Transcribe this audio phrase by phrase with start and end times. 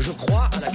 [0.00, 0.70] Je crois à la.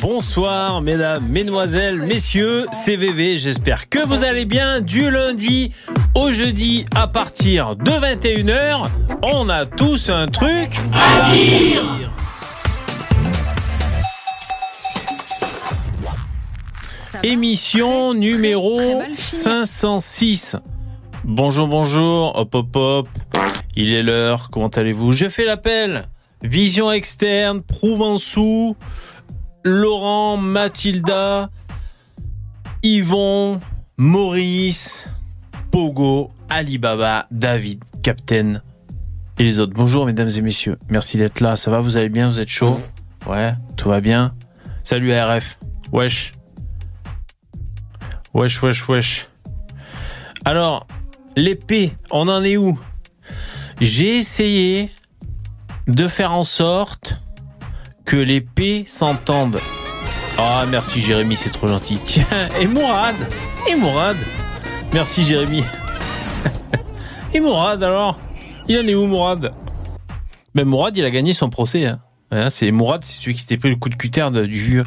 [0.00, 5.72] Bonsoir mesdames, mesdemoiselles, messieurs, c'est VV, j'espère que vous allez bien du lundi
[6.14, 8.82] au jeudi à partir de 21h.
[9.22, 12.01] On a tous un truc à dire.
[17.24, 20.56] Émission numéro 506.
[21.22, 23.08] Bonjour, bonjour, hop, hop, hop.
[23.76, 25.12] Il est l'heure, comment allez-vous?
[25.12, 26.08] Je fais l'appel.
[26.42, 28.74] Vision externe, Prouvençou,
[29.62, 31.50] Laurent, Mathilda,
[32.82, 33.60] Yvon,
[33.98, 35.08] Maurice,
[35.70, 38.60] Pogo, Alibaba, David, Captain
[39.38, 39.74] et les autres.
[39.74, 41.54] Bonjour mesdames et messieurs, merci d'être là.
[41.54, 42.80] Ça va, vous allez bien, vous êtes chaud?
[43.28, 44.34] Ouais, tout va bien?
[44.82, 45.60] Salut ARF.
[45.92, 46.32] Wesh.
[48.34, 49.28] Wesh, wesh, wesh.
[50.46, 50.86] Alors,
[51.36, 52.78] l'épée, on en est où?
[53.78, 54.90] J'ai essayé
[55.86, 57.20] de faire en sorte
[58.06, 59.60] que les P s'entendent.
[60.38, 62.00] Ah, merci Jérémy, c'est trop gentil.
[62.02, 63.16] Tiens, et Mourad
[63.68, 64.16] Et Mourad
[64.94, 65.62] Merci Jérémy.
[67.34, 68.18] et Mourad alors?
[68.66, 69.50] Il en est où Mourad?
[70.54, 71.84] Ben Mourad, il a gagné son procès.
[71.84, 71.98] Hein.
[72.30, 74.84] Hein, c'est Mourad, c'est celui qui s'était pris le coup de cutter du vieux.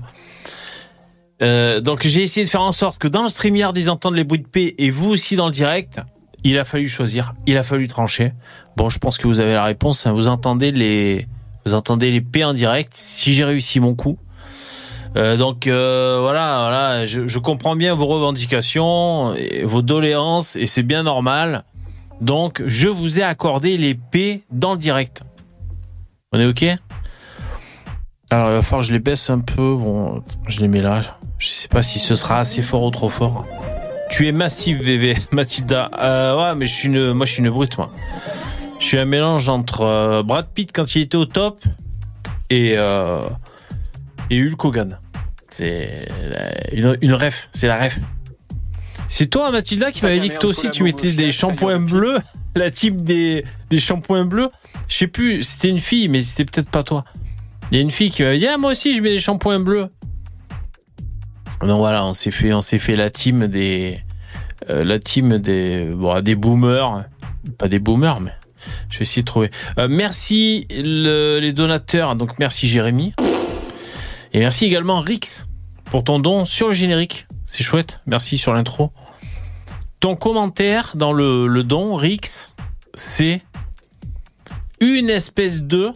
[1.45, 4.23] Euh, donc j'ai essayé de faire en sorte que dans le StreamYard, ils entendent les
[4.23, 6.01] bruits de paix et vous aussi dans le direct.
[6.43, 8.33] Il a fallu choisir, il a fallu trancher.
[8.75, 10.05] Bon, je pense que vous avez la réponse.
[10.05, 10.13] hein.
[10.13, 11.27] Vous entendez les,
[11.65, 12.93] vous entendez les P en direct.
[12.93, 14.17] Si j'ai réussi mon coup.
[15.17, 20.83] Euh, donc euh, voilà, voilà, je, comprends bien vos revendications, et vos doléances, et c'est
[20.83, 21.63] bien normal.
[22.19, 25.23] Donc je vous ai accordé les P dans le direct.
[26.33, 26.65] On est ok?
[28.29, 29.75] Alors il va falloir que je les baisse un peu.
[29.75, 31.01] Bon, je les mets là.
[31.37, 33.45] Je sais pas si ce sera assez fort ou trop fort.
[34.09, 35.91] Tu es massif, VV, Mathilda.
[35.99, 37.91] Euh, ouais, mais je suis une, moi je suis une brute, moi.
[38.79, 41.63] Je suis un mélange entre euh, Brad Pitt quand il était au top
[42.49, 43.27] et euh,
[44.29, 44.99] et Hulk Hogan.
[45.49, 46.07] C'est
[46.73, 47.99] une, une ref, c'est la ref.
[49.07, 52.17] C'est toi, Mathilda, qui m'avait dit que toi aussi tu mettais des la shampoings bleus,
[52.55, 54.49] la type des, des shampoings bleus.
[54.87, 57.05] Je sais plus, c'était une fille, mais c'était peut-être pas toi.
[57.71, 59.59] Il y a une fille qui m'avait dit ah moi aussi je mets des shampoings
[59.59, 59.89] bleus.
[61.61, 63.99] Donc voilà, on s'est fait, on s'est fait la team des,
[64.69, 67.05] euh, la team des, bon, boomers,
[67.57, 68.33] pas des boomers, mais
[68.89, 69.51] je vais essayer de trouver.
[69.79, 73.13] Euh, merci le- les donateurs, donc merci Jérémy.
[74.33, 75.45] Et merci également Rix
[75.85, 77.25] pour ton don sur le générique.
[77.45, 78.91] C'est chouette, merci sur l'intro.
[80.01, 82.51] Ton commentaire dans le, le don, Rix,
[82.95, 83.41] c'est
[84.81, 85.91] une espèce de.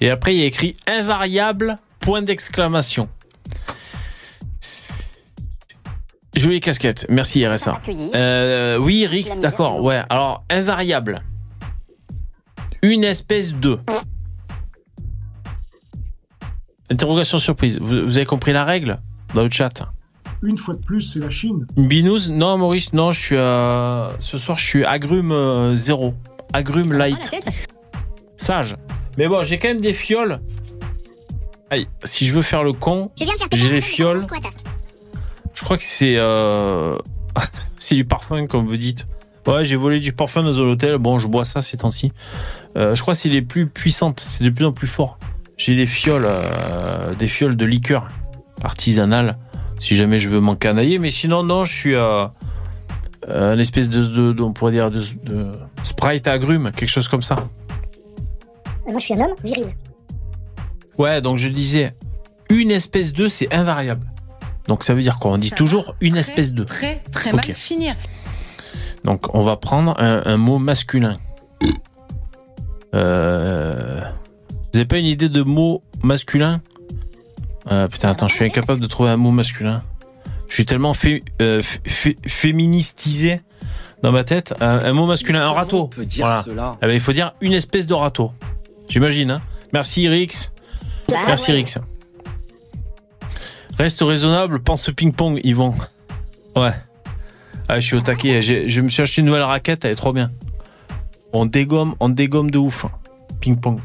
[0.00, 3.08] Et après, il y a écrit invariable, point d'exclamation.
[6.40, 7.82] Jolie casquette, merci RSA.
[8.14, 10.00] Euh, oui, Rix, d'accord, ouais.
[10.08, 11.22] Alors, invariable.
[12.80, 13.78] Une espèce de.
[16.90, 17.78] Interrogation surprise.
[17.78, 18.96] Vous, vous avez compris la règle
[19.34, 19.82] dans le chat?
[20.42, 21.66] Une fois de plus, c'est la Chine.
[21.76, 22.30] Une binouze?
[22.30, 24.08] Non, Maurice, non, je suis à...
[24.18, 26.14] Ce soir, je suis agrume euh, zéro.
[26.54, 27.30] Agrume light.
[28.38, 28.76] Sage.
[29.18, 30.40] Mais bon, j'ai quand même des fioles.
[31.68, 33.10] Aïe, si je veux faire le con,
[33.52, 34.24] J'ai les fioles.
[35.60, 36.16] Je crois que c'est...
[36.16, 36.96] Euh...
[37.78, 39.06] c'est du parfum, comme vous dites.
[39.46, 40.98] Ouais, j'ai volé du parfum dans un hôtel.
[40.98, 42.12] Bon, je bois ça ces temps-ci.
[42.76, 44.24] Euh, je crois que c'est les plus puissantes.
[44.28, 45.18] C'est de plus en plus fort.
[45.56, 48.08] J'ai des fioles, euh, des fioles de liqueur
[48.62, 49.36] artisanale.
[49.78, 50.98] Si jamais je veux m'encanailler.
[50.98, 52.32] Mais sinon, non, je suis à
[53.28, 55.52] un espèce de, de- de- on pourrait dire, de, de
[55.84, 57.36] sprite agrume, quelque chose comme ça.
[58.86, 59.66] Moi, je suis un homme viril.
[60.98, 61.94] Ouais, donc je disais,
[62.50, 64.06] une espèce de, c'est invariable.
[64.68, 66.64] Donc ça veut dire quoi On dit Ça toujours une très, espèce de.
[66.64, 67.94] Très, très mal finir.
[69.04, 71.16] Donc on va prendre un, un mot masculin.
[72.94, 74.00] Euh,
[74.72, 76.60] Vous avez pas une idée de mot masculin?
[77.70, 79.82] Euh, Putain, attends, je suis incapable de trouver un mot masculin.
[80.48, 83.40] Je suis tellement fé- euh, fé- fé- féministisé
[84.02, 84.54] dans ma tête.
[84.60, 85.82] Un, un mot masculin, un râteau.
[85.84, 86.42] On peut dire Voilà.
[86.42, 86.76] cela.
[86.82, 88.32] Eh ben, il faut dire une espèce de râteau.
[88.88, 89.30] J'imagine.
[89.32, 89.40] Hein
[89.72, 90.50] Merci Rix.
[91.26, 91.78] Merci Rix.
[93.80, 95.74] Reste raisonnable, pense au ping-pong, Yvon.
[96.54, 96.74] Ouais.
[97.66, 98.42] Ah, je suis au taquet.
[98.42, 100.30] Je me suis acheté une nouvelle raquette, elle est trop bien.
[101.32, 102.84] On dégomme, on dégomme de ouf.
[103.40, 103.80] Ping-pong.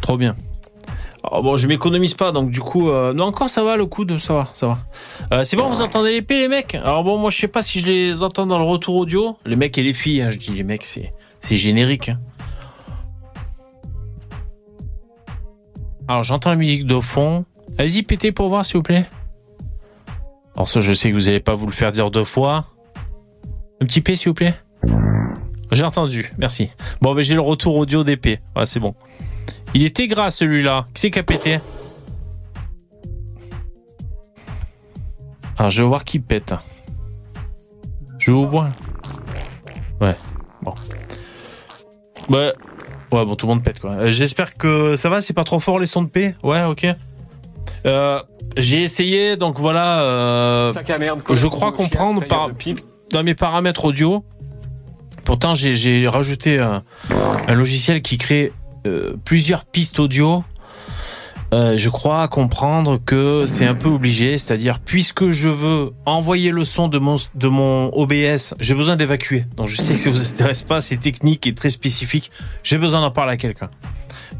[0.00, 0.34] Trop bien.
[1.22, 4.18] Ah, bon, je m'économise pas, donc du coup, euh, non, encore ça va le coude,
[4.18, 4.78] ça va, ça va.
[5.32, 6.74] Euh, c'est bon, vous entendez l'épée, les mecs?
[6.74, 9.38] Alors bon, moi, je sais pas si je les entends dans le retour audio.
[9.46, 12.08] Les mecs et les filles, hein, je dis les mecs, c'est, c'est générique.
[12.08, 12.18] hein.
[16.08, 17.44] Alors, j'entends la musique de fond.
[17.78, 19.06] Allez-y, pétez pour voir, s'il vous plaît.
[20.56, 22.66] Alors ça, je sais que vous n'allez pas vous le faire dire deux fois.
[23.80, 24.54] Un petit P, s'il vous plaît.
[25.70, 26.70] J'ai entendu, merci.
[27.00, 28.40] Bon, ben j'ai le retour audio d'épée.
[28.56, 28.94] Ouais, c'est bon.
[29.74, 30.86] Il était gras celui-là.
[30.94, 31.60] Qui c'est qui a pété
[35.58, 36.54] Alors, je vais voir qui pète.
[38.18, 38.70] Je vous vois.
[40.00, 40.16] Ouais,
[40.62, 40.74] bon.
[42.28, 42.52] Ouais,
[43.12, 43.92] ouais, bon, tout le monde pète quoi.
[43.92, 46.34] Euh, J'espère que ça va, c'est pas trop fort les sons de paix.
[46.42, 46.86] Ouais, ok.
[47.86, 48.20] Euh,
[48.56, 50.00] j'ai essayé, donc voilà.
[50.02, 51.22] euh, Sac à merde.
[51.30, 52.50] je crois comprendre par
[53.12, 54.24] dans mes paramètres audio.
[55.24, 55.74] Pourtant, j'ai-
[56.08, 56.82] rajouté un,
[57.46, 58.52] un logiciel qui crée
[58.86, 60.42] euh, plusieurs pistes audio.
[61.54, 66.64] Euh, je crois comprendre que c'est un peu obligé, c'est-à-dire puisque je veux envoyer le
[66.64, 69.46] son de mon de mon OBS, j'ai besoin d'évacuer.
[69.56, 72.30] Donc je sais que ça vous intéresse pas, c'est technique et très spécifique.
[72.62, 73.70] J'ai besoin d'en parler à quelqu'un.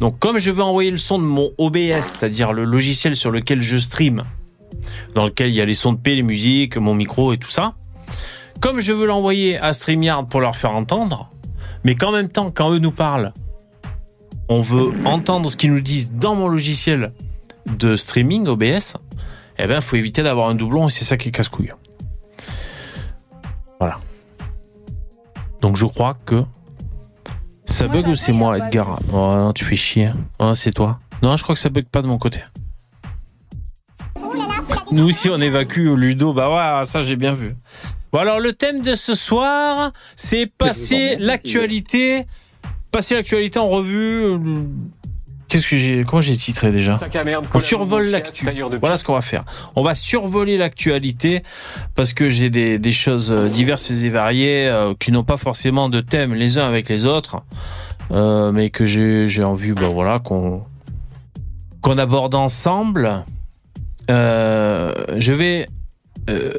[0.01, 3.63] Donc comme je veux envoyer le son de mon OBS, c'est-à-dire le logiciel sur lequel
[3.63, 4.23] je stream,
[5.15, 7.51] dans lequel il y a les sons de paix, les musiques, mon micro et tout
[7.51, 7.73] ça,
[8.61, 11.31] comme je veux l'envoyer à StreamYard pour leur faire entendre,
[11.85, 13.33] mais qu'en même temps, quand eux nous parlent,
[14.49, 17.13] on veut entendre ce qu'ils nous disent dans mon logiciel
[17.67, 18.97] de streaming OBS,
[19.59, 21.73] eh ben, faut éviter d'avoir un doublon et c'est ça qui est casse-couille.
[23.79, 23.99] Voilà.
[25.61, 26.45] Donc je crois que
[27.67, 30.11] ça bug ou c'est moi, Edgar Oh non, tu fais chier.
[30.39, 31.01] Oh, c'est toi.
[31.23, 32.41] Non, je crois que ça bug pas de mon côté.
[34.91, 36.33] Nous aussi, on évacue au Ludo.
[36.33, 37.55] Bah ouais, ça j'ai bien vu.
[38.11, 42.27] Bon alors le thème de ce soir, c'est passer l'actualité,
[42.91, 44.23] passer l'actualité en revue.
[44.25, 44.39] euh,
[45.49, 47.47] Qu'est-ce que j'ai, comment j'ai titré déjà Sac à merde.
[47.55, 48.45] On survole l'actu.
[48.81, 49.45] Voilà ce qu'on va faire.
[49.77, 51.43] On va survoler l'actualité
[51.95, 55.89] parce que j'ai des, des choses euh, diverses et variées euh, qui n'ont pas forcément
[55.89, 57.43] de thème les uns avec les autres,
[58.11, 60.65] euh, mais que j'ai envie, ben voilà, qu'on
[61.81, 63.25] qu'on aborde ensemble.
[64.11, 65.67] Euh, je vais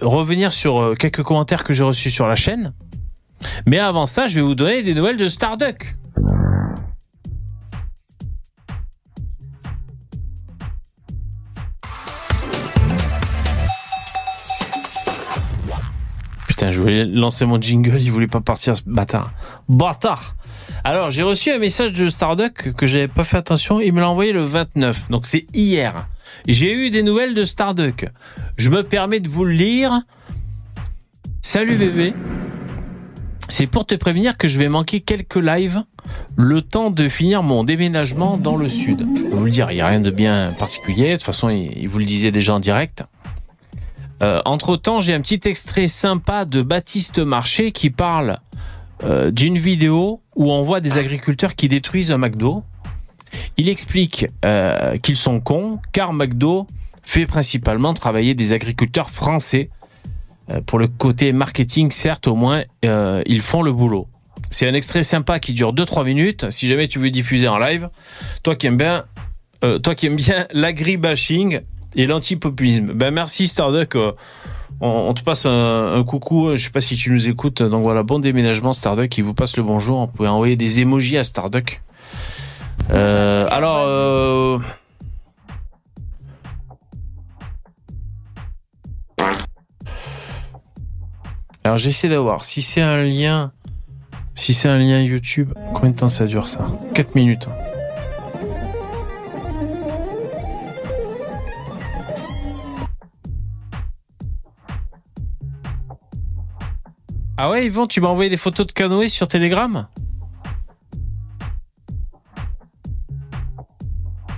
[0.01, 2.73] revenir sur quelques commentaires que j'ai reçus sur la chaîne.
[3.65, 5.95] Mais avant ça, je vais vous donner des nouvelles de Starduck.
[16.47, 19.31] Putain, je voulais lancer mon jingle, il voulait pas partir, ce bâtard.
[19.69, 20.35] Bâtard
[20.83, 24.09] Alors, j'ai reçu un message de Starduck que j'avais pas fait attention, il me l'a
[24.09, 26.07] envoyé le 29, donc c'est hier.
[26.47, 28.09] J'ai eu des nouvelles de Starduck.
[28.57, 30.01] Je me permets de vous le lire.
[31.41, 32.13] Salut bébé.
[33.49, 35.83] C'est pour te prévenir que je vais manquer quelques lives
[36.37, 39.05] le temps de finir mon déménagement dans le sud.
[39.15, 41.11] Je peux vous le dire, il n'y a rien de bien particulier.
[41.11, 43.03] De toute façon, il vous le disait déjà en direct.
[44.21, 48.39] Euh, entre temps, j'ai un petit extrait sympa de Baptiste Marché qui parle
[49.03, 52.63] euh, d'une vidéo où on voit des agriculteurs qui détruisent un McDo.
[53.57, 56.67] Il explique euh, qu'ils sont cons car McDo
[57.01, 59.69] fait principalement travailler des agriculteurs français.
[60.51, 64.07] Euh, pour le côté marketing, certes, au moins, euh, ils font le boulot.
[64.51, 66.49] C'est un extrait sympa qui dure 2-3 minutes.
[66.49, 67.89] Si jamais tu veux diffuser en live,
[68.41, 69.05] toi qui aimes bien,
[69.63, 71.61] euh, toi qui aimes bien l'agribashing
[71.95, 72.93] et l'antipopulisme.
[72.93, 73.95] Ben merci Starduck.
[74.81, 76.55] on, te passe un, coucou.
[76.55, 77.61] Je sais pas si tu nous écoutes.
[77.61, 79.15] Donc voilà, bon déménagement Starduck.
[79.17, 79.99] Il vous passe le bonjour.
[79.99, 81.81] On pouvait envoyer des emojis à Starduck.
[82.89, 84.61] Alors.
[91.63, 93.51] Alors j'essaie d'avoir si c'est un lien,
[94.35, 96.65] si c'est un lien YouTube, combien de temps ça dure ça?
[96.93, 97.47] 4 minutes.
[107.37, 109.87] Ah ouais Yvon, tu m'as envoyé des photos de canoë sur Telegram?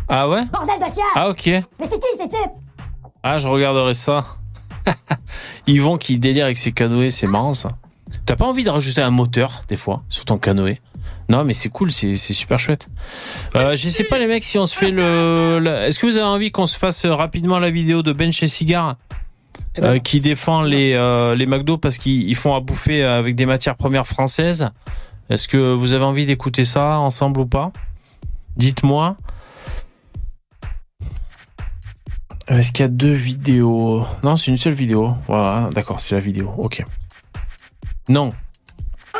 [0.07, 0.45] Ah ouais?
[0.45, 1.45] Bordel de chien Ah ok.
[1.47, 2.51] Mais c'est qui ces types?
[3.23, 4.21] Ah, je regarderai ça.
[5.67, 7.69] Yvon qui délire avec ses canoës, c'est marrant ça.
[8.25, 10.79] T'as pas envie de rajouter un moteur, des fois, sur ton canoë?
[11.29, 12.89] Non, mais c'est cool, c'est super chouette.
[13.55, 15.63] Euh, je sais pas, les mecs, si on se fait le.
[15.85, 18.47] Est-ce que vous avez envie qu'on se fasse euh, rapidement la vidéo de Ben chez
[18.47, 18.97] Cigare
[19.79, 23.45] euh, qui défend les, euh, les McDo parce qu'ils ils font à bouffer avec des
[23.45, 24.69] matières premières françaises?
[25.29, 27.71] Est-ce que vous avez envie d'écouter ça ensemble ou pas?
[28.57, 29.15] Dites-moi.
[32.51, 34.05] Est-ce qu'il y a deux vidéos?
[34.23, 35.15] Non, c'est une seule vidéo.
[35.25, 36.53] Voilà, d'accord, c'est la vidéo.
[36.57, 36.83] Ok.
[38.09, 38.33] Non.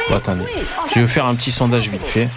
[0.10, 0.44] Bon, attendez.
[0.94, 2.28] Je vais faire un petit sondage vite fait?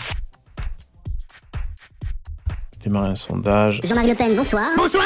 [2.81, 3.81] Démarrer un sondage.
[3.83, 4.67] Jean-Marie Le Pen, bonsoir.
[4.77, 5.05] Bonsoir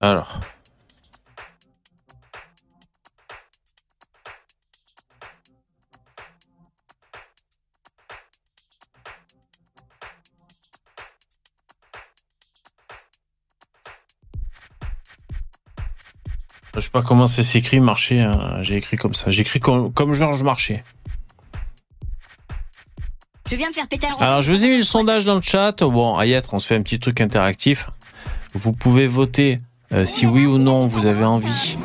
[0.00, 0.38] Alors.
[16.74, 18.20] Je sais pas comment ça s'écrit marché.
[18.20, 18.58] hein.
[18.62, 19.30] J'ai écrit comme ça.
[19.30, 20.80] J'ai écrit comme, comme Georges Marché.
[23.50, 25.42] Je viens me faire péter un Alors, je vous ai mis le sondage dans le
[25.42, 25.72] chat.
[25.82, 27.88] Bon, Ayat, on se fait un petit truc interactif.
[28.54, 29.58] Vous pouvez voter
[29.92, 31.76] euh, si oui ou non vous avez envie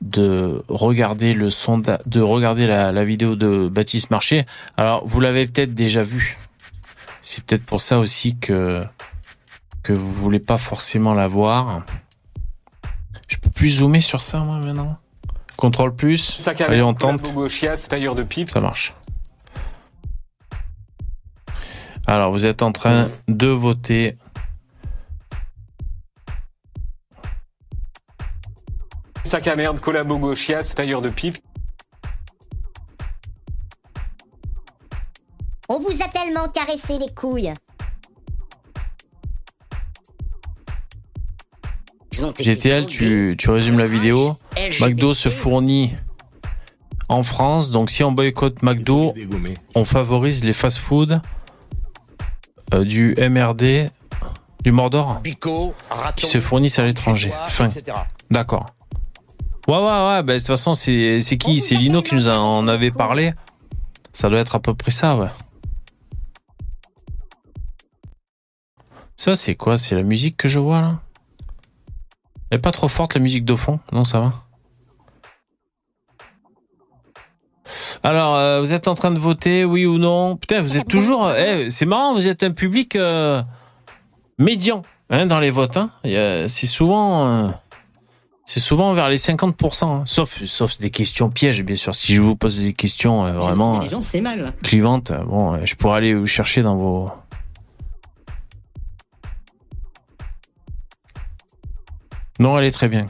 [0.00, 4.42] de regarder le sondage, de regarder la, la vidéo de Baptiste Marché.
[4.76, 6.36] Alors, vous l'avez peut-être déjà vu.
[7.20, 8.84] C'est peut-être pour ça aussi que
[9.84, 11.82] que vous voulez pas forcément la voir.
[13.32, 14.98] Je peux plus zoomer sur ça moi maintenant.
[15.56, 16.36] Contrôle plus.
[16.38, 17.32] Sac à Allez, main, on tente.
[17.32, 18.50] gauchias, tailleur de pipe.
[18.50, 18.94] Ça marche.
[22.06, 24.18] Alors, vous êtes en train de voter.
[29.24, 31.38] Sac à merde, collabo gauchias, tailleur de pipe.
[35.70, 37.54] On vous a tellement caressé les couilles.
[42.38, 44.36] GTL, tu, tu résumes la vidéo.
[44.80, 45.94] McDo se fournit
[47.08, 47.70] en France.
[47.70, 49.14] Donc, si on boycotte McDo,
[49.74, 51.20] on favorise les fast-food
[52.74, 53.90] euh, du MRD,
[54.62, 55.20] du Mordor,
[56.16, 57.32] qui se fournissent à l'étranger.
[58.30, 58.66] D'accord.
[59.68, 60.22] Ouais, ouais, ouais.
[60.22, 61.60] bah, de toute façon, c'est c'est qui?
[61.60, 63.32] C'est Lino qui nous en avait parlé.
[64.12, 65.28] Ça doit être à peu près ça, ouais.
[69.16, 69.78] Ça, c'est quoi?
[69.78, 71.00] C'est la musique que je vois là?
[72.52, 74.32] Elle est pas trop forte la musique de fond Non, ça va.
[78.02, 80.36] Alors, euh, vous êtes en train de voter, oui ou non?
[80.36, 81.30] Putain, vous êtes toujours.
[81.32, 83.42] eh, c'est marrant, vous êtes un public euh,
[84.36, 85.78] médian hein, dans les votes.
[85.78, 85.88] Hein.
[86.04, 87.26] C'est souvent.
[87.26, 87.48] euh,
[88.44, 90.02] c'est souvent vers les 50%, hein.
[90.04, 91.94] sauf, sauf des questions pièges, bien sûr.
[91.94, 94.52] Si je vous pose des questions vraiment Les gens, c'est mal.
[94.62, 97.10] clivantes, bon, je pourrais aller vous chercher dans vos.
[102.38, 103.08] Non, elle est très bien.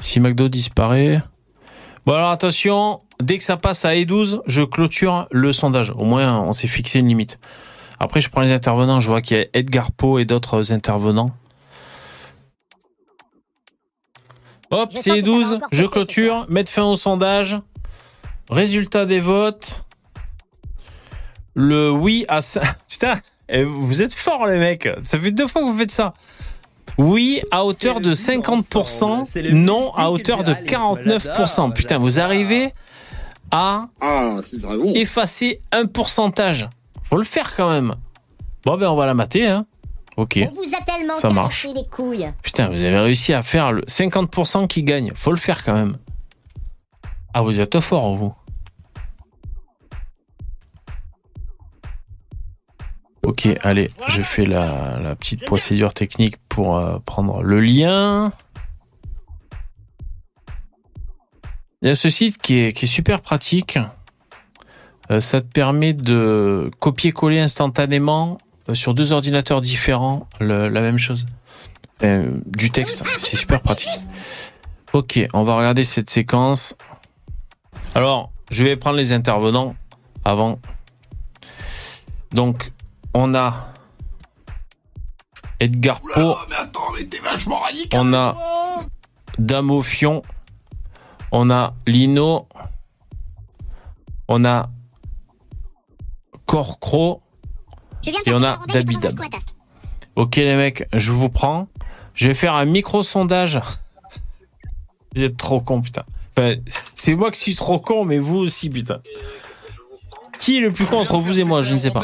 [0.00, 1.22] Si McDo disparaît.
[2.06, 5.90] Bon, alors attention, dès que ça passe à E12, je clôture le sondage.
[5.90, 7.38] Au moins, on s'est fixé une limite.
[8.00, 9.00] Après, je prends les intervenants.
[9.00, 11.30] Je vois qu'il y a Edgar Poe et d'autres intervenants.
[14.70, 15.54] Hop, c'est que ça va E12.
[15.56, 16.46] encore Je clôture.
[16.48, 17.58] Mettre fin au sondage.
[18.50, 19.84] Résultat des votes.
[21.54, 22.62] Le oui à ça.
[22.88, 24.88] Putain, eh, vous êtes forts les mecs.
[25.04, 26.14] Ça fait deux fois que vous faites ça.
[26.98, 31.72] Oui à hauteur de 50%, non à hauteur de 49%.
[31.72, 32.74] Putain, vous arrivez
[33.50, 33.84] à
[34.94, 36.68] effacer un pourcentage.
[37.04, 37.94] Faut le faire quand même.
[38.64, 39.64] Bon ben on va la mater hein.
[40.16, 40.40] OK.
[40.42, 41.66] On vous a tellement Ça marche.
[41.72, 42.28] les couilles.
[42.42, 45.12] Putain, vous avez réussi à faire le 50% qui gagne.
[45.14, 45.96] Faut le faire quand même.
[47.32, 48.34] Ah, vous êtes fort, vous.
[53.28, 58.32] Ok, allez, je fais la, petite procédure technique pour euh, prendre le lien.
[61.82, 63.78] Il y a ce site qui est, super pratique.
[65.10, 68.38] Euh, ça te permet de copier-coller instantanément
[68.70, 71.26] euh, sur deux ordinateurs différents la même chose.
[72.00, 73.04] Du texte.
[73.18, 74.00] C'est super pratique.
[74.94, 76.78] Ok, on va regarder cette séquence.
[77.94, 79.76] Alors, je vais prendre les intervenants
[80.24, 80.58] avant.
[82.32, 82.72] Donc,
[83.20, 83.72] on a
[85.58, 86.36] Edgar Poe.
[87.92, 88.36] On a
[89.38, 90.22] Damo Fion.
[91.32, 92.46] On a Lino.
[94.28, 94.70] On a
[96.46, 97.20] Corcro.
[98.06, 99.20] Et on a Dabidab.
[100.14, 101.66] Ok les mecs, je vous prends.
[102.14, 103.60] Je vais faire un micro-sondage.
[105.16, 106.04] Vous êtes trop con, putain.
[106.36, 106.54] Enfin,
[106.94, 109.00] c'est moi qui suis trop con, mais vous aussi, putain.
[110.40, 112.02] Qui est le plus con entre vous et moi Je ne sais pas.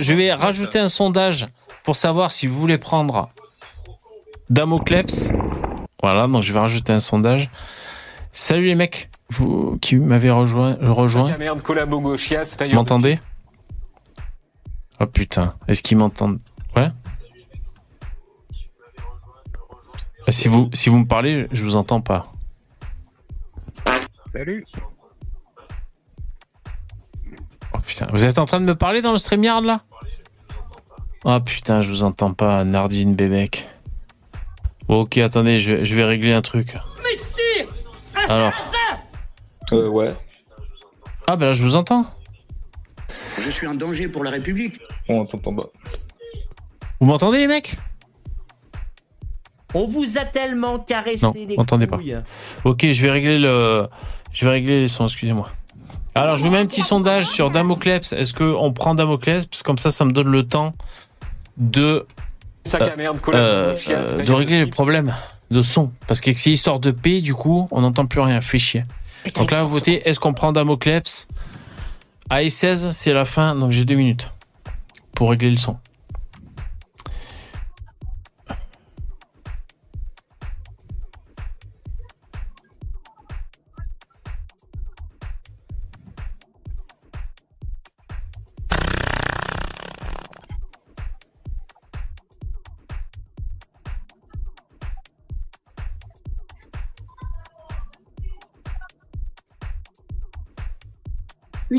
[0.00, 1.46] Je vais rajouter un sondage
[1.84, 3.30] pour savoir si vous voulez prendre
[4.50, 5.28] Damocleps.
[6.02, 7.50] Voilà, donc je vais rajouter un sondage.
[8.32, 10.76] Salut les mecs, vous qui m'avez rejoint,
[12.56, 13.18] tailleur de m'entendez?
[15.00, 16.40] Oh putain, est-ce qu'ils m'entendent?
[16.76, 16.90] Ouais
[20.26, 22.32] Ah, si vous, si vous me parlez, je vous entends pas.
[24.32, 24.64] Salut.
[27.74, 29.80] Oh putain, vous êtes en train de me parler dans le StreamYard là?
[31.24, 33.66] Oh putain, je vous entends pas, Nardine Bébek.
[34.88, 36.76] Bon, ok, attendez, je vais, je vais régler un truc.
[38.28, 38.52] Alors,
[39.72, 40.14] Euh, ouais.
[41.26, 42.04] ah ben là, je vous entends.
[43.40, 44.78] Je suis un danger pour la République.
[45.08, 45.66] On t'entend pas.
[47.00, 47.76] Vous m'entendez les mecs?
[49.74, 51.96] On vous a tellement caressé Non, les entendez pas.
[51.96, 52.16] couilles.
[52.64, 53.88] Ok, je vais régler le,
[54.32, 55.04] je vais régler les sons.
[55.06, 55.48] Excusez-moi.
[56.14, 58.12] Alors, je vous mets un petit sondage sur Damocleps.
[58.12, 60.74] Est-ce que on prend Damocleps Parce que comme ça, ça me donne le temps
[61.56, 62.06] de
[62.64, 65.14] Sac à merde, collabo euh, euh, de régler le problème
[65.50, 65.90] de son.
[66.06, 68.40] Parce que c'est histoire de paix, du coup, on n'entend plus rien.
[68.40, 68.84] Fait chier.
[69.34, 71.28] Donc là, vous votez, est-ce qu'on prend Damocleps
[72.30, 74.30] AE16, c'est la fin, donc j'ai deux minutes
[75.14, 75.76] pour régler le son.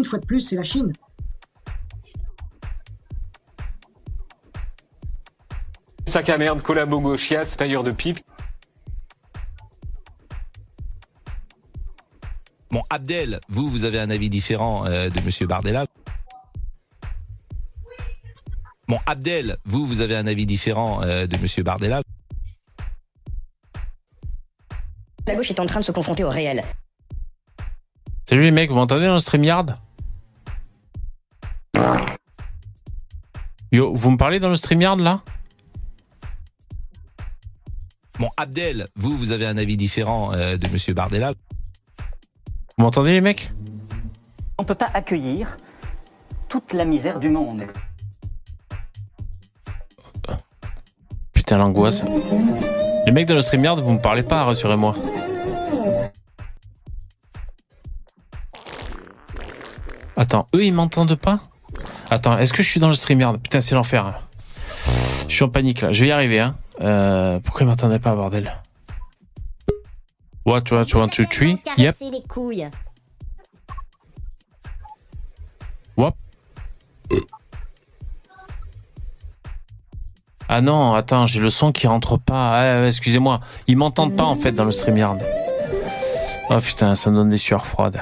[0.06, 0.94] Une fois de plus, c'est la Chine.
[6.06, 8.20] Sac à merde, collabo gauchias, tailleur de pipe.
[12.70, 15.88] Bon, Abdel, vous, vous avez un avis différent euh, de Monsieur Bardella.
[18.88, 22.04] Bon, Abdel, vous, vous avez un avis différent euh, de Monsieur Bardella.
[25.26, 26.64] La gauche est en train de se confronter au réel.
[28.30, 29.80] Salut les mecs, vous m'entendez dans le StreamYard?
[33.72, 35.22] Yo, vous me parlez dans le StreamYard là?
[38.20, 41.34] Bon, Abdel, vous, vous avez un avis différent euh, de Monsieur Bardella.
[42.78, 43.52] Vous m'entendez les mecs?
[44.58, 45.58] On ne peut pas accueillir
[46.48, 47.66] toute la misère du monde.
[51.34, 52.04] Putain, l'angoisse.
[53.06, 54.96] Les mecs dans le StreamYard, vous me parlez pas, rassurez-moi.
[60.16, 61.42] Attends, eux ils m'entendent pas?
[62.10, 64.06] Attends, est-ce que je suis dans le StreamYard Putain, c'est l'enfer.
[64.06, 64.16] hein.
[65.28, 66.40] Je suis en panique là, je vais y arriver.
[66.40, 66.56] Hein.
[66.82, 68.52] Euh, pourquoi ils m'entendaient pas, bordel?
[70.46, 71.58] What, what, one, two, three?
[71.78, 71.96] Yep.
[75.98, 76.16] Wop.
[80.48, 82.84] Ah non, attends, j'ai le son qui rentre pas.
[82.84, 83.40] Ah, excusez-moi.
[83.68, 85.18] Ils m'entendent pas en fait dans le StreamYard.
[86.52, 88.00] Oh putain, ça me donne des sueurs froides.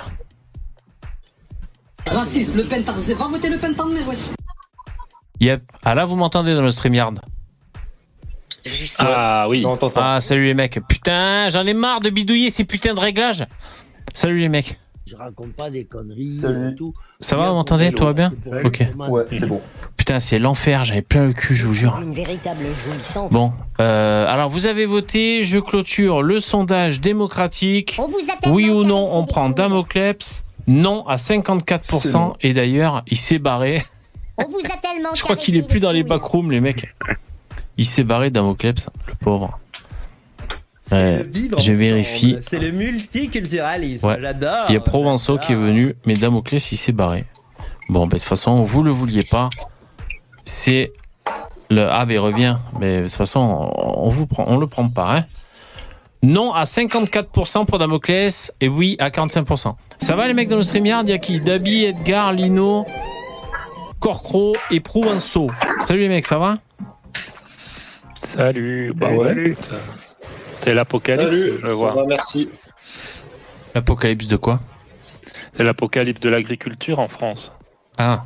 [2.07, 4.19] Raciste, Le Pen, t'as va voter Le Pen, t'en mets, wesh.
[5.39, 5.63] Yep.
[5.83, 7.15] Ah là, vous m'entendez dans le StreamYard
[8.99, 9.65] Ah oui.
[9.95, 10.79] Ah, salut les mecs.
[10.87, 13.45] Putain, j'en ai marre de bidouiller ces putains de réglages.
[14.13, 14.79] Salut les mecs.
[15.05, 16.71] Je raconte pas des conneries Salut.
[16.71, 16.93] et tout.
[17.19, 18.31] Ça va, vous m'entendez Tout va bien
[18.63, 18.83] Ok.
[19.09, 19.61] Ouais, c'est bon.
[19.97, 21.99] Putain, c'est l'enfer, j'avais plein le cul, je vous jure.
[22.01, 23.29] Une véritable jouissance.
[23.31, 27.97] Bon, euh, alors vous avez voté, je clôture le sondage démocratique.
[27.99, 29.49] On vous Oui ou non, on prend.
[29.49, 32.35] Damocleps Non à 54%.
[32.41, 33.83] Et d'ailleurs, il s'est barré.
[34.37, 36.93] On vous a tellement Je crois qu'il est plus dans les backrooms, les mecs.
[37.77, 39.59] Il s'est barré, Damocleps, le pauvre.
[40.91, 42.37] Ouais, le vivre je ensemble, vérifie.
[42.41, 44.07] C'est le multiculturalisme.
[44.07, 44.17] Ouais.
[44.21, 44.65] J'adore.
[44.69, 47.25] Il y a Provençal qui est venu, mais Damoclès, il s'est barré.
[47.89, 49.49] Bon, ben, de toute façon, vous le vouliez pas.
[50.45, 50.93] C'est
[51.69, 51.87] le.
[51.89, 52.57] Ah, ben, il revient.
[52.79, 55.25] Mais de toute façon, on, vous prend, on le prend pas, hein.
[56.23, 59.75] Non à 54% pour Damoclès et oui à 45%.
[59.99, 61.39] Ça va les mecs dans le StreamYard Il y a qui?
[61.41, 62.85] Dabi, Edgar, Lino,
[63.99, 65.47] Corcro et Provençal.
[65.81, 66.57] Salut les mecs, ça va?
[68.23, 69.53] Salut, bah ouais.
[70.61, 72.05] C'est l'apocalypse, je vois.
[72.07, 72.49] merci.
[73.75, 74.61] L'apocalypse de quoi?
[75.53, 77.51] C'est l'apocalypse de l'agriculture en France.
[77.97, 78.23] Ah.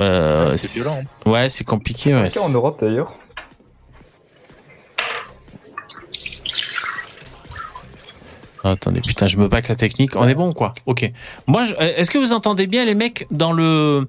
[0.00, 0.98] Euh, C'est violent.
[1.26, 1.30] hein.
[1.30, 2.14] Ouais, c'est compliqué.
[2.14, 2.28] Ouais.
[2.38, 3.14] en Europe d'ailleurs.
[8.72, 10.16] Attendez, putain, je me bats avec la technique.
[10.16, 11.10] On est bon, quoi Ok.
[11.46, 14.06] Moi, je- euh, est-ce que vous entendez bien les mecs dans le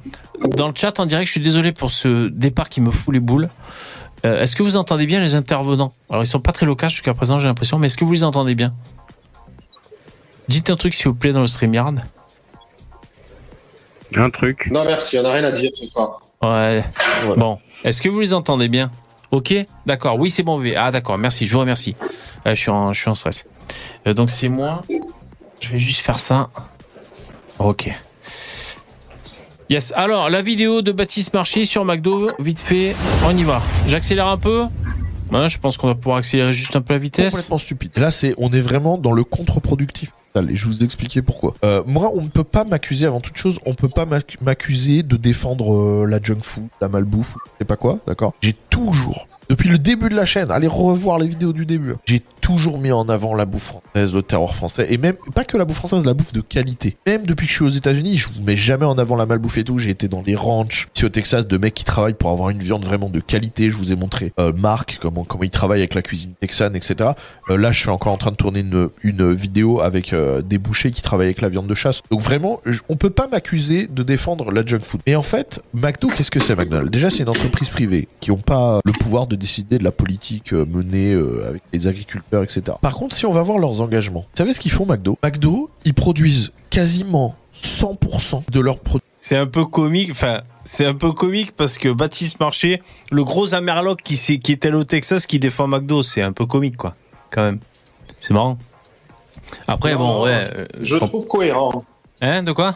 [0.55, 1.27] dans le chat en direct?
[1.27, 3.49] Je suis désolé pour ce départ qui me fout les boules.
[4.25, 5.91] Euh, est-ce que vous entendez bien les intervenants?
[6.09, 8.23] Alors, ils sont pas très locaux jusqu'à présent, j'ai l'impression, mais est-ce que vous les
[8.23, 8.73] entendez bien?
[10.47, 12.03] Dites un truc, s'il vous plaît, dans le StreamYard.
[14.15, 14.69] Un truc.
[14.71, 16.21] Non merci, on a rien à dire ce soir.
[16.41, 16.83] Ouais.
[17.25, 17.35] Voilà.
[17.35, 18.89] Bon, est-ce que vous les entendez bien?
[19.31, 19.53] Ok,
[19.85, 20.17] d'accord.
[20.17, 20.63] Oui, c'est bon.
[20.77, 21.17] Ah, d'accord.
[21.17, 21.45] Merci.
[21.47, 21.95] Je vous remercie.
[22.45, 23.45] Euh, je suis en, je suis en stress.
[24.05, 24.83] Euh, donc c'est moi.
[25.61, 26.49] Je vais juste faire ça.
[27.59, 27.89] Ok.
[29.69, 29.91] Yes.
[29.95, 32.95] Alors la vidéo de Baptiste Marché sur McDo, vite fait.
[33.25, 33.61] On y va.
[33.87, 34.65] J'accélère un peu.
[35.31, 37.33] Je pense qu'on va pouvoir accélérer juste un peu la vitesse.
[37.33, 37.91] complètement stupide.
[37.97, 40.11] Là, c'est, on est vraiment dans le contre-productif.
[40.35, 41.55] Et je vais vous expliquer pourquoi.
[41.65, 45.01] Euh, moi, on ne peut pas m'accuser, avant toute chose, on peut pas m'ac- m'accuser
[45.03, 48.33] de défendre euh, la junk food, la malbouffe, ou je sais pas quoi, d'accord?
[48.41, 51.97] J'ai toujours, depuis le début de la chaîne, allez revoir les vidéos du début, hein,
[52.05, 55.57] j'ai toujours mis en avant la bouffe française, le terror français, et même, pas que
[55.57, 56.95] la bouffe française, la bouffe de qualité.
[57.05, 59.57] Même depuis que je suis aux États-Unis, je vous mets jamais en avant la malbouffe
[59.57, 59.79] et tout.
[59.79, 62.59] J'ai été dans les ranchs, ici au Texas, de mecs qui travaillent pour avoir une
[62.59, 63.69] viande vraiment de qualité.
[63.69, 67.11] Je vous ai montré euh, Marc, comment, comment il travaille avec la cuisine texane, etc.
[67.49, 70.57] Euh, là, je suis encore en train de tourner une, une vidéo avec euh, des
[70.57, 72.01] bouchers qui travaillent avec la viande de chasse.
[72.11, 75.01] Donc vraiment, on peut pas m'accuser de défendre la junk food.
[75.05, 76.91] Et en fait, McDo, qu'est-ce que c'est McDonald's?
[76.91, 80.53] Déjà, c'est une entreprise privée qui ont pas le pouvoir de décider de la politique
[80.53, 81.13] euh, menée
[81.47, 82.77] avec les agriculteurs, etc.
[82.81, 85.17] Par contre, si on va voir leurs engagements, vous savez ce qu'ils font McDo?
[85.23, 89.03] McDo, ils produisent quasiment 100% de leurs produits.
[89.19, 93.53] C'est un peu comique, enfin, c'est un peu comique parce que Baptiste Marché, le gros
[93.53, 96.77] Amerloc qui, s'est- qui est allé au Texas, qui défend McDo, c'est un peu comique,
[96.77, 96.95] quoi,
[97.31, 97.59] quand même.
[98.17, 98.57] C'est marrant.
[99.67, 100.45] Après, bon, ouais.
[100.55, 101.83] euh, Je le comp- trouve cohérent.
[102.21, 102.75] Hein, de quoi?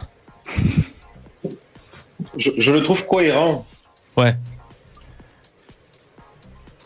[2.36, 3.66] Je, je le trouve cohérent.
[4.16, 4.34] Ouais.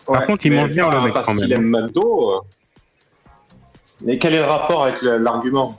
[0.07, 2.45] Par contre, il mange bien, le mec, Parce qu'il aime McDo.
[4.05, 5.79] Mais quel est le rapport avec l'argument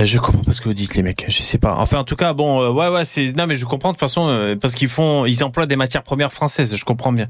[0.00, 1.24] Euh, Je comprends pas ce que vous dites, les mecs.
[1.28, 1.74] Je sais pas.
[1.78, 3.36] Enfin, en tout cas, bon, euh, ouais, ouais, c'est.
[3.36, 6.02] Non, mais je comprends de toute façon euh, parce qu'ils font, ils emploient des matières
[6.02, 6.74] premières françaises.
[6.74, 7.28] Je comprends bien.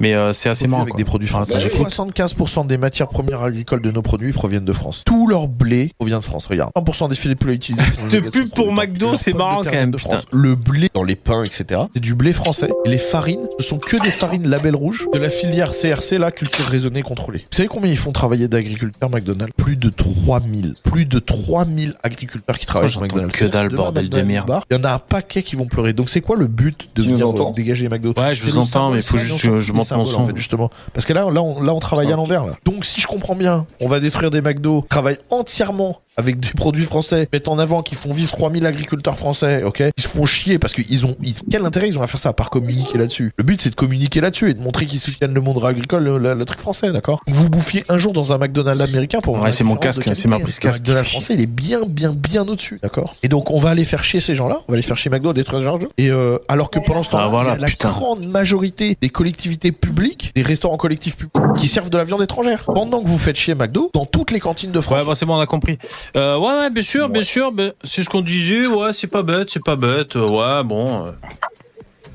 [0.00, 0.82] Mais euh, c'est assez marrant.
[0.82, 0.98] avec quoi.
[0.98, 1.52] des produits Enfin, français.
[1.52, 1.88] ça, j'écoute.
[1.92, 5.02] 75% des matières premières agricoles de nos produits proviennent de France.
[5.06, 6.46] Tout leur blé provient de France.
[6.46, 7.82] Regarde, 100% des filets de poulet utilisés.
[7.92, 10.16] Cette pub pour McDo, c'est marrant quand même, putain.
[10.32, 11.82] Le blé dans les pains, etc.
[11.94, 12.68] C'est du blé français.
[12.84, 16.30] Et les farines, ce sont que des farines label rouge de la filière CRC, là,
[16.32, 17.40] culture raisonnée contrôlée.
[17.50, 19.52] Vous savez combien ils font travailler d'agriculteurs McDonald's?
[19.56, 20.74] Plus de 3000.
[20.82, 23.36] Plus de 3000 agriculteurs qui travaillent Oh, McDonald's.
[23.36, 24.60] que dalle, bordel de merde.
[24.70, 25.92] Il y en a un paquet qui vont pleurer.
[25.92, 28.12] Donc c'est quoi le but de venir dégager les McDo?
[28.16, 30.20] Ouais, je vous entends, mais il faut juste que je monte mon son.
[30.22, 30.70] en fait, justement.
[30.94, 32.44] Parce que là, là, on, là, on travaille à l'envers.
[32.44, 32.52] là.
[32.64, 36.84] Donc, si je comprends bien, on va détruire des McDo, travaille entièrement avec des produits
[36.84, 39.82] français, mettent en avant qu'ils font vivre 3000 agriculteurs français, ok?
[39.96, 41.16] Ils se font chier parce qu'ils ont...
[41.22, 43.32] ils- quel intérêt ils ont à faire ça à part communiquer là-dessus?
[43.36, 46.18] Le but, c'est de communiquer là-dessus et de montrer qu'ils soutiennent le monde agricole, le,
[46.18, 47.20] le- le truc français, d'accord?
[47.26, 50.28] Vous bouffiez un jour dans un McDonald's américain pour voir Ouais, c'est mon casque, c'est
[50.28, 50.80] ma prise Le casque.
[50.80, 53.14] McDonald's français, il est bien, bien, bien au-dessus, d'accord?
[53.22, 55.32] Et donc, on va aller faire chier ces gens-là, on va aller faire chier McDo,
[55.32, 57.88] détruire gens Et euh, alors que pendant ce temps-là, Ah, voilà, la putain.
[57.88, 62.64] grande majorité des collectivités publiques, des restaurants collectifs publics, qui servent de la viande étrangère.
[62.66, 64.98] Pendant que vous faites chier McDo, dans toutes les cantines de France.
[65.00, 65.78] Ouais, bon, c'est bon, on a compris.
[66.16, 67.52] Euh, ouais, ouais, bien sûr, bien sûr.
[67.84, 68.66] c'est ce qu'on disait.
[68.66, 70.16] Ouais, c'est pas bête, c'est pas bête.
[70.16, 71.06] euh, Ouais, bon.
[71.06, 71.10] euh.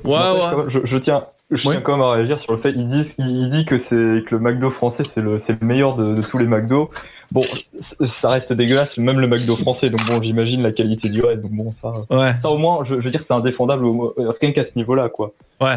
[0.04, 0.64] Ouais, ouais.
[0.68, 2.70] Je, je tiens, je tiens quand même à réagir sur le fait.
[2.74, 5.96] Il dit, il dit que c'est que le McDo français c'est le, c'est le meilleur
[5.96, 6.90] de, de tous les McDo.
[7.32, 7.42] Bon,
[8.22, 9.90] ça reste dégueulasse, même le McDo français.
[9.90, 11.42] Donc bon, j'imagine la qualité du reste.
[11.42, 12.32] Donc bon, ça, Ouais.
[12.42, 13.84] ça au moins, je, je veux dire, c'est indéfendable.
[13.84, 15.32] au Rien qu'à ce niveau-là, quoi.
[15.60, 15.76] Ouais.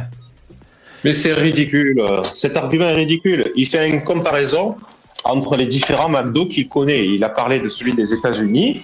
[1.04, 2.04] Mais c'est ridicule.
[2.36, 3.44] Cet argument est ridicule.
[3.56, 4.76] Il fait une comparaison
[5.24, 7.06] entre les différents McDo qu'il connaît.
[7.06, 8.84] Il a parlé de celui des États-Unis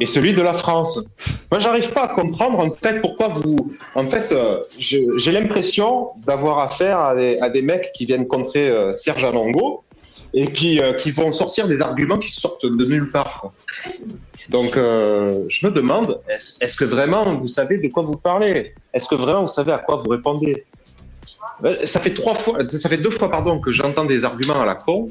[0.00, 1.02] et celui de la France.
[1.50, 3.56] Moi, j'arrive pas à comprendre en fait pourquoi vous.
[3.94, 8.68] En fait, euh, j'ai l'impression d'avoir affaire à des, à des mecs qui viennent contrer
[8.70, 9.84] euh, Serge Anongo
[10.34, 13.48] et puis euh, qui vont sortir des arguments qui sortent de nulle part.
[14.48, 16.20] Donc, euh, je me demande,
[16.60, 18.72] est-ce que vraiment vous savez de quoi vous parlez?
[18.92, 20.64] Est-ce que vraiment vous savez à quoi vous répondez?
[21.84, 24.74] Ça fait trois fois, ça fait deux fois pardon que j'entends des arguments à la
[24.74, 25.10] con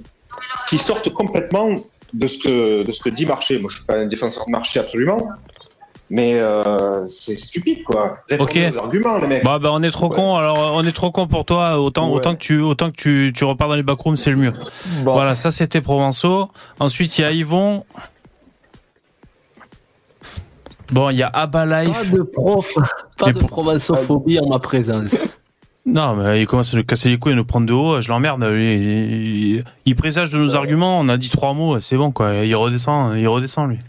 [0.69, 1.69] qui sortent complètement
[2.13, 3.59] de ce que de ce que dit Marché.
[3.59, 5.29] Moi, je suis pas un défenseur de Marché absolument,
[6.09, 8.17] mais euh, c'est stupide quoi.
[8.39, 8.57] Ok.
[8.73, 9.43] aux arguments, les mecs.
[9.43, 10.35] Bah, bah, on est trop con.
[10.35, 11.79] Alors, on est trop con pour toi.
[11.79, 12.15] Autant, Ouais.
[12.15, 14.53] autant que tu, autant que tu, tu repars dans les backrooms, c'est le mieux.
[15.03, 16.49] Voilà, ça c'était Provençaux.
[16.79, 17.85] Ensuite, il y a Yvon.
[20.91, 22.11] Bon, il y a Abba Life.
[22.11, 22.77] Pas de prof,
[23.17, 25.37] pas de provençophobie en ma présence.
[25.85, 28.01] Non, mais il commence à nous casser les couilles et nous prendre de haut.
[28.01, 28.43] Je l'emmerde.
[28.51, 28.59] Il,
[29.57, 30.99] il- il présage de nos arguments.
[30.99, 31.79] On a dit trois mots.
[31.79, 32.35] C'est bon, quoi.
[32.45, 33.79] Il redescend, il redescend, lui.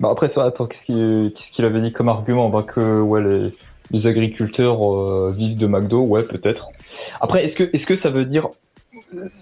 [0.00, 2.48] Bah après ça, attends, qu'est-ce qu'il avait dit comme argument?
[2.50, 3.46] Bah que ouais les,
[3.90, 6.68] les agriculteurs euh, vivent de McDo, ouais peut-être.
[7.20, 8.46] Après, est-ce que est-ce que ça veut dire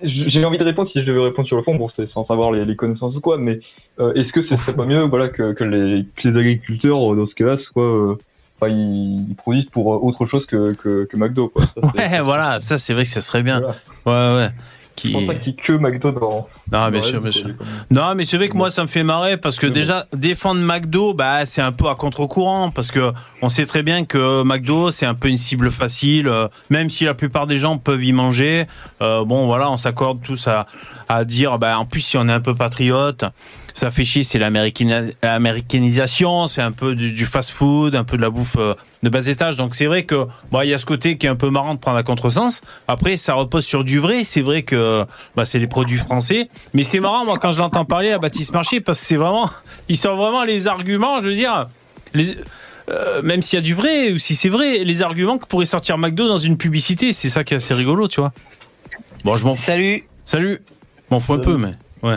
[0.02, 2.52] j'ai envie de répondre si je devais répondre sur le fond, bon c'est sans savoir
[2.52, 3.58] les, les connaissances ou quoi, mais
[4.00, 7.16] euh, est-ce que ce serait pas mieux voilà que, que, les, que les agriculteurs euh,
[7.16, 8.16] dans ce cas-là soient
[8.60, 11.62] enfin, ils, ils produisent pour euh, autre chose que, que, que McDo quoi.
[11.64, 12.60] Ça, c'est- Ouais, voilà.
[12.60, 13.60] Ça, c'est vrai que ça serait bien.
[14.04, 14.48] Ouais, ouais.
[14.94, 15.08] Qui...
[15.08, 16.48] Je pense pas qu'il y ait que McDo dans.
[16.72, 17.50] Non, bien sûr, bien sûr.
[17.90, 21.12] Non, mais c'est vrai que moi, ça me fait marrer parce que déjà, défendre McDo,
[21.12, 25.04] bah, c'est un peu à contre-courant parce que on sait très bien que McDo, c'est
[25.04, 28.64] un peu une cible facile, euh, même si la plupart des gens peuvent y manger.
[29.02, 30.64] Euh, bon, voilà, on s'accorde tous à,
[31.10, 33.26] à dire, bah, en plus, si on est un peu patriote,
[33.76, 38.30] ça fait chier, c'est l'américanisation, c'est un peu du, du fast-food, un peu de la
[38.30, 39.58] bouffe euh, de bas étage.
[39.58, 41.74] Donc c'est vrai que, bah, il y a ce côté qui est un peu marrant
[41.74, 42.62] de prendre à contresens.
[42.88, 44.24] Après, ça repose sur du vrai.
[44.24, 45.04] C'est vrai que,
[45.36, 46.48] bah, c'est des produits français.
[46.72, 49.50] Mais c'est marrant, moi, quand je l'entends parler à Baptiste Marché, parce que c'est vraiment,
[49.90, 51.66] il sort vraiment les arguments, je veux dire,
[52.14, 52.34] les,
[52.88, 55.66] euh, même s'il y a du vrai, ou si c'est vrai, les arguments que pourrait
[55.66, 58.32] sortir McDo dans une publicité, c'est ça qui est assez rigolo, tu vois.
[59.22, 60.04] Bon, je m'en Salut.
[60.24, 60.62] Salut.
[61.10, 62.16] Je m'en fous un peu, mais ouais.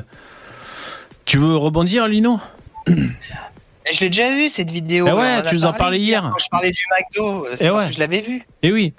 [1.29, 2.39] Tu veux rebondir, Lino
[2.87, 5.05] Je l'ai déjà vu cette vidéo.
[5.07, 6.23] Eh ouais, tu nous en parlais hier.
[6.33, 7.87] Quand je parlais du McDo, euh, c'est Eh parce ouais.
[7.89, 8.41] que je l'avais vu.
[8.63, 8.95] Eh oui.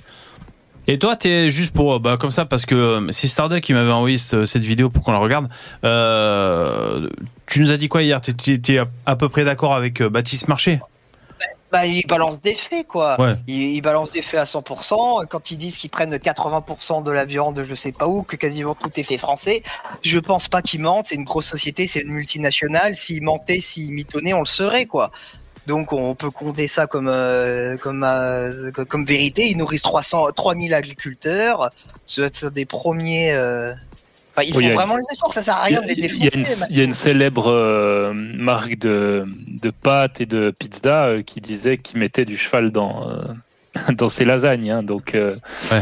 [0.86, 3.90] Et toi, t'es juste pour, bah, comme ça, parce que euh, c'est Starduck qui m'avait
[3.90, 5.48] envoyé cette, cette vidéo pour qu'on la regarde.
[5.84, 7.08] Euh,
[7.46, 8.20] tu nous as dit quoi hier?
[8.20, 10.78] T'étais à, à peu près d'accord avec Baptiste Marché?
[11.72, 13.20] Bah, ils balancent des faits, quoi.
[13.20, 13.34] Ouais.
[13.46, 15.26] Ils, ils balancent des faits à 100%.
[15.28, 18.34] Quand ils disent qu'ils prennent 80% de la viande, de je sais pas où, que
[18.36, 19.62] quasiment tout est fait français,
[20.02, 21.06] je pense pas qu'ils mentent.
[21.06, 22.96] C'est une grosse société, c'est une multinationale.
[22.96, 25.12] S'ils mentaient, s'ils mitonnaient, on le saurait, quoi.
[25.66, 29.46] Donc on peut compter ça comme euh, comme euh, comme- comme vérité.
[29.48, 31.70] Ils nourrissent 300 3000 agriculteurs.
[32.06, 33.32] Ce sont des premiers.
[33.32, 33.72] euh,
[34.40, 35.32] enfin, ils Oui, font a- vraiment les efforts.
[35.34, 36.64] Ça sert à rien de les Il y, a une, défoncer.
[36.70, 41.40] il y a une célèbre euh, marque de, de pâtes et de pizza euh, qui
[41.40, 43.22] disait qu'il mettait du cheval dans, euh,
[43.92, 44.70] dans ses lasagnes.
[44.70, 44.82] hein.
[44.82, 45.36] donc, euh,
[45.72, 45.80] euh,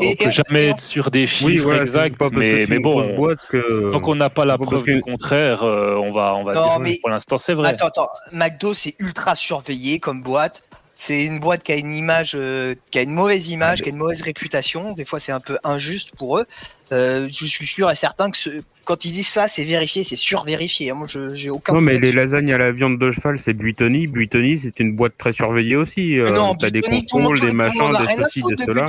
[0.00, 2.34] on Et- peut et- jamais et- être sûr des chiffres Oui, voilà, exacts, pas que
[2.36, 5.62] mais, bon, boîte que- tant qu'on n'a pas la pas preuve parce du que- contraire,
[5.62, 7.68] euh, on va, on va Non, dire que mais- pour l'instant c'est vrai.
[7.68, 8.08] Attends, attends.
[8.32, 10.62] McDo, c'est ultra surveillé comme boîte.
[11.00, 13.92] C'est une boîte qui a une image, euh, qui a une mauvaise image, qui a
[13.92, 14.94] une mauvaise réputation.
[14.94, 16.44] Des fois, c'est un peu injuste pour eux.
[16.90, 20.16] Euh, je suis sûr et certain que ce- quand ils disent ça, c'est vérifié, c'est
[20.16, 20.92] survérifié.
[20.92, 21.74] Moi, je j'ai aucun.
[21.74, 24.08] Non, mais les lasagnes à la viande de cheval, c'est Buitoni.
[24.08, 26.18] Buitoni, c'est une boîte très surveillée aussi.
[26.18, 28.86] Euh, non, T'as des contrôles, des machins, a des ceci, foutre des de cela.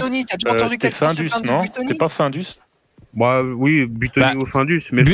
[0.56, 1.64] Euh, se Findus, de non?
[1.72, 2.46] C'était pas Findus?
[3.14, 4.84] Bah oui, Buitoni au Findus.
[4.92, 5.14] Mais Bu-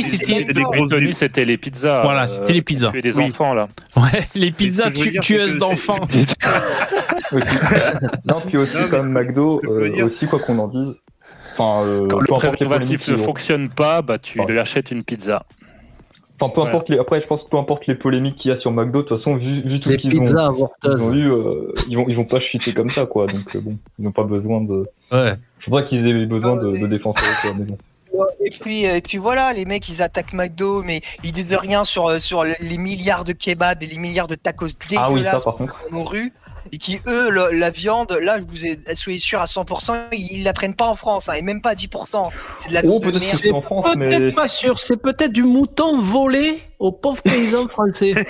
[0.00, 2.02] c'est- c'était- les pizzas.
[2.02, 2.90] Voilà, euh, c'était les pizzas.
[2.92, 3.24] tuer des Oui.
[3.24, 3.68] enfants là.
[3.96, 5.98] Ouais, les pizzas tu- tueuses d'enfants.
[7.32, 10.94] non, puis aussi, quand même, McDo, euh, aussi, quoi qu'on en dise.
[11.56, 15.44] Enfin, euh, Quand le les préservatif ne fonctionne pas, bah tu lui achètes une pizza.
[16.40, 18.58] Enfin, peu importe les, après, je pense que peu importe les polémiques qu'il y a
[18.60, 21.02] sur McDo, de toute façon, vu, vu tout Les ce qu'ils ont, ils avorteuses.
[21.08, 23.26] ont eu, euh, ils vont, ils vont pas chuter comme ça, quoi.
[23.26, 24.86] Donc, euh, bon, ils n'ont pas besoin de.
[25.12, 25.34] Ouais.
[25.64, 27.78] Je vois qu'ils aient besoin de, de défenseurs, quoi, mais bon.
[28.44, 32.08] Et puis, et puis voilà, les mecs, ils attaquent McDo, mais ils disent rien sur,
[32.08, 35.44] euh, sur les milliards de kebabs et les milliards de tacos Ah oui, ça, dégueulasses
[35.44, 35.72] par contre.
[35.90, 36.30] dans nos rues.
[36.72, 40.44] Et qui, eux, le- la viande, là, je vous ai, soyez sûr à 100%, ils
[40.44, 42.28] la prennent pas en France, hein, et même pas à 10%.
[42.58, 44.18] C'est de la Oh, viande de peut-être c'est en France, mais.
[44.18, 48.12] Peut-être pas sûr, c'est peut-être du mouton volé aux pauvres paysans français.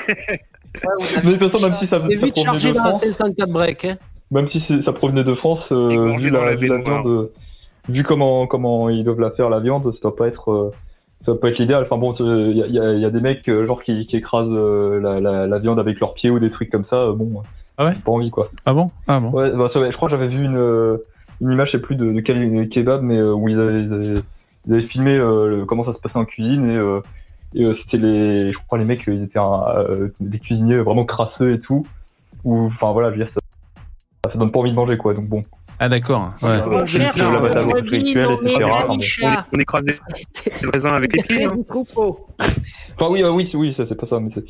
[1.25, 3.03] Mais de toute façon, même si ça, C'est ça vite provenait chargé dans la France,
[3.03, 3.85] 504 break.
[3.85, 3.99] Hein.
[4.33, 7.03] Même si ça provenait de France, euh, vu la, la vu la baignoire.
[7.03, 7.33] viande, euh,
[7.89, 10.51] vu comment, comment ils doivent la faire, la viande, ça doit pas être.
[10.51, 10.71] euh,
[11.25, 11.85] ça doit pas être l'idéal.
[11.85, 14.17] Enfin bon, il y a, y a- y a des mecs euh, genre qui, qui
[14.17, 16.97] écrasent euh, la, la, la viande avec leurs pieds ou des trucs comme ça.
[16.97, 17.45] euh, Bon,
[17.79, 18.51] Ah ouais pas envie quoi.
[18.67, 18.91] Ah bon?
[19.07, 19.31] Ah bon?
[19.31, 20.97] Ouais, bah, va, je crois que j'avais vu une, euh,
[21.41, 23.93] une image, je sais plus de, de quel kebab, mais euh, où ils avaient, ils
[23.93, 24.23] avaient,
[24.67, 27.01] ils avaient filmé euh, le- comment ça se passait en cuisine et, euh,
[27.55, 31.05] et, euh, c'était les, je crois les mecs, ils étaient un- euh, des cuisiniers vraiment
[31.05, 31.87] crasseux et tout.
[32.45, 33.41] Ou enfin voilà, je veux dire, ça,
[34.31, 35.15] ça donne pas envie de manger quoi.
[35.15, 35.43] Donc bon.
[35.79, 36.33] Ah d'accord.
[36.43, 36.87] Ouais.
[36.87, 38.69] Cherche la bataille spirituelle, etc.
[39.01, 39.47] Chat.
[39.53, 39.95] On écrase des,
[40.73, 41.45] raisins avec les pieds.
[41.45, 41.57] hein.
[41.99, 44.45] Enfin oui, oui, oui, ça c'est pas ça, mais c'est.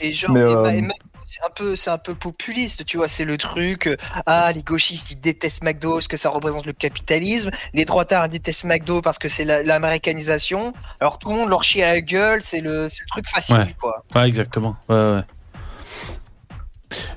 [0.00, 0.80] Et genre, euh,
[1.26, 3.06] c'est un peu, c'est un peu populiste, tu vois.
[3.06, 3.86] C'est le truc.
[3.86, 3.96] euh,
[4.26, 7.50] ah, les gauchistes ils détestent McDo parce que ça représente le capitalisme.
[7.74, 10.72] Les droitards ils détestent McDo parce que c'est la- l'américanisation.
[11.00, 12.40] Alors tout le monde leur chie à la gueule.
[12.42, 13.74] C'est le, c'est le truc facile, Ouais.
[13.78, 14.02] quoi.
[14.14, 14.74] Ouais, exactement.
[14.88, 15.20] Ouais, ouais.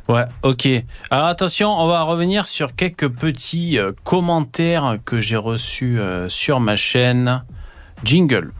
[0.09, 0.67] Ouais, ok.
[1.09, 6.59] Alors attention, on va revenir sur quelques petits euh, commentaires que j'ai reçus euh, sur
[6.59, 7.43] ma chaîne.
[8.03, 8.51] Jingle.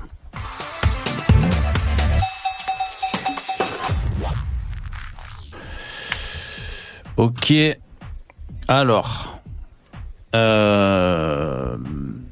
[7.17, 7.53] Ok.
[8.67, 9.39] Alors.
[10.33, 11.77] Euh,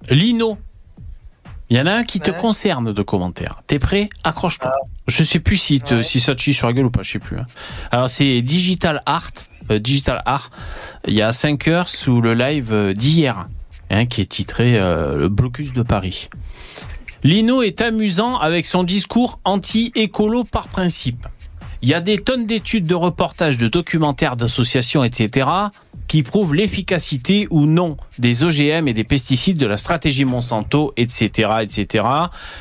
[0.10, 0.58] Lino.
[1.74, 3.64] Il y en a un qui te concerne de commentaires.
[3.66, 4.08] T'es prêt?
[4.24, 4.72] Accroche-toi.
[5.08, 7.14] Je sais plus si, te- si ça te chie sur la gueule ou pas, je
[7.14, 7.40] sais plus.
[7.40, 7.48] hein.
[7.90, 9.32] Alors c'est Digital Art.
[9.72, 10.52] euh, Digital Art.
[11.08, 13.48] Il y a 5 heures sous le live euh, d'hier,
[13.90, 16.30] hein, qui est titré euh, Le blocus de Paris.
[17.24, 21.26] Lino est amusant avec son discours anti-écolo par principe.
[21.82, 25.48] Il y a des tonnes d'études, de reportages, de documentaires, d'associations, etc.,
[26.08, 31.52] qui prouvent l'efficacité ou non des OGM et des pesticides de la stratégie Monsanto, etc.,
[31.62, 32.06] etc.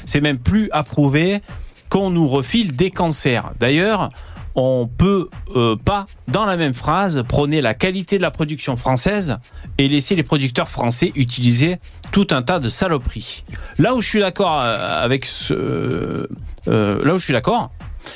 [0.05, 1.43] C'est même plus approuvé
[1.89, 3.53] qu'on nous refile des cancers.
[3.61, 4.11] D'ailleurs,
[4.55, 9.39] on peut euh, pas, dans la même phrase, prôner la qualité de la production française
[9.79, 11.79] et laisser les producteurs français utiliser
[12.11, 13.45] tout un tas de saloperies.
[13.79, 16.27] Là où je suis d'accord euh, avec euh,
[16.67, 17.71] là où je suis d'accord,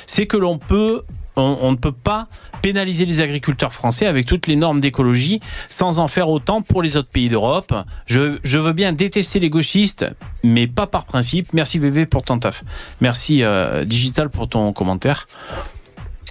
[0.05, 1.03] c'est que l'on peut,
[1.37, 2.27] on, on ne peut pas
[2.61, 6.97] pénaliser les agriculteurs français avec toutes les normes d'écologie sans en faire autant pour les
[6.97, 7.73] autres pays d'Europe.
[8.05, 10.05] Je, je veux bien détester les gauchistes,
[10.43, 11.53] mais pas par principe.
[11.53, 12.63] Merci bébé pour ton taf.
[13.01, 15.27] Merci euh, Digital pour ton commentaire.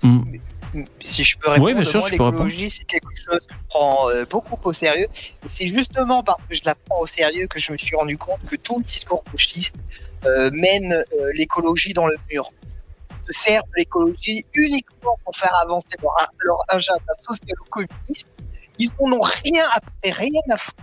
[0.03, 0.21] Mm.
[1.03, 4.73] Si je peux répondre, Oui, l'écologie, c'est quelque chose que je prends euh, beaucoup au
[4.73, 5.07] sérieux.
[5.47, 8.41] C'est justement parce que je la prends au sérieux que je me suis rendu compte
[8.47, 9.77] que tout le discours gauchiste
[10.25, 12.53] euh, mène euh, l'écologie dans le mur.
[13.27, 18.29] Se sert de l'écologie uniquement pour faire avancer leur, leur agenda social-communiste.
[18.79, 20.83] Ils n'en ont rien à faire, rien à foutre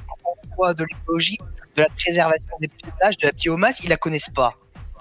[0.58, 1.38] en de l'écologie,
[1.76, 3.80] de la préservation des paysages, de la biomasse.
[3.84, 4.54] Ils la connaissent pas.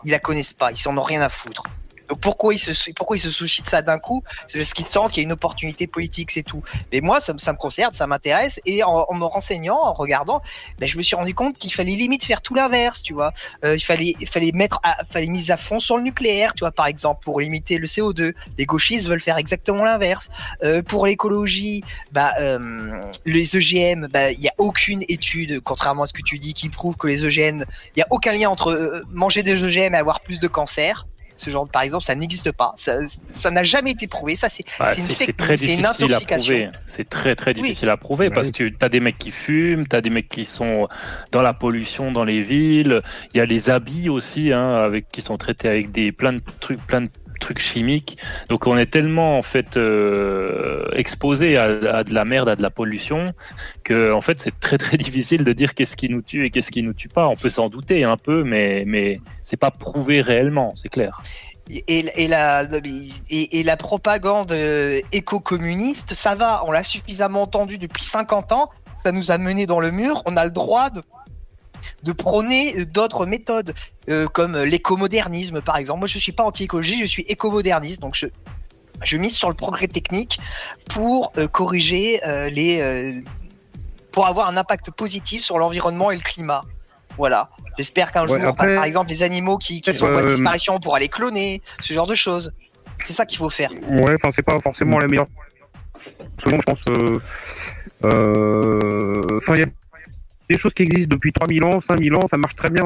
[0.05, 0.71] Ils la connaissent pas.
[0.71, 1.63] Ils s'en ont rien à foutre.
[2.09, 4.23] Donc pourquoi ils se, pourquoi se soucient de ça d'un coup?
[4.49, 6.63] C'est parce qu'ils sentent qu'il y a une opportunité politique, c'est tout.
[6.93, 8.61] Mais moi, ça, me- ça me concerne, ça m'intéresse.
[8.67, 10.43] Et en, me renseignant, en regardant,
[10.79, 13.33] ben, je me suis rendu compte qu'il fallait limite faire tout l'inverse, tu vois.
[13.65, 16.61] Euh, il fallait, il fallait mettre, à, fallait mise à fond sur le nucléaire, tu
[16.61, 18.35] vois, par exemple, pour limiter le CO2.
[18.59, 20.29] Les gauchistes veulent faire exactement l'inverse.
[20.63, 26.07] Euh, pour l'écologie, bah, euh, les EGM, bah, il y a aucune étude, contrairement à
[26.07, 27.65] ce que tu dis, qui prouve que les EGM,
[27.97, 31.07] il y a aucun lien entre manger des EGM et avoir plus de cancer.
[31.43, 32.73] Ce genre, par exemple, ça n'existe pas.
[32.77, 32.99] Ça,
[33.33, 34.37] ça n'a jamais été prouvé.
[34.37, 34.65] Ça, c'est
[34.97, 36.55] une c'est- fake c'est une difficile à intoxication.
[36.55, 36.71] prouver.
[36.87, 37.63] C'est très très Oui.
[37.63, 38.53] difficile à prouver Bah parce oui.
[38.53, 40.87] que tu as des mecs qui fument, tu as des mecs qui sont
[41.33, 43.03] dans la pollution dans les villes,
[43.35, 46.43] il y a les habits aussi hein, avec qui sont traités avec des plein de
[46.61, 47.11] trucs plein de
[47.43, 48.17] trucs chimiques.
[48.49, 52.71] Donc on est tellement en fait euh, exposé à, de la merde, à de la
[52.71, 53.35] pollution
[53.85, 56.71] que en fait c'est très très difficile de dire qu'est-ce qui nous tue et qu'est-ce
[56.71, 57.29] qui nous tue pas.
[57.29, 61.23] On peut s'en douter un peu mais mais c'est pas prouvé réellement, c'est clair.
[61.87, 62.69] Et, la,
[63.31, 68.69] et la propagande euh, éco-communiste, ça va, on l'a suffisamment entendu depuis 50 ans,
[69.03, 71.03] ça nous a mené dans le mur, on a le droit de,
[72.03, 73.75] de prôner d'autres méthodes,
[74.09, 76.01] euh, comme l'écomodernisme par exemple.
[76.01, 78.27] Moi je suis pas anti-écologie, je suis écomoderniste, donc je,
[79.03, 80.39] je mise sur le progrès technique
[80.89, 82.81] pour euh, corriger euh, les...
[82.81, 83.21] euh,
[84.13, 86.65] pour avoir un impact positif sur l'environnement et le climat.
[87.17, 87.51] Voilà.
[87.79, 90.27] J'espère qu'un Ouais, jour, après- par exemple, les animaux qui, qui sont en voie de
[90.29, 92.53] disparition, on pourra les cloner, ce genre de choses.
[93.01, 93.71] C'est ça qu'il faut faire.
[93.89, 95.27] Ouais, enfin, c'est pas forcément la meilleure.
[96.45, 96.79] Selon, je pense.
[98.05, 99.67] Enfin, il y a
[100.49, 102.85] des choses qui existent depuis 3000 ans, 5000 ans, ça marche très bien.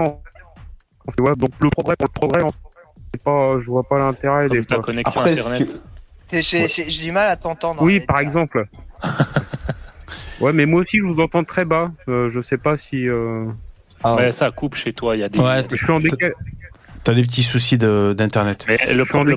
[1.16, 2.50] Tu vois, donc le progrès pour le progrès, en
[3.24, 4.84] pas, je vois pas l'intérêt des ta fois.
[4.84, 5.80] connexion Après, internet.
[6.30, 7.82] J'ai du mal à t'entendre.
[7.82, 8.66] Oui, par exemple.
[10.40, 11.92] ouais, mais moi aussi, je vous entends très bas.
[12.08, 13.08] Euh, je sais pas si.
[13.08, 13.46] euh,
[14.04, 16.00] Ouais, ça coupe chez toi, il y a des Ouais, Je suis en
[17.06, 17.14] décalé.
[17.14, 18.64] T'as des petits soucis d'internet.
[18.68, 19.36] Mais le, problème,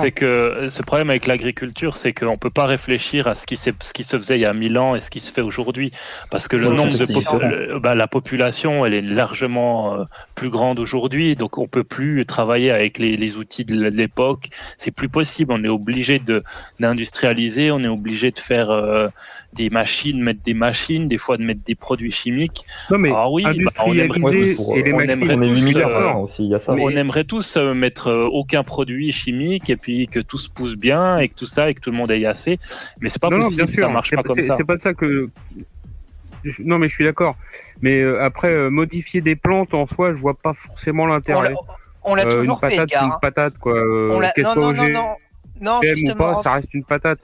[0.00, 3.72] c'est que ce problème avec l'agriculture, c'est qu'on peut pas réfléchir à ce qui, s'est-
[3.80, 5.92] ce qui se faisait il y a 1000 ans et ce qui se fait aujourd'hui,
[6.30, 7.38] parce que le Ouais, nombre c'est de popu- différent.
[7.38, 12.26] le- bah, la population, elle est largement euh, plus grande aujourd'hui, donc on peut plus
[12.26, 14.48] travailler avec les, les outils de l'époque.
[14.78, 15.52] C'est plus possible.
[15.52, 16.20] On est obligé
[16.80, 19.08] d'industrialiser, on est obligé de faire euh,
[19.54, 22.62] des machines, mettre des machines, des fois de mettre des produits chimiques.
[22.90, 23.50] Non, mais Ah oui, bah,
[23.86, 26.16] on aimerait tous- et les on machines, aimerait on est tous, 8 milliards euh, par
[26.16, 26.64] an aussi, il y a ça.
[26.72, 30.76] on Mais- aimerait tous mettre euh, aucun produit chimique et puis que tout se pousse
[30.76, 32.58] bien et que tout ça et que tout le monde ait assez.
[33.00, 34.56] Mais c'est pas non, non, possible, bien sûr, ça marche pas comme ça.
[34.56, 35.28] C'est pas ça que.
[36.58, 37.36] Non, mais je suis d'accord.
[37.80, 41.54] Mais euh, après, euh, modifier des plantes en soi, je vois pas forcément l'intérêt.
[42.02, 43.18] on l'a Euh, toujours une fait, patate, c'est Edgar, une hein.
[43.22, 43.72] patate, quoi.
[43.78, 45.08] Euh, On l'a- Qu'elle non, non, non, non.
[45.64, 47.18] Non, ou justement, pas, ça reste une patate.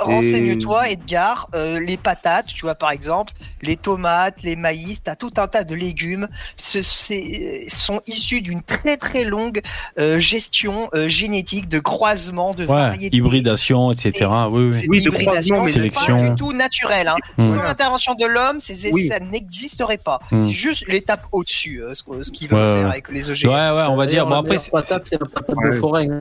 [0.00, 1.48] Renseigne-toi, Edgar.
[1.54, 5.64] euh, les patates, tu vois, par exemple, les tomates, les maïs, t'as tout un tas
[5.64, 6.28] de légumes.
[6.56, 9.60] Ce, c'est- sont issus d'une très très longue
[9.98, 13.16] euh, gestion euh, génétique de croisement, de Ouais, variétés.
[13.16, 14.26] hybridation, etc.
[14.50, 15.00] Oui, oui.
[15.00, 17.08] D'hybridation, c'est pas du tout naturel.
[17.08, 17.16] Hein.
[17.38, 17.54] Mm.
[17.54, 19.06] Sans l'intervention de l'homme, ces Oui.
[19.06, 20.20] essais n'existeraient pas.
[20.30, 20.42] Mm.
[20.42, 23.48] C'est juste l'étape au-dessus, euh, ce, qu'ils veulent Ouais, faire avec les OGM.
[23.48, 24.26] Ouais, ouais, on va dire.
[24.26, 25.70] Bon, après, c'est- patate, c'est la patate Ouais.
[25.70, 26.08] de forêt.
[26.08, 26.20] hein.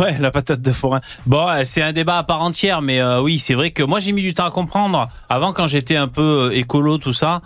[0.00, 1.00] Ouais la patate de forain.
[1.26, 3.98] Bon, euh, c'est un débat à part entière, mais euh, oui, c'est vrai que moi
[4.00, 5.08] j'ai mis du temps à comprendre.
[5.28, 7.40] Avant, quand j'étais un peu euh, écolo, tout ça.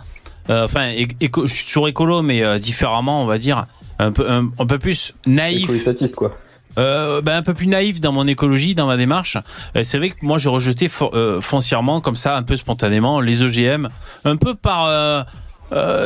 [0.51, 3.65] Enfin, je suis toujours écolo, mais euh, différemment, on va dire,
[3.99, 5.67] un peu, un, un peu plus naïf.
[6.15, 6.35] quoi.
[6.79, 9.37] Euh, ben, un peu plus naïf dans mon écologie, dans ma démarche.
[9.83, 13.43] C'est vrai que moi, je rejetais fo- euh, foncièrement, comme ça, un peu spontanément, les
[13.43, 13.89] OGM,
[14.25, 15.25] un peu par,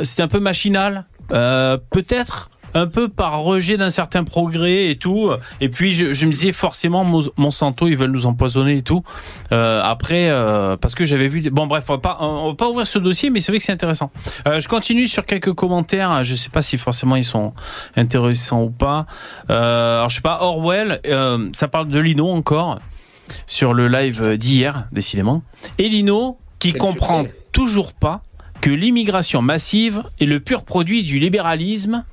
[0.03, 5.29] c'était un peu machinal, peut-être un peu par rejet d'un certain progrès et tout.
[5.61, 9.03] Et puis je, je me disais forcément Mo- Monsanto, ils veulent nous empoisonner et tout.
[9.51, 11.41] Euh, après, euh, parce que j'avais vu.
[11.41, 11.49] Des...
[11.49, 13.65] Bon, bref, on va pas, on va pas ouvrir ce dossier, mais c'est vrai que
[13.65, 14.11] c'est intéressant.
[14.47, 16.23] Euh, je continue sur quelques commentaires.
[16.23, 17.53] Je sais pas si forcément ils sont
[17.95, 19.05] intéressants ou pas.
[19.49, 20.39] Euh, alors je sais pas.
[20.41, 22.79] Orwell, euh, ça parle de Lino encore
[23.47, 25.43] sur le live d'hier, décidément.
[25.77, 27.35] Et Lino qui Quel comprend succès.
[27.51, 28.21] toujours pas
[28.61, 32.05] que l'immigration massive est le pur produit du libéralisme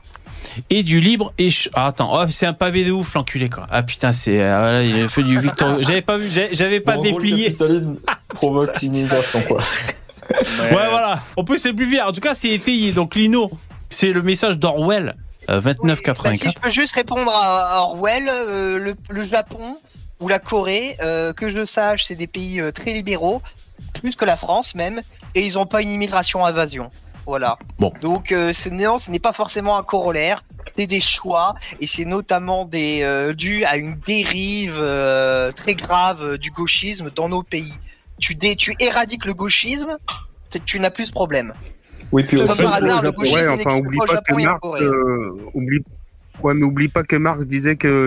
[0.68, 3.66] et du libre et ah, attends oh, c'est un pavé de ouf l'enculé quoi.
[3.70, 6.96] Ah putain c'est ah, voilà, il a fait du Victor j'avais pas vu j'avais pas
[6.96, 7.46] déplié.
[7.46, 7.96] capitalisme
[8.34, 9.60] provoque l'immigration, quoi.
[10.30, 11.20] ouais voilà.
[11.36, 12.92] En plus c'est plus bien en tout cas c'est étayé.
[12.92, 13.50] Donc Lino
[13.88, 15.16] c'est le message d'Orwell
[15.50, 19.76] euh, Bah, 2984 si je peux juste répondre à Orwell, euh, le, le Japon
[20.20, 23.42] ou la Corée, euh, que je sache, c'est des pays euh, très libéraux,
[24.00, 25.00] plus que la France même,
[25.34, 26.90] et ils n'ont pas une immigration invasion.
[27.30, 27.56] Voilà.
[27.78, 27.92] Bon.
[28.00, 30.42] Donc euh, ce, non, ce n'est pas forcément un corollaire,
[30.76, 36.22] c'est des choix, et c'est notamment des, euh, dû à une dérive euh, très grave
[36.24, 37.78] euh, du gauchisme dans nos pays.
[38.18, 39.96] Tu, dé, tu éradiques le gauchisme,
[40.50, 41.54] c'est- tu n'as plus ce problème.
[42.10, 44.34] Oui, puis Comme par hasard, le gauchisme Ouais, enfin, n'existe oublie pas au pas Japon
[44.34, 44.82] que et en Marx, Corée.
[44.82, 45.78] euh, oublie,
[46.42, 48.06] Ouais, mais oublie pas que Marx disait que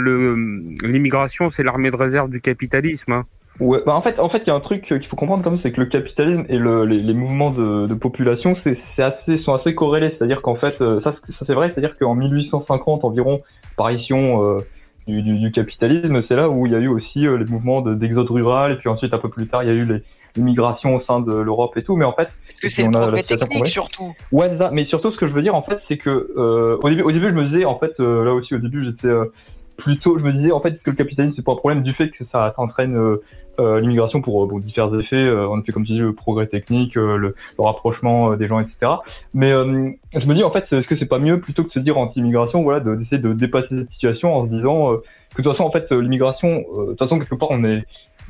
[0.85, 3.13] l'immigration, c'est l'armée de réserve du capitalisme.
[3.13, 3.25] hein.
[3.59, 5.59] Ouais, bah en fait, en fait, il y a un truc qu'il faut comprendre comme
[5.61, 9.37] c'est que le capitalisme et le, les, les mouvements de, de population, c'est c'est assez,
[9.43, 10.15] sont assez corrélés.
[10.17, 11.69] C'est-à-dire qu'en fait, euh, ça, ça c'est vrai.
[11.71, 13.41] C'est-à-dire qu'en 1850 environ,
[13.73, 14.57] apparition euh,
[15.07, 17.81] du, du, du capitalisme, c'est là où il y a eu aussi euh, les mouvements
[17.81, 20.01] de- d'exode rural, et puis ensuite un peu plus tard, il y a eu les
[20.35, 21.95] l'immigration au sein de l'Europe et tout.
[21.95, 24.15] Mais en fait, Parce que c'est le progrès technique surtout.
[24.31, 24.71] Ouais, ça.
[24.73, 27.11] Mais surtout, ce que je veux dire, en fait, c'est que euh, au début, au
[27.11, 29.25] début, je me disais, en fait, euh, là aussi, au début, j'étais euh,
[29.77, 32.09] plutôt, je me disais, en fait, que le capitalisme, c'est pas un problème du fait
[32.09, 32.97] que ça, ça entraîne
[33.59, 35.15] euh, l'immigration pour, euh, pour divers effets.
[35.15, 38.47] Euh, en effet, comme tu dis, le progrès technique, euh, le, le rapprochement euh, des
[38.47, 38.91] gens, etc.
[39.33, 41.73] Mais euh, je me dis, en fait, est-ce que c'est pas mieux plutôt que de
[41.73, 44.93] se dire anti-immigration, voilà, de- d'essayer de, dépasser cette situation en se disant
[45.35, 47.83] que de toute façon, en fait, l'immigration, de toute façon, quelque part, on est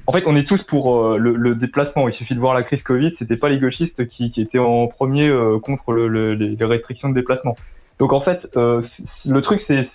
[0.06, 2.10] en fait, on est tous pour le, le déplacement.
[2.10, 3.14] Il suffit de voir la crise Covid.
[3.20, 7.08] C'était pas les gauchistes qui, qui étaient en premier contre le, le- les, les restrictions
[7.08, 7.56] de déplacement.
[8.00, 8.82] Donc en fait, euh,
[9.26, 9.88] le truc c'est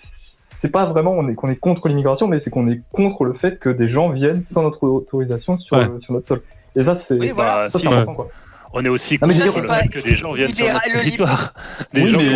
[0.61, 3.33] c'est pas vraiment on est qu'on est contre l'immigration, mais c'est qu'on est contre le
[3.33, 5.85] fait que des gens viennent sans notre autorisation sur, Ouais.
[6.01, 6.41] sur notre sol.
[6.75, 7.69] Et ça c'est Oui, voilà.
[7.69, 8.27] Si, important, quoi.
[8.73, 11.53] On est aussi contre le fait que des gens viennent sur notre territoire.
[11.93, 12.35] Des Oui, gens qui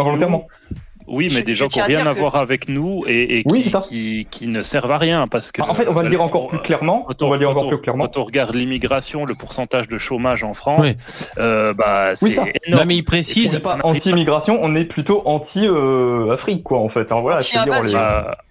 [0.00, 0.46] ont gens
[1.10, 3.40] Oui, mais Je- des je gens qui n'ont rien à que- voir avec nous et,
[3.40, 5.60] et Oui, qui, qui, qui ne servent à rien parce que.
[5.62, 7.04] En fait, on va le dire encore plus clairement.
[7.08, 8.04] Quand On va le dire encore plus clairement.
[8.06, 10.96] Quand on regarde l'immigration, le pourcentage de chômage en France, Oui.
[11.38, 12.48] euh, bah, c'est énorme.
[12.68, 13.52] Non, mais il On précise.
[13.52, 17.10] n'est pas anti-immigration, on est plutôt anti-Afrique, quoi, en fait.
[17.12, 17.40] hein, voilà,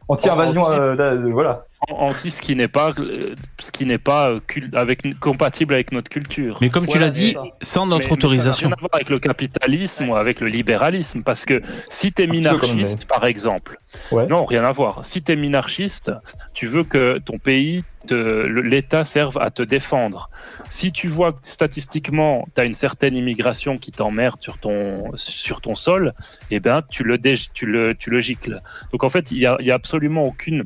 [0.10, 0.60] Anti-invasion.
[0.62, 1.66] anti- euh, euh, voilà.
[1.92, 4.32] anti ce qui n'est pas euh, ce qui n'est pas
[4.74, 6.58] avec compatible avec notre culture.
[6.62, 8.68] Mais comme tu l'as dit, sans Mais- notre mais ça n'a autorisation.
[8.68, 12.28] rien à voir avec le capitalisme ou avec le libéralisme parce que si tu es
[12.28, 13.78] minarchiste par exemple,
[14.12, 14.26] Ouais.
[14.28, 15.06] non, rien à voir.
[15.06, 16.12] Si tu es minarchiste,
[16.54, 17.84] tu veux que ton pays
[18.16, 20.30] l'État serve à te défendre.
[20.70, 25.62] Si tu vois que statistiquement, tu as une certaine immigration qui t'emmerde sur ton, sur
[25.62, 26.14] ton sol,
[26.50, 28.62] eh ben, tu le, dé- tu le, tu le gicles.
[28.92, 30.66] Donc en fait, il n'y a, y a absolument aucune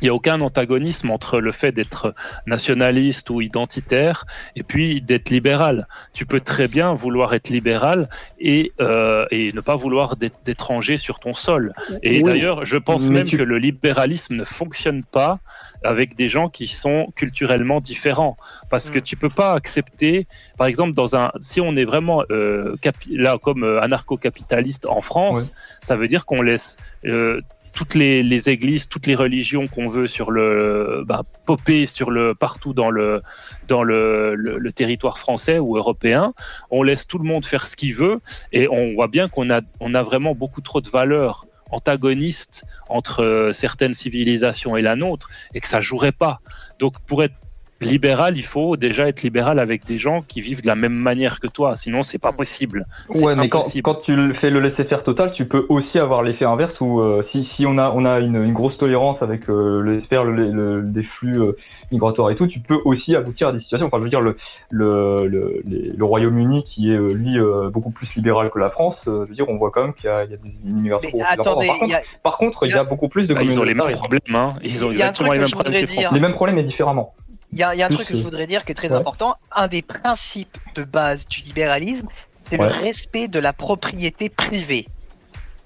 [0.00, 2.14] il n'y a aucun antagonisme entre le fait d'être
[2.46, 5.88] nationaliste ou identitaire et puis d'être libéral.
[6.12, 8.08] Tu peux très bien vouloir être libéral
[8.38, 11.72] et, euh, et ne pas vouloir d'étrangers sur ton sol.
[12.04, 12.22] Et Oui.
[12.22, 15.40] d'ailleurs, je pense Mais même tu- que le libéralisme ne fonctionne pas
[15.84, 18.36] avec des gens qui sont culturellement différents.
[18.70, 19.02] Parce que Mm.
[19.02, 20.26] tu peux pas accepter,
[20.56, 25.00] par exemple, dans un, si on est vraiment euh, capi- là comme euh, anarcho-capitaliste en
[25.00, 25.52] France,
[25.82, 26.76] ça veut dire qu'on laisse
[27.06, 27.40] euh,
[27.74, 32.34] toutes les, les églises, toutes les religions qu'on veut sur le bah, popper sur le
[32.34, 33.22] partout dans le
[33.68, 36.32] dans le, le, le territoire français ou européen.
[36.70, 38.20] On laisse tout le monde faire ce qu'il veut
[38.52, 43.22] et on voit bien qu'on a on a vraiment beaucoup trop de valeurs antagonistes entre
[43.22, 46.40] euh, certaines civilisations et la nôtre et que ça jouerait pas.
[46.78, 47.34] Donc pour être
[47.80, 51.40] libéral, il faut déjà être libéral avec des gens qui vivent de la même manière
[51.40, 52.86] que toi, sinon c'est pas possible.
[53.08, 53.62] Ouais, mais quand,
[54.04, 57.48] tu fais le laisser faire total, tu peux aussi avoir l'effet inverse où euh, si,
[57.56, 60.82] si on a on a une, une grosse tolérance avec euh, le faire le, le-
[60.82, 61.52] des flux euh,
[61.92, 63.86] migratoires et tout, tu peux aussi aboutir à des situations.
[63.86, 64.36] Enfin, je veux dire le
[64.70, 68.70] le le, les- le Royaume-Uni qui est euh, lui euh, beaucoup plus libéral que la
[68.70, 70.36] France, euh, je veux dire on voit quand même qu'il y a, il y a
[70.36, 71.18] des immigrations.
[71.22, 73.64] Attendez, a- par, contre, par contre, il y a beaucoup plus de Bah, ils ont
[73.64, 74.54] les mêmes problèmes, hein.
[74.62, 75.84] Ils ont exactement mêmes problèmes.
[76.12, 77.14] Les mêmes problèmes mais différemment.
[77.52, 78.90] Il y a, il y a un truc que je voudrais dire qui est très
[78.92, 78.98] Ouais.
[78.98, 79.36] important.
[79.52, 82.06] Un des principes de base du libéralisme,
[82.40, 82.66] c'est Ouais.
[82.68, 84.86] le respect de la propriété privée.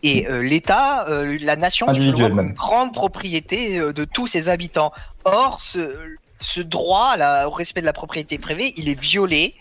[0.05, 2.49] Et euh, l'État, euh, la nation, tu peux voir comme même.
[2.49, 4.93] une grande propriété euh, de tous ses habitants.
[5.24, 5.97] Or, ce,
[6.41, 7.14] ce droit
[7.47, 9.55] au respect de la propriété privée, il est violé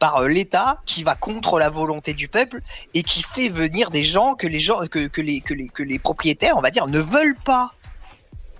[0.00, 2.60] par l'État qui va contre la volonté du peuple
[2.94, 5.84] et qui fait venir des gens que les gens que, que les, que les que
[5.84, 7.72] les propriétaires, on va dire, ne veulent pas.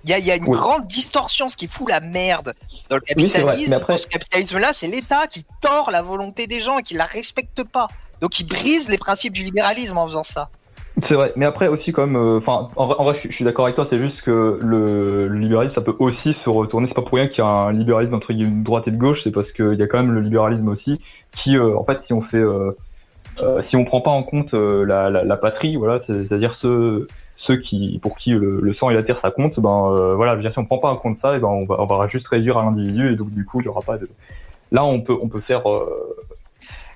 [0.05, 0.57] Il y a, il y a une Oui.
[0.57, 2.53] grande distorsion, ce qui fout la merde
[2.89, 3.69] dans le capitalisme.
[3.69, 6.93] mais après- Dans ce capitalisme-là, c'est l'État qui tord la volonté des gens et qui
[6.93, 7.87] la respecte pas.
[8.21, 10.49] Donc, il brise les principes du libéralisme en faisant ça.
[11.09, 13.43] C'est vrai, mais après aussi comme, euh, enfin, en, vrai- en vrai, je, je suis
[13.43, 13.85] d'accord avec toi.
[13.89, 16.87] C'est juste que le, le libéralisme, ça peut aussi se retourner.
[16.87, 19.19] C'est pas pour rien qu'il y a un libéralisme entre de droite et de gauche.
[19.25, 21.01] C'est parce qu'il y a quand même le libéralisme aussi,
[21.43, 22.71] qui, euh, en fait, si on fait, euh,
[23.69, 27.07] si on prend pas en compte la, la, la patrie, voilà, c'est- c'est-à-dire ceux,
[27.47, 30.33] ceux qui, pour qui le, le sang et la terre ça compte, ben euh, voilà,
[30.33, 31.85] je veux dire, si on prend pas en compte ça, et ben on va, on
[31.85, 34.09] va juste réduire à l'individu et donc du coup, il y aura pas de.
[34.71, 35.69] Là, on peut, on peut faire.
[35.69, 36.15] euh,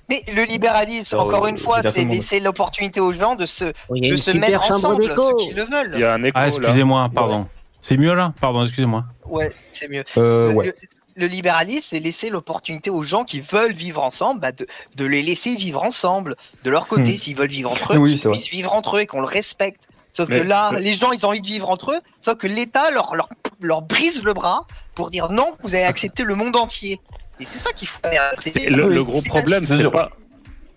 [0.10, 3.66] Mais le libéralisme, Alors, encore euh, une fois, c'est laisser l'opportunité aux gens de se,
[3.66, 5.92] de se mettre ensemble, ceux qui le veulent.
[5.94, 7.48] Il y a un écho Ah, excusez-moi, pardon.
[7.82, 8.34] C'est mieux là?
[8.42, 9.06] Pardon, excusez-moi.
[9.28, 10.04] Ouais, c'est mieux.
[10.18, 10.66] euh, Le- ouais.
[10.66, 10.74] le,
[11.16, 15.22] le libéralisme, c'est laisser l'opportunité aux gens qui veulent vivre ensemble, bah, de, de les
[15.22, 17.14] laisser vivre ensemble de leur côté.
[17.14, 17.18] Hmm.
[17.18, 19.88] S'ils veulent vivre entre eux, Oui, qu'ils puissent vivre entre eux et qu'on le respecte.
[20.20, 22.36] Sauf Mais- que là, mais- les gens, ils ont envie de vivre entre eux, sauf
[22.36, 23.30] que l'État leur, leur,
[23.62, 27.00] leur brise le bras pour dire non, vous avez accepté le monde entier.
[27.40, 28.34] Et c'est ça qu'il faut faire.
[28.70, 30.10] Le, gros problème, c'est pas.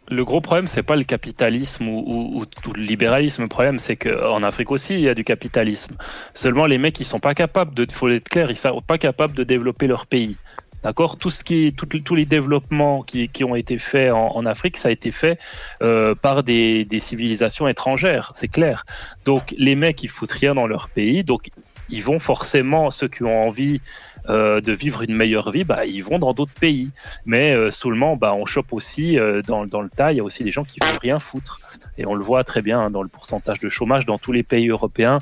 [0.08, 3.42] le gros problème, c'est pas le capitalisme ou, ou- ou tout le libéralisme.
[3.42, 5.96] Le problème, c'est qu'en Afrique aussi, il y a du capitalisme.
[6.34, 9.34] Seulement, les mecs, ils sont pas capables de, faut être clair, ils sont pas capables
[9.34, 10.36] de développer leur pays.
[10.82, 14.46] D'accord Tout ce qui, tout- tous les développements qui, qui ont été faits en, en
[14.46, 15.38] Afrique, ça a été fait
[15.82, 18.84] euh, par des, des civilisations étrangères, c'est clair.
[19.24, 21.50] Donc, les mecs, ils foutent rien dans leur pays, donc
[21.88, 23.80] ils vont forcément, ceux qui ont envie
[24.28, 26.90] euh, de vivre une meilleure vie, bah, ils vont dans d'autres pays.
[27.26, 30.24] Mais euh, seulement, bah, on chope aussi euh, dans, dans le tas, il y a
[30.24, 31.60] aussi des gens qui veulent rien foutre.
[31.98, 34.42] Et on le voit très bien hein, dans le pourcentage de chômage dans tous les
[34.42, 35.20] pays européens.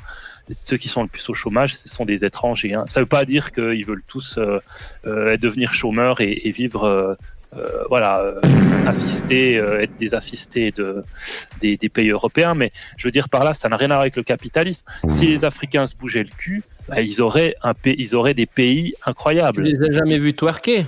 [0.51, 2.73] Ceux qui sont le plus au chômage, ce sont des étrangers.
[2.73, 2.85] hein.
[2.89, 4.59] Ça ne veut pas dire qu'ils veulent tous euh,
[5.05, 7.15] euh, devenir chômeurs et, vivre, euh,
[7.89, 8.33] voilà,
[8.87, 11.03] assister, être des assistés de,
[11.59, 12.55] des, pays européens.
[12.55, 14.85] Mais je veux dire par là, ça n'a rien à voir avec le capitalisme.
[15.07, 18.93] Si les Africains se bougeaient le cul, bah, ils auraient un ils auraient des pays
[18.93, 19.63] Tu incroyables.
[19.63, 20.85] les as jamais vus twerker?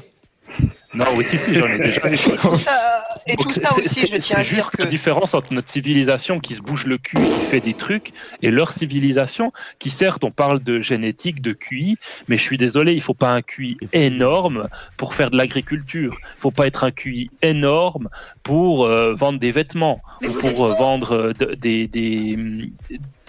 [0.94, 2.18] Non, oui, si, si, j'en ai déjà vu.
[2.42, 5.34] Tout ça, et tout ça aussi, je tiens à c'est dire juste que la différence
[5.34, 9.52] entre notre civilisation qui se bouge le cul, qui fait des trucs, et leur civilisation
[9.80, 13.30] qui, certes, on parle de génétique, de QI, mais je suis désolé, il faut pas
[13.30, 14.68] un QI énorme
[14.98, 16.16] pour faire de l'agriculture.
[16.38, 18.10] Il faut pas être un QI énorme
[18.44, 22.36] pour euh, vendre des vêtements ou pour euh, vendre euh, de, des, des-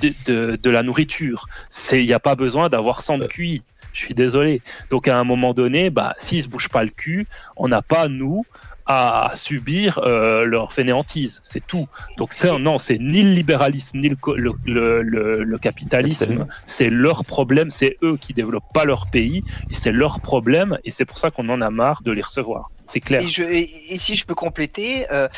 [0.03, 1.47] de, de- de la nourriture.
[1.71, 3.63] C'est- Il n'y a pas besoin d'avoir 100 de QI.
[3.95, 4.61] Je suis désolé.
[4.91, 7.27] Donc à un moment donné, bah, s'ils se bougent pas le cul,
[7.57, 8.45] on n'a pas nous
[8.87, 11.87] à subir euh, leur fainéantise, c'est tout.
[12.19, 16.47] Donc ça, non, c'est ni le libéralisme ni le, co- le, le- le- le capitalisme,
[16.67, 20.91] c'est leur problème, c'est eux qui développent pas leur pays et c'est leur problème et
[20.91, 22.71] c'est pour ça qu'on en a marre de les recevoir.
[22.87, 23.23] C'est clair.
[23.23, 25.29] Et, je, et, et si je peux compléter, euh,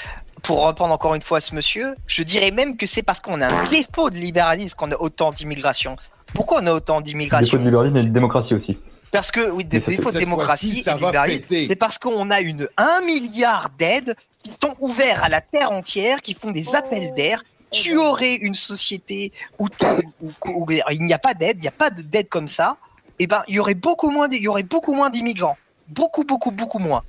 [0.42, 3.46] pour reprendre encore une fois ce monsieur, je dirais même que c'est parce qu'on a
[3.46, 5.96] un défaut de libéralisme qu'on a autant d'immigration.
[6.34, 8.78] Pourquoi on a autant Défaut d'immigration de libéralisme et de démocratie aussi.
[9.10, 13.00] Parce que, oui, des défauts de démocratie et libéralisme, c'est parce qu'on a une 1
[13.06, 17.42] milliard d'aides qui sont ouverts à la terre entière, qui font des appels d'air.
[17.70, 19.86] Tu aurais une société où, tout-
[20.20, 22.76] où- où il n'y a pas d'aide, il n'y a pas de- d'aide comme ça,
[23.18, 25.56] et ben il y aurait beaucoup moins, d- il y aurait beaucoup moins d'immigrants,
[25.88, 27.02] beaucoup, beaucoup, beaucoup moins.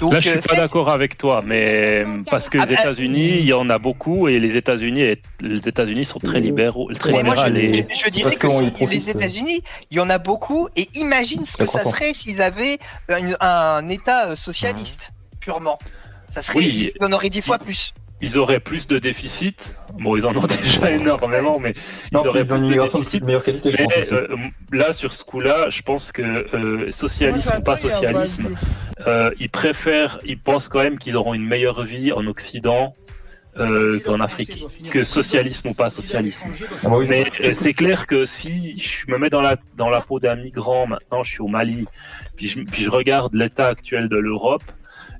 [0.00, 2.80] Donc, Là, je suis euh, pas d'accord avec toi, mais parce que Ah, les bah,
[2.82, 7.12] États-Unis, il y en a beaucoup et les États-Unis, les États-Unis sont très libéraux, très
[7.22, 7.74] moi, je, libéraux.
[7.74, 11.44] et- je- je dirais que si les États-Unis, il y en a beaucoup, et imagine
[11.44, 12.78] ce que ça serait s'ils avaient
[13.08, 15.78] un, un État euh, socialiste, purement.
[16.28, 16.92] Ça serait, Oui.
[17.00, 17.94] en auraient dix fois plus.
[18.20, 19.76] Ils auraient plus de déficit.
[19.98, 21.74] Bon, ils en ont déjà énormément, mais
[22.10, 23.24] ils Non, auraient ils plus de déficit.
[23.44, 24.36] qualité, Mais euh,
[24.72, 28.50] là, sur ce coup-là, je pense que euh, socialisme ou pas socialisme,
[29.06, 32.94] euh, ils préfèrent, ils pensent quand même qu'ils auront une meilleure vie en Occident.
[33.56, 36.48] euh, qu'en Afrique, que socialisme ou pas socialisme.
[36.82, 36.96] Ah bah.
[37.08, 40.88] Mais c'est clair que si je me mets dans la, dans la peau d'un migrant,
[40.88, 41.86] maintenant je suis au Mali,
[42.34, 44.64] puis je, puis je regarde l'état actuel de l'Europe,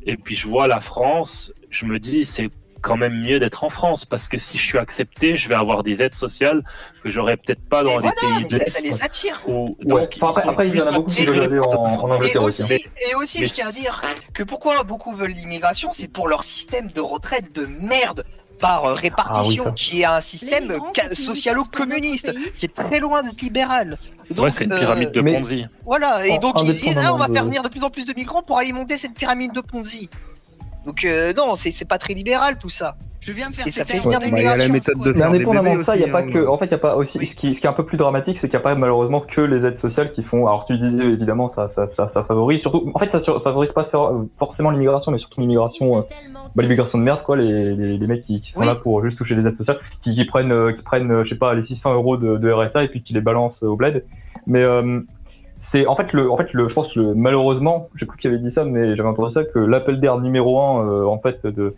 [0.05, 2.51] et puis je vois la France, je me dis c'est
[2.85, 5.83] quand même mieux d'être en France, parce que si je suis accepté, je vais avoir
[5.83, 6.63] des aides sociales
[7.03, 9.41] que j'aurais peut-être pas dans Et les voilà, pays de ça les attire.
[9.47, 9.75] Ouais.
[9.85, 12.43] donc, Enfin, après, il y en a beaucoup qui veulent aller en, en Et Angleterre
[12.43, 12.63] aussi.
[12.63, 12.91] aussi, hein.
[13.11, 14.01] et aussi Mais- je tiens à dire
[14.35, 18.23] que pourquoi beaucoup veulent l'immigration, c'est pour leur système de retraite de merde
[18.61, 20.79] par euh, répartition, Ah oui, qui est un système
[21.13, 23.99] socialo-communiste, qui est très loin d'être libéral.
[24.39, 25.67] Ouais, c'est une euh, pyramide de mais- Ponzi.
[25.85, 27.91] Voilà, et En- donc ils disent ah, on va de- faire venir de plus en
[27.91, 30.09] plus de migrants pour alimenter cette pyramide de Ponzi.
[30.87, 32.95] Donc euh, non, c'est c'est pas très libéral tout ça.
[33.21, 34.67] Je viens me faire Et ça fait venir un- de Bah, il y a la
[34.67, 34.73] l'immigration.
[34.95, 36.67] méthode de Mais faire des indépendamment de ça, il y a pas que, en fait,
[36.67, 38.49] il y a pas aussi, ce qui, ce qui est un peu plus dramatique, c'est
[38.49, 41.51] qu'il n'y a pas malheureusement que les aides sociales qui font, alors tu disais évidemment,
[41.57, 45.11] ça, ça, ça, ça favorise, surtout, en fait, ça sur- favorise pas for- forcément l'immigration,
[45.11, 46.03] mais surtout l'immigration, euh,
[46.55, 48.67] bah, l'immigration de merde, quoi, les, les, les mecs qui, qui sont Oui.
[48.67, 51.31] là pour juste toucher les aides sociales, qui, qui prennent, euh, qui prennent, euh, je
[51.31, 54.05] sais pas, les 600 euros de, de RSA et puis qui les balancent au bled.
[54.47, 55.01] Mais, euh,
[55.75, 58.39] c'est, en fait, le, en fait, le, je pense, le, malheureusement, j'ai cru qu'il avait
[58.39, 61.75] dit ça, mais j'avais entendu ça, que l'appel d'air numéro un, euh, en fait, de,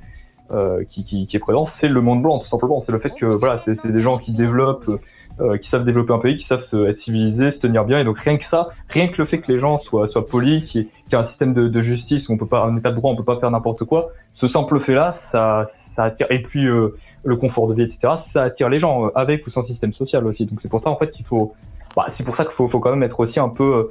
[0.53, 2.83] euh, qui, qui, qui est présent, c'est le monde blanc, tout simplement.
[2.85, 5.01] C'est le fait que voilà, c'est des gens qui développent,
[5.41, 7.99] euh, qui savent développer un pays, qui savent se, être civilisés, se tenir bien.
[7.99, 10.65] Et donc rien que ça, rien que le fait que les gens soient, soient polis,
[10.71, 12.77] qu'il y qu'il y ait un système de, de justice où on peut pas, un
[12.77, 14.11] état de droit, on peut pas faire n'importe quoi.
[14.35, 16.27] Ce simple fait-là, ça, ça attire.
[16.31, 18.15] Et puis euh, le confort de vie, etc.
[18.33, 20.47] Ça attire les gens euh, avec ou sans système social aussi.
[20.47, 21.55] Donc c'est pour ça en fait qu'il faut.
[21.97, 23.91] Bah, c'est pour ça qu'il faut, faut quand même être aussi un peu.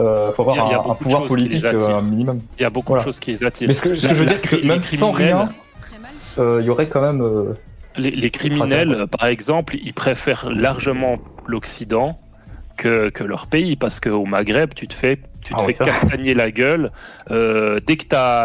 [0.00, 2.40] Euh, faut avoir Il y a- un- pouvoir politique euh, minimum.
[2.58, 3.02] Il y a beaucoup Voilà.
[3.04, 3.68] de choses qui les attirent.
[3.68, 5.50] Mais ce que, La- je veux dire, que même sans rien,
[6.38, 7.20] euh, il y aurait quand même.
[7.22, 7.52] euh,
[7.96, 12.18] Les, les criminels, par exemple, ils préfèrent largement l'Occident
[12.76, 16.32] que, que leur pays, parce qu'au Maghreb, tu te fais tu te Ah fais castagner
[16.32, 16.90] la gueule.
[17.30, 18.04] Euh, dès que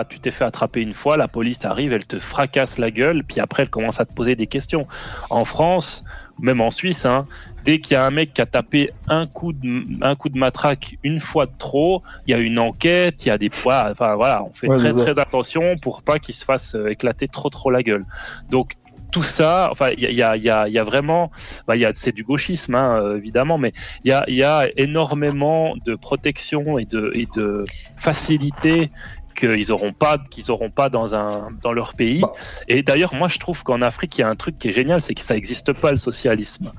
[0.09, 3.39] tu t'es fait attraper une fois, la police arrive, elle te fracasse la gueule, puis
[3.39, 4.85] après elle commence à te poser des questions.
[5.29, 6.03] En France,
[6.39, 7.25] même en Suisse, hein,
[7.63, 10.37] dès qu'il y a un mec qui a tapé un coup de, un coup de
[10.37, 13.87] matraque une fois de trop, il y a une enquête, il y a des poids.
[13.91, 17.29] Enfin voilà, on fait Ouais, très très attention pour pas qu'il se fasse euh, éclater
[17.29, 18.05] trop trop la gueule.
[18.49, 18.73] Donc
[19.11, 21.31] tout ça, enfin, il y y, y, a, vraiment,
[21.67, 25.95] bah, a, c'est du gauchisme, hein, euh, évidemment, mais il y y a énormément de
[25.95, 28.91] protection et de, et de facilité
[29.39, 32.23] qu'ils auront pas, qu'ils auront pas dans un, dans leur pays.
[32.67, 35.01] Et d'ailleurs, moi, je trouve qu'en Afrique, il y a un truc qui est génial,
[35.01, 36.71] c'est que ça n'existe pas le socialisme.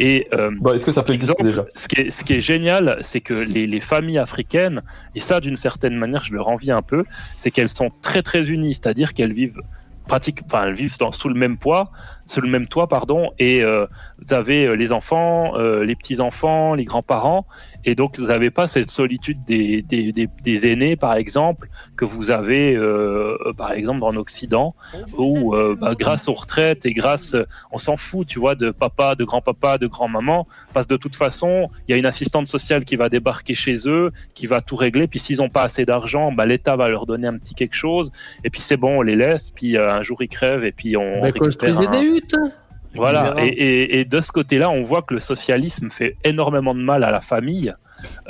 [0.00, 1.64] Et euh, est-ce que ça peut exister déjà?
[1.74, 4.82] ce qui est, ce qui est génial, c'est que les, les familles africaines,
[5.14, 7.04] et ça, d'une certaine manière, je leur envie un peu,
[7.36, 9.60] c'est qu'elles sont très très unies, c'est-à-dire qu'elles vivent
[10.06, 11.90] pratique, enfin elles vivent dans, sous le même poids,
[12.26, 13.86] sous le même toit, pardon, et euh,
[14.18, 17.46] vous avez euh, les enfants, euh, les petits enfants, les grands-parents,
[17.84, 22.04] et donc vous n'avez pas cette solitude des, des, des, des aînés, par exemple, que
[22.04, 24.74] vous avez, euh, par exemple, en Occident,
[25.16, 27.36] où euh, bah, grâce aux retraites et grâce,
[27.70, 31.16] on s'en fout, tu vois, de papa, de grand-papa, de grand-maman, parce que de toute
[31.16, 34.76] façon, il y a une assistante sociale qui va débarquer chez eux, qui va tout
[34.76, 37.74] régler, puis s'ils n'ont pas assez d'argent, bah, l'État va leur donner un petit quelque
[37.76, 38.10] chose,
[38.42, 40.96] et puis c'est bon, on les laisse, puis euh, un jour ils crèvent, et puis
[40.96, 42.15] on Bah, récupère construisez un- des
[42.94, 46.80] voilà, et, et, et de ce côté-là, on voit que le socialisme fait énormément de
[46.80, 47.72] mal à la famille,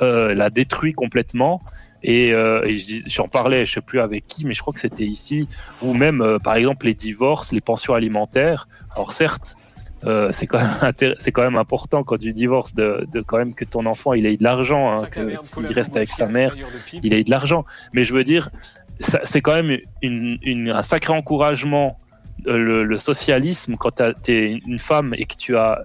[0.03, 1.63] euh, la détruit complètement.
[2.03, 5.05] Et, euh, et j'en parlais, je sais plus avec qui, mais je crois que c'était
[5.07, 5.49] ici,
[5.83, 8.69] ou même, euh, par exemple, les divorces, les pensions alimentaires.
[8.95, 9.57] Alors certes,
[10.05, 13.39] euh, c'est quand même intér- c'est quand même important quand tu divorces de, de quand
[13.39, 16.51] même que ton enfant il ait de l'argent, hein, que s'il reste avec sa mère,
[17.03, 17.65] il ait de l'argent.
[17.93, 18.51] Mais je veux dire,
[19.01, 21.99] c'est quand même une, une- un sacré encouragement
[22.45, 25.83] le, le socialisme quand tu es une femme et que tu as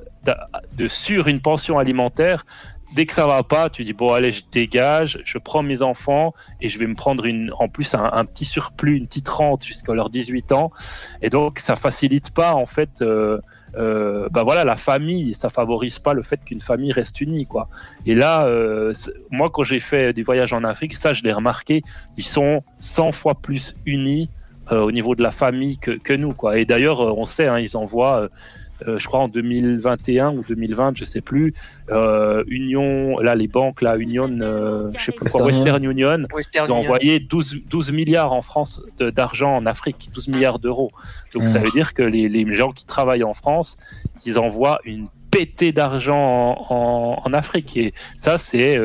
[0.73, 2.45] de sur une pension alimentaire
[2.93, 6.33] dès que ça va pas tu dis bon allez je dégage je prends mes enfants
[6.59, 9.93] et je vais me prendre une en plus un, petit surplus une petite rente jusqu'à
[9.93, 10.71] leurs 18 ans.
[11.21, 13.39] Et donc ça facilite pas en fait euh,
[13.77, 17.69] euh, bah voilà la famille ça favorise pas le fait qu'une famille reste unie quoi.
[18.05, 18.93] Et là euh,
[19.29, 21.83] moi quand j'ai fait des voyages en Afrique ça je l'ai remarqué
[22.17, 24.40] ils sont 100 fois plus unis euh,
[24.71, 27.59] au niveau de la famille que, que nous quoi et d'ailleurs euh, on sait hein,
[27.59, 28.27] ils envoient euh,
[28.87, 31.53] euh, je crois en 2021 ou 2020 je sais plus
[31.91, 36.65] euh, Union là les banques là Union euh, je sais plus quoi Western Union Western
[36.67, 36.85] ils ont Union.
[36.91, 40.91] envoyé 12, 12 milliards en France d'argent en Afrique 12 milliards d'euros
[41.33, 41.63] donc ça Mm.
[41.63, 43.77] veut dire que les, les gens qui travaillent en France
[44.25, 48.77] ils envoient une pétée d'argent en, en- en Afrique et ça c'est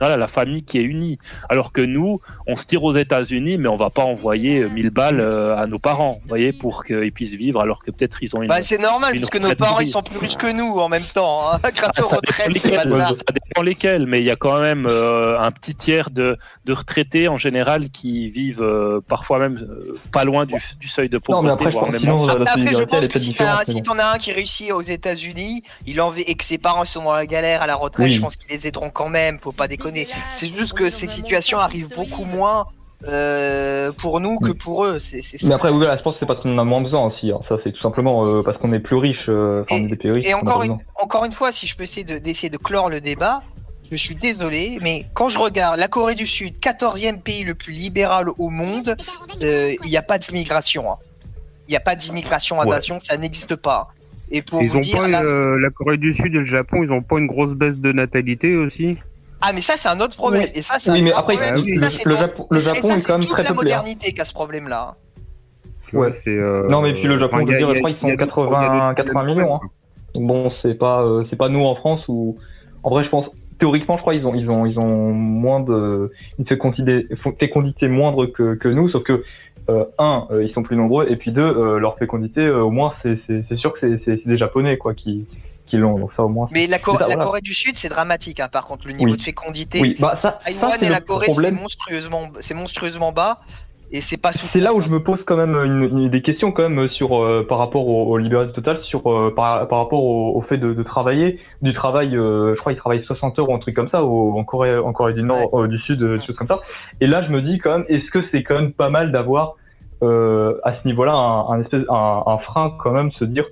[0.00, 1.18] euh, voilà, la famille qui est unie.
[1.48, 4.90] Alors que nous, on se tire aux États-Unis, mais on va pas envoyer euh, 1000
[4.90, 8.34] balles euh, à nos parents, vous voyez, pour qu'ils puissent vivre, alors que peut-être ils
[8.34, 8.48] ont une.
[8.48, 11.06] Bah, c'est normal, une puisque nos parents ils sont plus riches que nous en même
[11.12, 14.60] temps, hein, grâce Ah, aux retraites, c'est ça dépend lesquels, mais il y a quand
[14.60, 19.58] même euh, un petit tiers de, de retraités en général qui vivent euh, parfois même
[19.58, 22.08] euh, pas loin du, du seuil de Non, mais pauvreté, après, je voire pense même
[22.08, 26.10] en Après, je pense que si t'en as un qui réussit aux États-Unis, il en
[26.16, 28.12] et que ses parents sont dans la galère à la retraite, Oui.
[28.12, 29.38] je pense qu'ils les aideront quand même.
[29.38, 29.89] Faut pas déconner.
[30.34, 32.66] C'est juste que ces situations arrivent beaucoup moins
[33.08, 34.98] euh, pour nous que pour eux.
[35.42, 37.30] Mais après, oui, voilà, je pense que c'est parce qu'on en a moins besoin aussi.
[37.32, 37.40] hein.
[37.48, 39.24] Ça, c'est tout simplement euh, parce qu'on est plus riche.
[39.28, 40.26] euh, des pays riches.
[40.26, 40.84] Et encore une, besoin.
[41.00, 43.42] encore une fois, si je peux essayer de- d'essayer de, clore le débat,
[43.90, 47.72] je suis désolé, mais quand je regarde la Corée du Sud, 14e pays le plus
[47.72, 48.94] libéral au monde,
[49.42, 50.92] euh, il n'y a pas d'immigration.
[50.92, 50.96] hein.
[51.68, 53.88] Il n'y a pas d'immigration invasion, ça n'existe pas.
[54.30, 56.44] Et pour Ils vous ont dire, pas la- euh, la Corée du Sud et le
[56.44, 58.98] Japon, ils ont pas une grosse baisse de natalité aussi?
[59.40, 60.44] Ah mais ça c'est un autre problème.
[60.46, 60.50] Oui.
[60.54, 61.64] Et ça c'est Oui, mais après, problème.
[61.66, 63.48] le- ça, c'est Japon- le et ça, Japon ça, est c'est quand même très la
[63.50, 63.76] peuplé, hein.
[63.78, 64.94] modernité qui a ce problème-là.
[65.92, 66.12] Ouais.
[66.12, 66.30] c'est.
[66.36, 68.66] euh, Non, mais puis le Japon, enfin, je dire, je crois font des- 80, y
[68.66, 69.54] a des- 80 millions.
[69.56, 69.60] Hein.
[70.14, 72.36] Donc bon, c'est pas, euh, c'est pas nous en France où,
[72.82, 73.26] en vrai, je pense,
[73.58, 77.06] théoriquement, je crois, ils ont, ils ont, ils ont moins de, une fécondité,
[77.38, 79.22] fécondité moindre que, que nous, sauf que,
[79.68, 82.70] euh, un, euh, ils sont plus nombreux, et puis deux, euh, leur fécondité, euh, au
[82.70, 85.26] moins, c'est, c'est, c'est sûr que c'est, c'est, c'est des Japonais, quoi, qui,
[85.70, 85.94] qui l'ont.
[85.98, 86.48] Donc ça, au moins.
[86.52, 87.24] Mais la, c'est Cor- ça, la voilà.
[87.24, 88.40] Corée du Sud c'est dramatique.
[88.40, 89.16] hein, par contre le niveau Oui.
[89.16, 89.80] de fécondité.
[89.80, 93.38] Oui, bah, ça- Taïwan ça, c'est et la Corée c'est monstrueusement, c'est monstrueusement bas
[93.92, 96.52] et c'est pas C'est là où je me pose quand même une, une- des questions
[96.52, 100.04] quand même sur euh, par rapport au, au libéralisme total, sur euh, par, par rapport
[100.04, 103.48] au, au fait de, de travailler, du travail, euh, je crois qu'ils travaillent 60 heures
[103.50, 106.18] ou un truc comme ça au, en Corée, en Corée du Nord, du Sud, des
[106.24, 106.60] choses comme ça.
[107.00, 109.54] Et là, je me dis quand même, est-ce que c'est quand même pas mal d'avoir
[110.02, 113.44] à ce niveau-là un, un espèce un, un frein quand même, se dire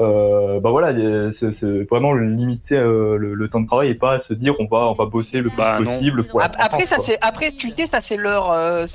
[0.00, 0.92] euh, bah voilà,
[1.40, 4.86] c'est vraiment limiter euh, le, le temps de travail et pas se dire on va
[4.88, 7.86] on va bosser le plus Bah, possible pour Après, France, ça c'est après tu sais
[7.86, 8.50] ça c'est leur.
[8.50, 8.86] euh,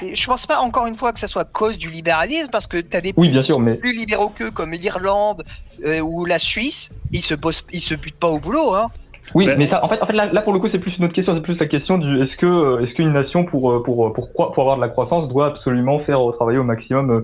[0.00, 2.78] je pense pas encore une fois que ça soit à cause du libéralisme parce que
[2.80, 5.42] t'as des Oui, pays bien qui sûr, sont mais- plus libéraux qu'eux comme l'Irlande
[5.84, 8.88] euh, ou la Suisse, ils se bossent, ils se butent pas au boulot hein.
[9.34, 11.04] Oui, mais, ça, en fait, en fait là, là, pour le coup, c'est plus une
[11.04, 11.34] autre question.
[11.34, 14.52] C'est plus la question du est-ce que euh, est-ce qu'une nation pour pour pour pour,
[14.52, 17.20] pour avoir de la croissance doit absolument faire travailler au maximum euh,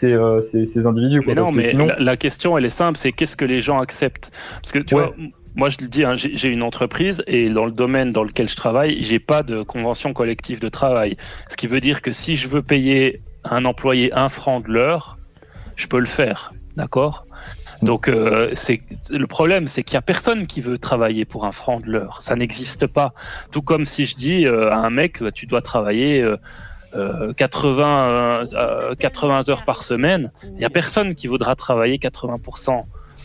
[0.00, 1.34] ces, euh, ces, ces individus quoi.
[1.34, 3.78] Mais non, mais sinon- la, la question, elle est simple, c'est qu'est-ce que les gens
[3.80, 4.30] acceptent?
[4.62, 5.02] Parce que tu Ouais.
[5.02, 5.14] vois,
[5.54, 8.56] moi je le dis, hein, j'ai une entreprise et dans le domaine dans lequel je
[8.56, 11.16] travaille, j'ai pas de convention collective de travail.
[11.48, 15.18] Ce qui veut dire que si je veux payer un employé un franc de l'heure,
[15.76, 17.26] je peux le faire, d'accord?
[17.82, 21.52] Donc euh, c'est le problème, c'est qu'il y a personne qui veut travailler pour un
[21.52, 22.18] franc de l'heure.
[22.22, 23.14] Ça n'existe pas.
[23.50, 26.22] Tout comme si je dis euh, à un mec, bah, tu dois travailler
[26.94, 30.30] euh, euh, 80, euh, euh, 80 heures par semaine.
[30.44, 32.84] Il n'y a personne qui voudra travailler 80%.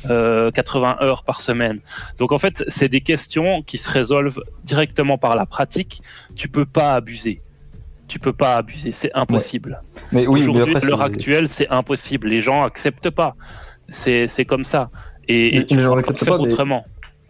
[0.10, 1.80] euh, 80 heures par semaine.
[2.20, 6.04] Donc en fait, c'est des questions qui se résolvent directement par la pratique.
[6.36, 7.42] Tu peux pas abuser.
[8.08, 9.82] Tu peux pas abuser, c'est impossible.
[10.12, 12.28] Mais oui, Aujourd'hui, à l'heure actuelle, c'est impossible.
[12.28, 13.36] Les gens acceptent pas.
[13.90, 14.92] C'est comme ça.
[15.28, 16.86] Et, et Mais- tu gens peux pas faire mais- autrement.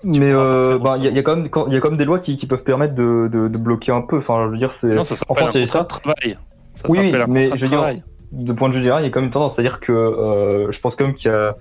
[0.05, 1.81] Mais euh, bah, il y, a- il y a quand même quand- il y a
[1.81, 4.19] quand même des lois qui, qui peuvent permettre de, de, de bloquer un peu.
[4.19, 5.79] Enfin, je veux dire, c'est Non, ça en s'appelle France, il y un a contrat
[5.79, 5.83] ça.
[5.83, 6.37] de travail.
[6.75, 7.93] Ça oui, un mais je veux dire,
[8.31, 10.71] de point de vue général, il y a quand même une tendance, c'est-à-dire que euh,
[10.71, 11.55] je pense quand même qu'il y a,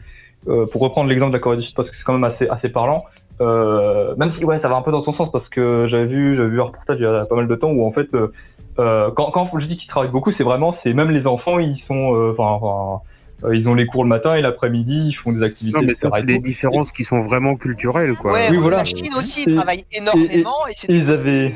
[0.48, 2.46] euh, pour reprendre l'exemple de la Corée du Sud, parce que c'est quand même assez
[2.48, 3.04] assez parlant.
[3.40, 6.36] Euh, même si ouais, ça va un peu dans son sens parce que j'avais vu
[6.36, 8.28] j'avais vu un reportage il y a pas mal de temps où en fait euh,
[8.78, 11.82] euh, quand quand je dis qu'ils travaillent beaucoup, c'est vraiment c'est même les enfants ils
[11.88, 12.98] sont euh, enfin enfin euh,
[13.52, 15.78] ils ont les cours le matin et l'après-midi, ils font des activités.
[15.78, 18.32] Non, mais ça, c'est des différences qui sont vraiment culturelles, quoi.
[18.32, 18.78] Ouais, Oui, voilà.
[18.78, 21.52] la Chine aussi, Et- ils travaillent énormément et, ils avaient,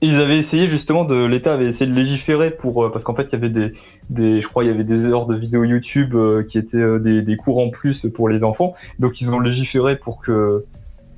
[0.00, 3.28] ils avaient essayé justement de, l'État avait essayé de légiférer pour, euh, parce qu'en fait
[3.30, 3.72] il y avait des,
[4.10, 6.98] des, je crois il y avait des heures de vidéos YouTube euh, qui étaient euh,
[6.98, 8.74] des, des cours en plus pour les enfants.
[8.98, 10.64] Donc ils ont légiféré pour que,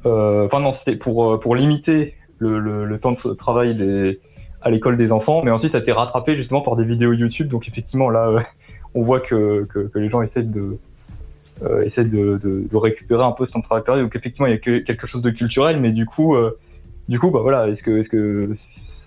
[0.07, 4.21] euh, enfin non c'était pour euh, pour limiter le, le, le temps de travail des,
[4.61, 7.49] à l'école des enfants, mais ensuite ça a été rattrapé justement par des vidéos YouTube.
[7.49, 8.41] Donc effectivement là euh,
[8.95, 10.79] on voit que, que, que les gens essaient de
[11.63, 14.03] euh, essaient de, de, de récupérer un peu de travail perdu.
[14.03, 16.59] Donc effectivement, il y a que, quelque chose de culturel, mais du coup, euh,
[17.09, 18.57] du coup, bah voilà, est-ce que, est-ce que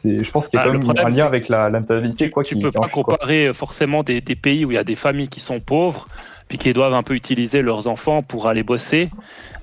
[0.03, 1.79] c'est, je pense qu'il y a Ah, quand même problème, un lien avec la, la
[1.81, 2.43] natalité, quoi.
[2.43, 3.03] Tu qui, peux qui pas quoi.
[3.03, 6.07] comparer forcément des, des pays où il y a des familles qui sont pauvres
[6.47, 9.09] puis qui doivent un peu utiliser leurs enfants pour aller bosser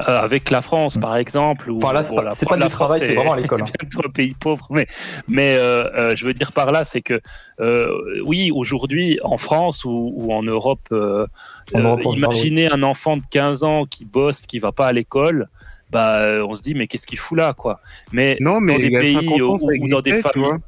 [0.08, 2.66] euh, avec la France par exemple ou là, c'est bon, pas- la, c'est pas la
[2.66, 3.64] du travail, France c'est est- vraiment à l'école, hein.
[4.04, 4.86] un pays pauvre mais
[5.28, 7.20] mais euh, euh, je veux dire par là c'est que
[7.60, 7.88] euh,
[8.24, 11.26] oui aujourd'hui en France ou, ou en Europe euh,
[11.74, 14.86] En euh, Europe, parle, imaginez un enfant de 15 ans qui bosse qui va pas
[14.88, 15.48] à l'école
[15.90, 17.80] bah euh, on se dit mais qu'est-ce qu'il fout là quoi?
[18.12, 20.58] Mais Non, mais dans des pays 50 ans, où- ou dans des familles.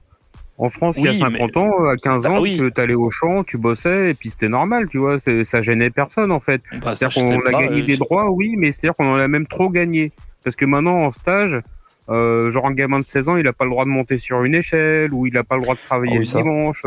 [0.59, 2.59] En France, il y a Oui, 50 mais- ans, à 15 Bah ans, oui.
[2.75, 5.19] tu allais au champ, tu bossais, et puis c'était normal, tu vois.
[5.45, 6.63] Ça gênait personne, en fait.
[6.83, 9.29] Bah, c'est-à-dire qu'on a pas, gagné euh, des droits, oui, mais c'est-à-dire qu'on en a
[9.29, 10.13] même trop gagné.
[10.45, 11.61] Parce que maintenant, en stage,
[12.09, 14.45] euh, genre un gamin de 16 ans, il a pas le droit de monter sur
[14.45, 16.83] une échelle, ou il a pas le droit de travailler Ah oui, le dimanche.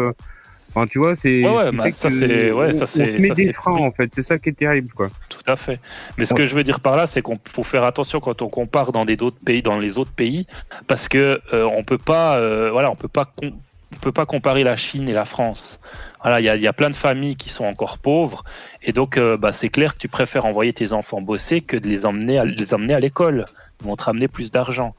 [0.73, 1.43] Enfin, tu vois, c'est.
[1.43, 3.91] Ouais, ouais, bah, ça, c'est- ouais, ça, on c'est- se met ça, des freins, en
[3.91, 4.11] fait.
[4.13, 5.09] C'est ça qui est terrible, quoi.
[5.29, 5.79] Tout à fait.
[6.17, 8.49] Mais ce que je veux dire par là, c'est qu'on faut faire attention quand on
[8.49, 10.45] compare dans des d'autres pays, dans les autres pays,
[10.87, 14.63] parce que euh, on peut pas, euh, voilà, on peut pas, on peut pas comparer
[14.63, 15.79] la Chine et la France.
[16.21, 18.43] Voilà, il y a, y a plein de familles qui sont encore pauvres,
[18.83, 21.87] et donc euh, bah, c'est clair que tu préfères envoyer tes enfants bosser que de
[21.87, 23.47] les emmener à, les emmener à l'école.
[23.81, 24.93] Ils vont te ramener plus d'argent.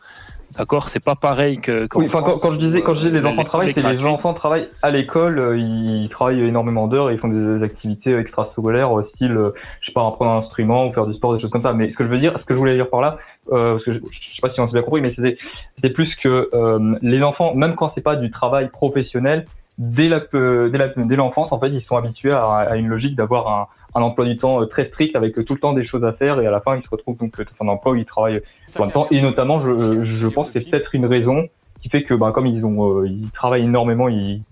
[0.56, 1.86] D'accord, c'est pas pareil que.
[1.86, 3.80] qu'en Oui, enfin, quand, quand je disais, quand je disais les euh, enfants travaillent, est
[3.80, 8.16] c'est les enfants travaillent à l'école, euh, ils travaillent énormément d'heures ils font des activités
[8.16, 9.36] extrascolaires, euh, style,
[9.80, 11.72] je sais pas, apprendre un instrument ou faire du sport, des choses comme ça.
[11.72, 13.18] Mais ce que je veux dire, ce que je voulais dire par là,
[13.52, 16.12] euh, parce que je, je sais pas si on s'est bien compris, mais c'était plus
[16.16, 19.46] que euh, les enfants, même quand c'est pas du travail professionnel,
[19.78, 22.88] dès la, euh, dès la, dès l'enfance, en fait, ils sont habitués à, à une
[22.88, 25.72] logique d'avoir un, un emploi du temps euh, très strict avec euh, tout le temps
[25.72, 27.68] des choses à faire et à la fin, ils se retrouvent donc euh, dans un
[27.68, 28.40] emploi où ils travaillent
[28.74, 29.06] plein de temps.
[29.10, 31.48] Et notamment, je, je pense que c'est peut-être une raison
[31.82, 34.42] qui fait que, bah, comme ils ont, euh, ils travaillent énormément, ils,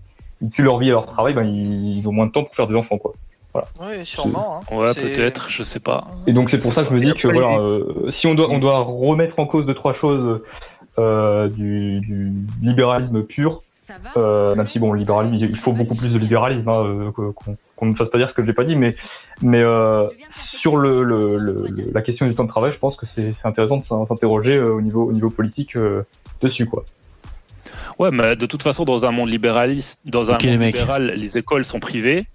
[0.41, 2.55] ils tuent leur vie à leur travail, ben ils, ils ont moins de temps pour
[2.55, 3.13] faire des enfants, quoi.
[3.53, 3.69] Voilà.
[3.81, 4.61] Oui, sûrement.
[4.71, 4.77] hein.
[4.77, 6.07] Ouais, peut-être, je sais pas.
[6.27, 8.49] Et donc c'est pour ça que je me dis que voilà, euh, si on doit,
[8.51, 10.43] on doit remettre en cause deux trois choses
[10.99, 12.33] euh, du, du
[12.63, 13.63] libéralisme pur,
[14.17, 17.57] euh, même si bon, le libéralisme, il faut beaucoup plus de libéralisme, hein, euh, qu'on
[17.79, 18.97] qu'on ne fasse pas dire ce que je n'ai pas dit, mais
[19.41, 20.07] mais euh,
[20.61, 23.33] sur le, le, le- le- la question du temps de travail, je pense que c'est
[23.45, 26.03] intéressant de s'in- s'interroger euh, au niveau au niveau politique euh,
[26.43, 26.85] dessus, quoi.
[27.99, 30.75] Ouais, mais de toute façon, dans un monde libéraliste, dans un les monde mecs.
[30.75, 32.27] libéral, les écoles sont privées.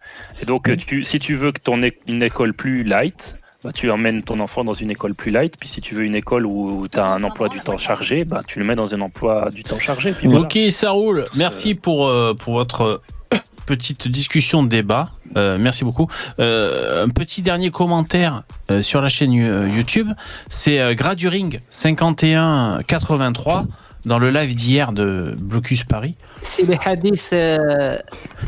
[0.42, 0.76] Et donc, Mm.
[0.78, 4.64] tu, si tu veux que ton une école plus light, bah, tu emmènes ton enfant
[4.66, 5.56] dans une école plus light.
[5.58, 8.42] Puis si tu veux une école où, tu as un emploi du temps chargé, bah,
[8.46, 10.12] tu le mets dans un emploi du temps chargé.
[10.12, 10.42] Puis voilà.
[10.42, 11.26] Ok, ça roule.
[11.38, 13.02] Merci pour, euh, pour votre
[13.66, 15.10] petite discussion de débat.
[15.38, 16.08] Euh, merci beaucoup.
[16.40, 20.10] Euh, un petit dernier commentaire euh, sur la chaîne euh, YouTube.
[20.50, 23.66] C'est euh, Graduring 5183
[24.06, 27.98] dans le live d'hier de Blocus Paris C'est les hadiths, euh,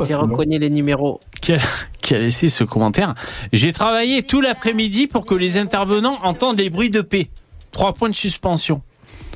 [0.06, 1.20] j'ai reconnu les numéros.
[1.40, 1.58] qui a,
[2.02, 3.14] qui a laissé ce commentaire?
[3.52, 7.30] J'ai travaillé tout l'après-midi pour que les intervenants entendent les bruits de paix.
[7.72, 8.82] Trois points de suspension.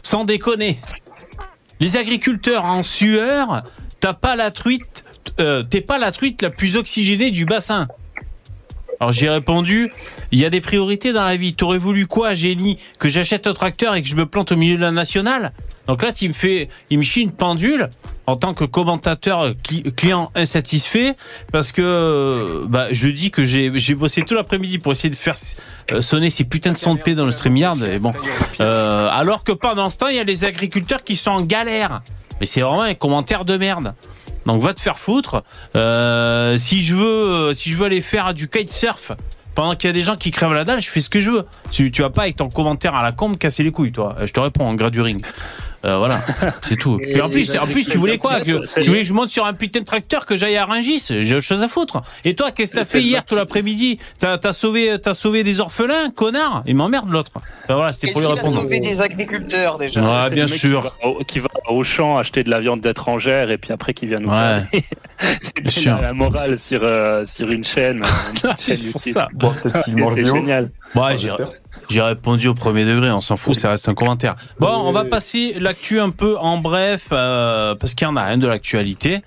[0.03, 0.79] Sans déconner.
[1.81, 3.63] Les agriculteurs en sueur,
[4.01, 5.05] t'as pas la truite,
[5.39, 7.87] euh, t'es pas la truite la plus oxygénée du bassin.
[9.01, 9.91] Alors j'ai répondu,
[10.31, 11.55] il y a des priorités dans la vie.
[11.55, 14.77] T'aurais voulu quoi, génie Que j'achète un tracteur et que je me plante au milieu
[14.77, 15.53] de la nationale?
[15.87, 17.89] Donc là, tu me fais, il me chie une pendule
[18.27, 21.15] en tant que commentateur cli- client insatisfait
[21.51, 25.35] parce que bah, je dis que j'ai j'ai bossé tout l'après-midi pour essayer de faire
[25.93, 27.83] euh, sonner ces putains de sons de paix dans le StreamYard.
[27.83, 28.13] Et bon,
[28.61, 32.03] euh, alors que pendant ce temps, il y a les agriculteurs qui sont en galère.
[32.39, 33.95] Mais c'est vraiment un commentaire de merde.
[34.53, 35.43] Donc va te faire foutre.
[35.77, 39.13] Euh, si je veux, euh, si je veux aller faire du kitesurf
[39.55, 41.31] pendant qu'il y a des gens qui crèvent la dalle, je fais ce que je
[41.31, 41.47] veux.
[41.71, 44.17] Tu, tu vas pas avec ton commentaire à la con me casser les couilles, toi.
[44.19, 45.25] Euh, Je te réponds en gras du ring.
[45.85, 46.21] Euh, voilà,
[46.61, 46.99] c'est tout.
[47.01, 49.29] Et Puis en plus, en plus, tu voulais quoi que, Tu voulais que je monte
[49.29, 51.07] sur un putain de tracteur que j'aille à Rungis?
[51.21, 52.03] J'ai autre chose à foutre.
[52.25, 53.99] Et toi, qu'est-ce que t'as fait hier tout l'après-midi?
[54.19, 56.63] T'as as sauvé, t'as sauvé des orphelins, connard?
[56.67, 57.33] Il m'emmerde l'autre.
[57.69, 58.61] Ben voilà, c'était pour lui qu'il a répondre.
[58.63, 60.93] sauvé des agriculteurs déjà Ouais, C'est bien sûr.
[61.01, 63.95] Qui va, au, qui va au champ acheter de la viande étrangère et puis après
[63.95, 64.63] qui vient nous Ouais.
[65.71, 65.99] sûr.
[66.01, 67.99] la morale sur, euh, sur une chaîne.
[68.45, 69.29] Une C'est chaîne pour ça.
[69.35, 69.53] Bon,
[70.15, 70.71] C'est génial.
[70.95, 71.31] Ouais, j'ai,
[71.89, 74.35] j'ai répondu au premier degré, on s'en fout, ça reste un commentaire.
[74.59, 78.23] Bon, on va passer l'actu un peu en bref, euh, parce qu'il y en a
[78.23, 79.21] un de l'actualité.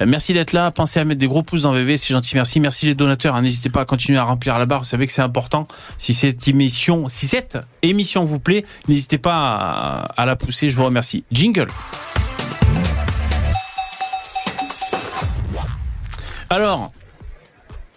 [0.00, 0.70] Euh, Merci d'être là.
[0.70, 2.34] Pensez à mettre des gros pouces dans VV, c'est gentil.
[2.36, 2.58] Merci.
[2.58, 3.34] Merci les donateurs.
[3.34, 3.42] hein.
[3.42, 4.78] N'hésitez pas à continuer à remplir la barre.
[4.78, 5.64] Vous savez que c'est important.
[5.98, 10.70] Si cette émission, si cette émission vous plaît, n'hésitez pas à, la pousser.
[10.70, 11.24] Je vous remercie.
[11.32, 11.66] Jingle.
[16.48, 16.92] Alors,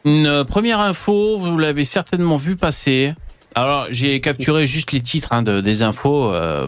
[0.04, 3.14] une première info, vous l'avez certainement vu passer.
[3.56, 6.34] Alors, j'ai capturé juste les titres hein, de, des infos.
[6.34, 6.68] euh,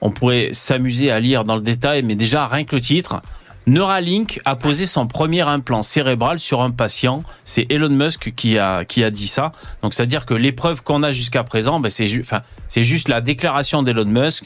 [0.00, 3.20] on pourrait s'amuser à lire dans le détail, mais déjà, rien que le titre.
[3.66, 7.22] Neuralink a posé son premier implant cérébral sur un patient.
[7.44, 9.52] C'est Elon Musk qui a, qui a dit ça.
[9.82, 14.44] Donc, c'est-à-dire que l'épreuve qu'on a jusqu'à présent, ben, c'est juste la déclaration d'Elon Musk.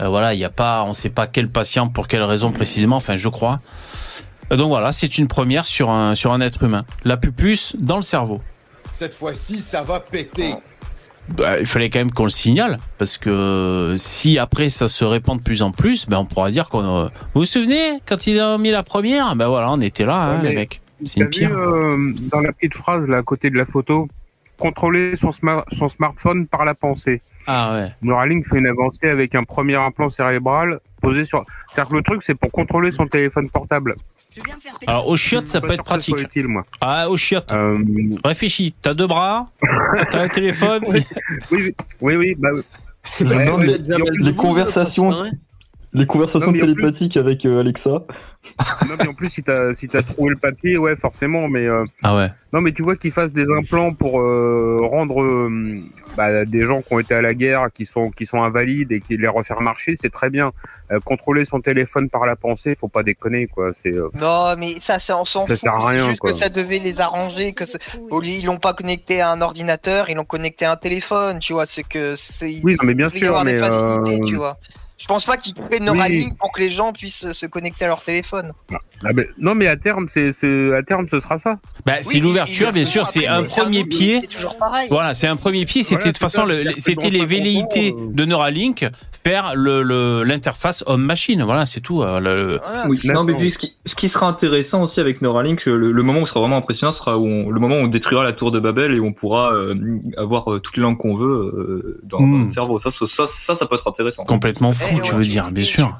[0.00, 2.50] Euh, voilà, il n'y a pas, on ne sait pas quel patient, pour quelle raison
[2.50, 3.60] précisément, enfin, je crois.
[4.52, 6.84] Euh, Donc voilà, c'est une première sur un, sur un être humain.
[7.04, 8.40] La pupuce dans le cerveau.
[8.94, 10.54] Cette fois-ci, ça va péter.
[11.28, 15.04] Bah, il fallait quand même qu'on le signale parce que euh, si après ça se
[15.04, 16.84] répand de plus en plus, ben on pourra dire qu'on.
[16.84, 17.04] a-
[17.34, 19.34] Vous vous souvenez quand ils ont mis la première?
[19.34, 20.80] Ben voilà, on était là, hein, Ouais, les mecs.
[21.04, 24.08] C'est vu, euh, dans la petite phrase là à côté de la photo,
[24.58, 27.20] contrôler son, sma- son smartphone par la pensée.
[27.46, 27.92] Ah ouais.
[28.02, 31.44] Neuralink fait une avancée avec un premier implant cérébral posé sur.
[31.72, 33.94] C'est-à-dire que le truc, c'est pour contrôler son téléphone portable.
[34.86, 36.18] Alors au chiottes, ça peut être pratique.
[36.20, 36.64] utile, moi.
[36.80, 37.52] Ah au chiottes.
[37.52, 37.78] Euh,
[38.24, 38.74] Réfléchis.
[38.80, 39.50] T'as deux bras,
[40.10, 40.82] t'as un téléphone.
[40.86, 41.02] oui,
[42.00, 42.62] oui, oui, bah, oui.
[43.20, 43.78] Mais ouais,
[44.20, 45.12] les conversations,
[45.96, 48.02] les conversations Non, mais en plus- télépathiques avec euh, Alexa.
[48.88, 51.66] Non, mais en plus, si t'as si t'as trouvé le papier, ouais, forcément, mais.
[51.66, 52.30] euh, Ah ouais.
[52.52, 55.80] Non, mais tu vois qu'ils fassent des implants pour euh, rendre euh,
[56.16, 59.00] bah, des gens qui ont été à la guerre, qui sont qui sont invalides et
[59.00, 60.52] qui les refaire marcher, c'est très bien.
[60.90, 63.72] Euh, contrôler son téléphone par la pensée, faut pas déconner, quoi.
[63.74, 65.62] C'est euh, Non, mais ça, c'est on s'en Ça fout.
[65.62, 66.30] sert à C'est juste quoi.
[66.30, 67.52] que ça devait les arranger.
[67.52, 67.64] Que
[68.24, 71.40] ils l'ont pas connecté à un ordinateur, ils l'ont connecté à un téléphone.
[71.40, 72.60] Tu vois, c'est que c'est.
[72.64, 74.56] Oui, non, mais bien il devait y avoir des mais, facilités, euh, tu vois.
[74.98, 78.02] Je pense pas qu'ils créent Neuralink pour que les gens puissent se connecter à leur
[78.02, 78.52] téléphone.
[78.72, 78.78] ah,
[79.14, 80.30] mais- non, mais à terme, c'est
[80.74, 81.58] à terme, ce sera ça.
[81.84, 84.20] Bah, c'est l'ouverture, bien sûr, c'est un premier pied.
[84.22, 84.88] C'est toujours pareil.
[84.88, 85.82] Voilà, c'est un premier pied.
[85.82, 88.86] C'était Voilà, de toute façon, le- c'était les 50 ans, velléités euh, de Neuralink
[89.22, 91.42] faire le le- l'interface homme-machine.
[91.42, 92.02] Voilà, c'est tout.
[92.02, 95.64] euh, le- Oui, non, mais puis ce qui, ce qui sera intéressant aussi avec Neuralink,
[95.66, 97.86] le, le moment où ce sera vraiment impressionnant sera où on- le moment où on
[97.88, 99.74] détruira la tour de Babel et où on pourra euh,
[100.16, 102.48] avoir euh, toutes les langues qu'on veut euh, dans, dans Mm.
[102.48, 102.80] le cerveau.
[102.82, 104.24] Ça, ça, ça, ça, ça peut être intéressant.
[104.24, 105.96] Complètement fou, Eh, tu ouais, veux dire, bien sûr.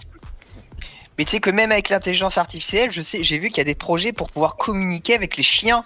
[1.18, 3.64] Mais tu sais que même avec l'intelligence artificielle, je sais, j'ai vu qu'il y a
[3.64, 5.84] des projets pour pouvoir communiquer avec les chiens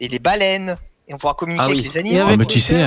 [0.00, 0.76] et les baleines.
[1.08, 1.78] Et on pourra communiquer Ah oui.
[1.80, 2.24] avec les animaux.
[2.28, 2.84] Ah, mais tu sais,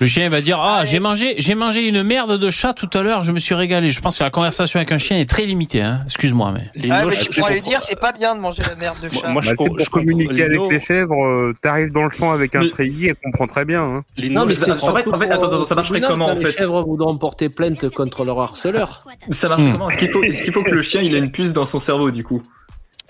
[0.00, 2.88] le chien il va dire ah j'ai mangé j'ai mangé une merde de chat tout
[2.92, 3.90] à l'heure, je me suis régalé.
[3.90, 5.80] Je pense que la conversation avec un chien est très limitée.
[5.82, 6.00] Hein.
[6.04, 6.70] Excuse-moi, mais.
[6.90, 9.32] Ah, mais tu pourras lui dire, c'est pas bien de manger la merde de chat.
[9.32, 12.70] Bah, c'est pour communiquer avec les chèvres, euh, t'arrives dans le champ avec un Mais-
[12.70, 13.82] treillis, elle comprend très bien.
[13.82, 14.02] Hein.
[14.30, 16.58] Non, mais c'est en fait, en fait, attends, attends, ça marcherait comment, en Les fait
[16.58, 19.02] chèvres voudront porter plainte contre leur harceleur.
[19.40, 19.72] Ça marche Hmm.
[19.72, 21.68] comment Est-ce qu'il faut, est-ce qu'il faut que le chien il ait une puce dans
[21.70, 22.42] son cerveau du coup?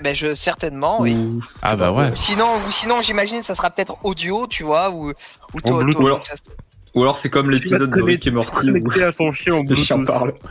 [0.03, 1.17] Ben je certainement, oui.
[1.63, 2.11] Ah bah ouais.
[2.15, 5.13] Sinon, ou sinon, j'imagine, ça sera peut-être audio, tu vois, ou
[5.55, 5.93] ou toi, Bluetooth.
[5.93, 6.23] toi- Ou alors-
[6.97, 9.65] Ou alors c'est comme l'épisode de Rick et Morty où Connecté à son chien en
[9.65, 10.09] Bluetooth.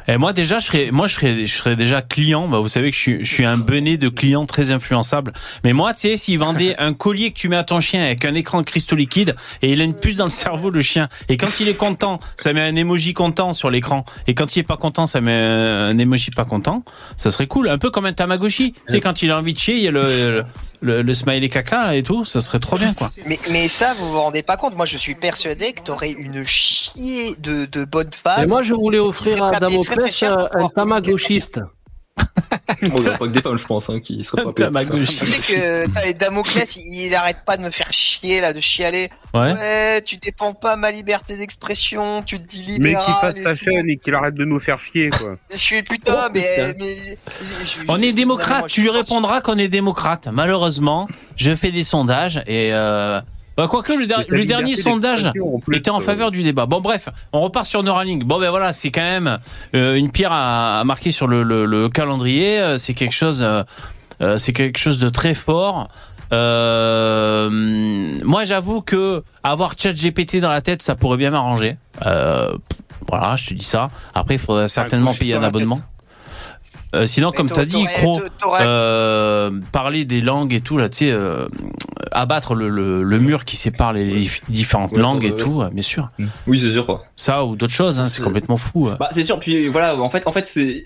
[0.07, 2.47] Et moi déjà, je serais, moi je serais, je serais déjà client.
[2.47, 5.33] Bah, vous savez que je suis, je suis un benet de clients très influençable.
[5.63, 8.23] Mais moi, tu sais, s'il vendait un collier que tu mets à ton chien avec
[8.25, 11.09] un écran de cristaux liquide et il a une puce dans le cerveau, le chien.
[11.29, 14.05] Et quand il est content, ça met un emoji content sur l'écran.
[14.27, 16.83] Et quand il est pas content, ça met un emoji pas content.
[17.17, 18.73] Ça serait cool, un peu comme un Tamagotchi.
[18.73, 20.43] Tu sais, quand il a envie de chier, il y a le, le-
[20.81, 23.09] le, le smiley caca là, et tout, ça serait trop bien quoi.
[23.25, 24.75] Mais, mais ça, vous vous rendez pas compte.
[24.75, 28.43] Moi, je suis persuadé que t'aurais une chier de, de bonnes femmes.
[28.43, 31.59] Et moi, je voulais offrir à Damoclès un pouvoir tamagoshiste.
[32.81, 34.97] Bon, il y aura pas que des femmes, je pense, hein, qui seraient pas payées.
[34.97, 38.59] Tu sais que t'as- Damoclès, il, il arrête pas de me faire chier là, de
[38.61, 39.09] chialer.
[39.33, 40.01] Ouais.
[40.01, 43.05] tu défends pas ma liberté d'expression, tu te dis Mais libéral.
[43.05, 43.65] qu'il fasse sa tout.
[43.71, 45.35] chaîne et qu'il arrête de nous faire chier, quoi.
[45.51, 47.17] Je suis putain, mais, mais-
[47.65, 50.27] je- On est non, démocrate, moi, tu lui répondras qu'on est démocrate.
[50.31, 53.19] Malheureusement, je fais des sondages et euh...
[53.57, 56.03] bah, quoique le, der- dernier sondage d'expression, en plus, était en euh.
[56.03, 56.65] faveur du débat.
[56.65, 58.23] Bon bref, on repart sur Neuralink.
[58.25, 59.39] Bon ben voilà, c'est quand même
[59.75, 62.59] euh, une pierre à, à marquer sur le, le- le calendrier.
[62.59, 63.41] Euh, C'est quelque chose,
[64.21, 65.87] euh, c'est quelque chose de très fort.
[66.33, 67.49] Euh,
[68.23, 71.77] moi, j'avoue que avoir ChatGPT dans la tête, ça pourrait bien m'arranger.
[72.05, 72.51] Euh,
[73.07, 73.89] voilà, je te dis ça.
[74.13, 75.53] Après, il faudrait certainement couche payer un tête.
[76.95, 78.21] Euh, sinon, comme tu as dit, Cro,
[78.61, 81.45] euh, parler des langues et tout, là, tu sais, euh,
[82.11, 85.81] abattre le, le, le mur qui sépare les différentes Ouais, langues ouais, et tout, bien
[85.81, 86.07] sûr.
[86.47, 86.85] Oui, c'est sûr.
[86.85, 87.03] Quoi.
[87.15, 88.89] Ça ou d'autres choses, hein, c'est complètement fou.
[88.99, 89.39] Bah, c'est sûr.
[89.39, 90.83] Puis voilà, en fait, en fait, c'est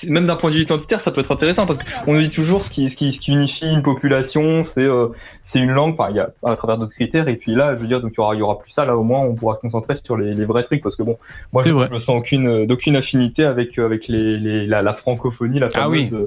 [0.00, 2.30] c'est- même d'un point de vue identitaire, ça peut être intéressant parce qu'on nous dit
[2.34, 5.06] toujours ce qui, ce qui, ce qui unifie une population, c'est euh,
[5.52, 5.94] c'est une langue.
[5.98, 7.28] Enfin, il y a à travers d'autres critères.
[7.28, 8.84] Et puis là, je veux dire, donc il y aura, y aura plus ça.
[8.84, 11.16] Là, au moins, on pourra se concentrer sur les, les vrais trucs parce que bon,
[11.52, 15.58] moi, je, me sens aucune, d'aucune affinité avec euh, avec les, les la, la francophonie,
[15.58, 16.26] la Ah fameuse, oui.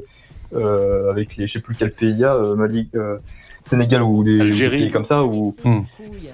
[0.55, 3.17] euh, avec les, je sais plus quel pays il y a, euh, Mali, euh,
[3.69, 5.81] Sénégal ou des, des pays comme ça où Hmm.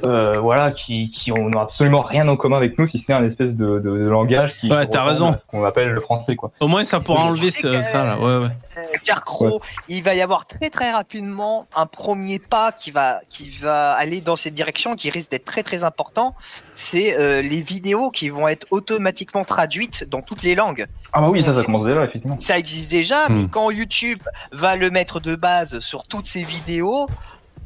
[0.05, 3.23] euh, voilà qui qui ont absolument rien en commun avec nous si ce n'est un
[3.25, 5.35] espèce de, de, de langage qui Ouais, t'as raison.
[5.47, 6.51] qu'on appelle le français quoi.
[6.59, 8.17] Au moins, ça pourra enlever ce- ça, là.
[8.17, 8.51] Ouais, ouais.
[8.77, 13.49] Euh, Carcro, il va y avoir très très rapidement un premier pas qui va qui
[13.61, 16.35] va aller dans cette direction, qui risque d'être très très important.
[16.73, 20.85] C'est euh, les vidéos qui vont être automatiquement traduites dans toutes les langues.
[21.13, 22.37] Ah bah oui, ça, ça commence déjà, effectivement.
[22.39, 23.33] Ça existe déjà, Hmm.
[23.35, 24.21] mais quand YouTube
[24.51, 27.07] va le mettre de base sur toutes ces vidéos,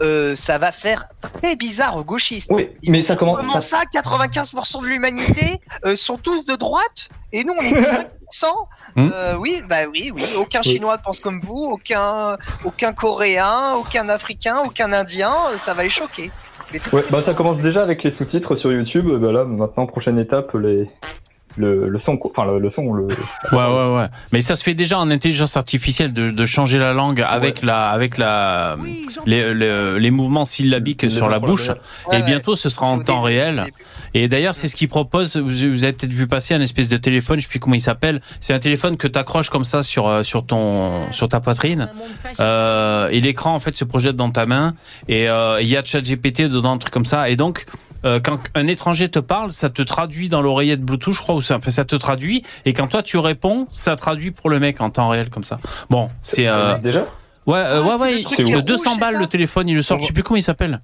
[0.01, 2.49] euh, ça va faire très bizarre aux gauchistes.
[2.51, 3.05] Oui, mais.
[3.05, 7.83] Comment ça, 95% de l'humanité euh, sont tous de droite et nous on est que
[7.83, 8.05] 5%
[8.97, 10.25] Euh, Oui, bah oui, oui.
[10.35, 10.61] Aucun.
[10.61, 15.33] Chinois pense comme vous, aucun, aucun Coréen, aucun Africain, aucun Indien.
[15.59, 16.31] Ça va les choquer.
[16.93, 19.07] Ouais, bah ça commence déjà avec les sous-titres sur YouTube.
[19.19, 20.89] Bah là, maintenant, prochaine étape, les
[21.57, 23.07] le, le son, enfin le, le son, le.
[23.07, 24.07] Ouais, ouais, ouais.
[24.31, 27.89] Mais ça se fait déjà en intelligence artificielle de, de changer la langue avec la,
[27.89, 28.77] avec la,
[29.25, 31.69] les, les, les mouvements syllabiques sur la bouche.
[32.07, 33.65] Ouais, et bientôt, ce sera en temps réel.
[34.13, 35.37] Et d'ailleurs, c'est ce qu'ils proposent.
[35.37, 37.81] Vous, vous avez peut-être vu passer un espèce de téléphone, je sais plus comment il
[37.81, 38.21] s'appelle.
[38.39, 41.89] C'est un téléphone que tu accroches comme ça sur, euh, sur ton, sur ta poitrine.
[42.39, 44.73] Euh, et l'écran, en fait, se projette dans ta main.
[45.07, 47.29] Et euh, il y a ChatGPT dedans, un truc comme ça.
[47.29, 47.65] Et donc,
[48.05, 51.41] euh, quand un étranger te parle, ça te traduit dans l'oreillette Bluetooth, je crois, ou
[51.41, 52.43] ça, enfin, ça te traduit.
[52.65, 55.59] Et quand toi tu réponds, ça traduit pour le mec en temps réel comme ça.
[55.89, 57.05] Bon, c'est euh, déjà.
[57.47, 58.13] Ouais, euh, ouais, ouais.
[58.19, 59.99] est il- rouge, 200 balles le téléphone, il le sort.
[59.99, 60.81] Je sais plus comment il s'appelle.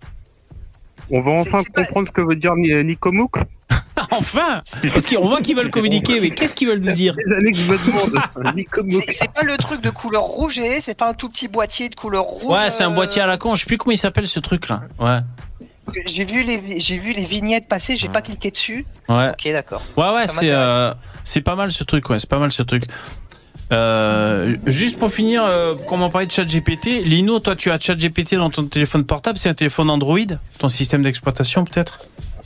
[1.09, 3.37] On va enfin comprendre ce que veut dire Ni- Nicomouk.
[4.11, 4.61] enfin
[4.93, 7.59] Parce qu'on voit qu'ils veulent communiquer, mais qu'est-ce qu'ils veulent nous dire Les années que
[7.59, 8.13] je me demande.
[9.07, 11.87] C'est- C'est pas le truc de couleur rouge et c'est pas un tout petit boîtier
[11.89, 12.53] de couleur rouge.
[12.53, 13.55] Ouais, c'est un euh, boîtier à la con.
[13.55, 14.81] Je sais plus comment il s'appelle ce truc là.
[14.99, 15.19] Ouais.
[16.05, 18.85] J'ai vu les j'ai vu les vignettes passer, j'ai pas cliqué dessus.
[19.09, 19.29] Ouais.
[19.29, 19.81] Ok, d'accord.
[19.95, 22.83] Ouais, ouais, c'est euh, c'est pas mal ce truc, ouais, c'est pas mal ce truc.
[23.71, 28.35] Euh, juste pour finir, euh, comme on parlait de ChatGPT, Lino, toi tu as ChatGPT
[28.35, 30.19] dans ton téléphone portable, c'est un téléphone Android,
[30.57, 31.99] ton système d'exploitation peut-être?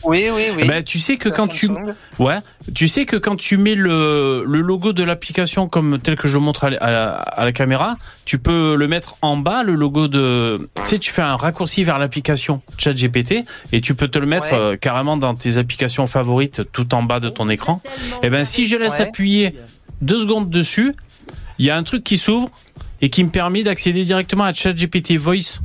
[0.03, 0.61] Oui, oui, oui.
[0.63, 1.69] Eh ben, tu sais que quand tu
[2.19, 2.37] ouais,
[2.73, 6.37] tu sais que quand tu mets le, le logo de l'application comme tel que je
[6.39, 9.75] montre à, la- à la, à la caméra, tu peux le mettre en bas le
[9.75, 14.17] logo de tu sais tu fais un raccourci vers l'application ChatGPT et tu peux te
[14.17, 14.57] le mettre Ouais.
[14.59, 17.81] euh, carrément dans tes applications favorites tout en bas de ton écran.
[18.23, 19.01] Et ben si je laisse Ouais.
[19.07, 19.55] appuyer
[20.01, 20.95] deux secondes dessus,
[21.59, 22.49] il y a un truc qui s'ouvre
[23.01, 25.59] et qui me permet d'accéder directement à ChatGPT Voice.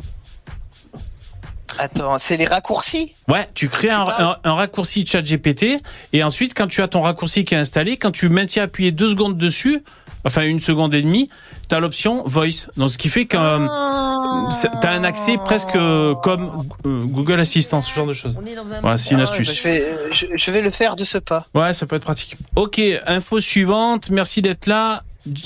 [1.78, 5.80] Attends, c'est les raccourcis Ouais, tu crées un, un, un raccourci chat GPT
[6.12, 9.08] et ensuite quand tu as ton raccourci qui est installé, quand tu maintiens appuyé deux
[9.08, 9.82] secondes dessus,
[10.24, 11.28] enfin une seconde et demie,
[11.68, 12.68] tu as l'option voice.
[12.76, 17.40] Donc ce qui fait que euh, c'est- t'as un accès presque euh, comme euh, Google
[17.40, 18.36] Assistant, ce genre de choses.
[18.82, 19.48] Ouais, c'est une Ah ouais, astuce.
[19.48, 21.46] bah, je, vais, je, je vais le faire de ce pas.
[21.54, 22.36] Ouais, ça peut être pratique.
[22.54, 24.10] Ok, info suivante.
[24.10, 25.02] Merci d'être là.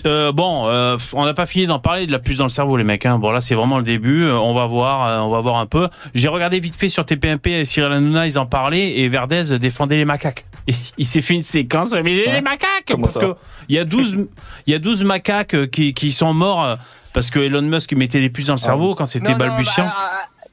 [0.06, 2.76] Euh, bon, euh, on n'a pas fini d'en parler de la puce dans le cerveau,
[2.76, 3.06] les mecs.
[3.06, 3.18] Hein.
[3.18, 4.24] Bon, là, c'est vraiment le début.
[4.24, 5.88] Euh, On va voir, euh, on va voir un peu.
[6.14, 9.96] J'ai regardé vite fait sur TPMP et Cyril Hanouna, ils en parlaient et Verdez défendait
[9.96, 10.44] les macaques.
[10.98, 13.34] Il s'est fait une séquence, mais j'ai les macaques Comment parce que
[13.68, 14.26] il y a 12
[14.66, 16.76] il y a 12 macaques euh, qui, qui sont morts euh,
[17.12, 19.90] parce que Elon Musk mettait des puces dans le cerveau quand c'était Non, non, balbutiant.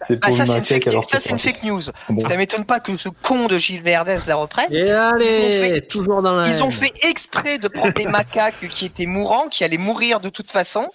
[0.07, 1.81] C'est Ah, ça, c'est une, fake, alors ça, que c'est une c'est fake news.
[2.09, 2.27] Bon.
[2.27, 4.71] Ça m'étonne pas que ce con de Gilles Verdez la reprenne.
[4.71, 6.47] Et allez, toujours dans la.
[6.47, 10.29] Ils ont fait exprès de prendre des macaques qui étaient mourants, qui allaient mourir de
[10.29, 10.87] toute façon,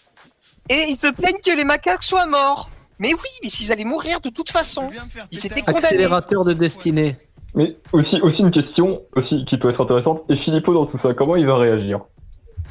[0.68, 2.70] et ils se plaignent que les macaques soient morts.
[2.98, 4.90] Mais oui, mais s'ils allaient mourir de toute façon.
[5.30, 5.86] Ils s'étaient condamnés.
[5.86, 7.16] Accélérateur de destinée.
[7.54, 10.22] Mais aussi, aussi une question aussi qui peut être intéressante.
[10.28, 12.00] Et Philippot dans tout ça, comment il va réagir?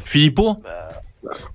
[0.05, 0.57] Philippot?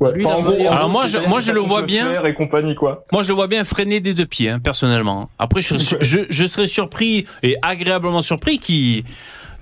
[0.01, 2.23] Ouais, Lui, en gros, Alors moi, je- moi, je le vois bien.
[2.25, 3.05] Et compagnie, quoi.
[3.12, 5.29] Moi, je le vois bien freiner des deux pieds, hein, personnellement.
[5.39, 9.05] Après, je, serais- je, je serais surpris et agréablement surpris qu'il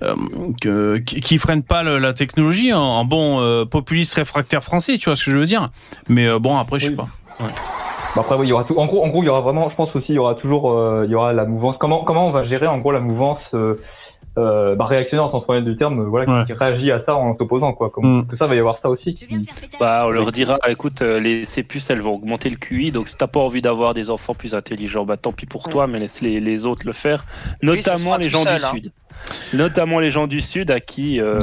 [0.03, 4.97] euh, qui qui freine pas le- la technologie en, en bon euh, populiste réfractaire français,
[4.97, 5.69] tu vois ce que je veux dire
[6.09, 7.07] Mais euh, bon, après, je sais pas.
[7.39, 8.77] Bah après, oui, il y aura tout.
[8.77, 10.71] En gros, en gros, il y aura vraiment, je pense aussi, il y aura toujours,
[10.71, 11.75] euh, il y aura la mouvance.
[11.79, 13.39] Comment, comment on va gérer en gros la mouvance
[14.37, 16.45] euh, bah, réactionnaire, sans premier du terme, euh, voilà, Ouais.
[16.45, 17.89] qui réagit à ça en s'opposant, quoi.
[17.89, 18.27] Comme, Mm.
[18.27, 19.15] que ça, va y avoir ça aussi.
[19.15, 19.27] qui-
[19.79, 23.07] Bah, on leur dira, écoute, euh, les, ces puces, elles vont augmenter le QI, donc
[23.07, 25.99] si t'as pas envie d'avoir des enfants plus intelligents, bah tant pis pour toi, mais
[25.99, 27.25] laisse les, les autres le faire.
[27.61, 28.71] Notamment les gens seul, du hein.
[28.73, 28.91] Sud.
[29.53, 31.39] Notamment les gens du Sud à qui euh,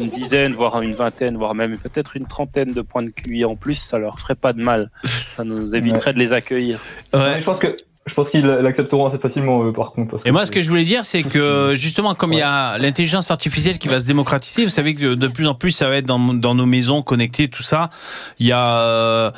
[0.00, 3.54] une dizaine, voire une vingtaine, voire même peut-être une trentaine de points de QI en
[3.56, 4.90] plus, ça leur ferait pas de mal.
[5.36, 6.80] Ça nous éviterait de les accueillir.
[7.14, 7.76] Mais je pense que,
[8.08, 10.12] je pense qu'ils l'accepteront assez facilement, euh, par contre.
[10.12, 12.78] parce Et moi, ce que je voulais dire, c'est que justement, comme il y a
[12.78, 15.96] l'intelligence artificielle qui va se démocratiser, vous savez que de plus en plus, ça va
[15.96, 17.90] être dans, dans nos maisons connectées, tout ça.
[18.38, 19.32] Il y a,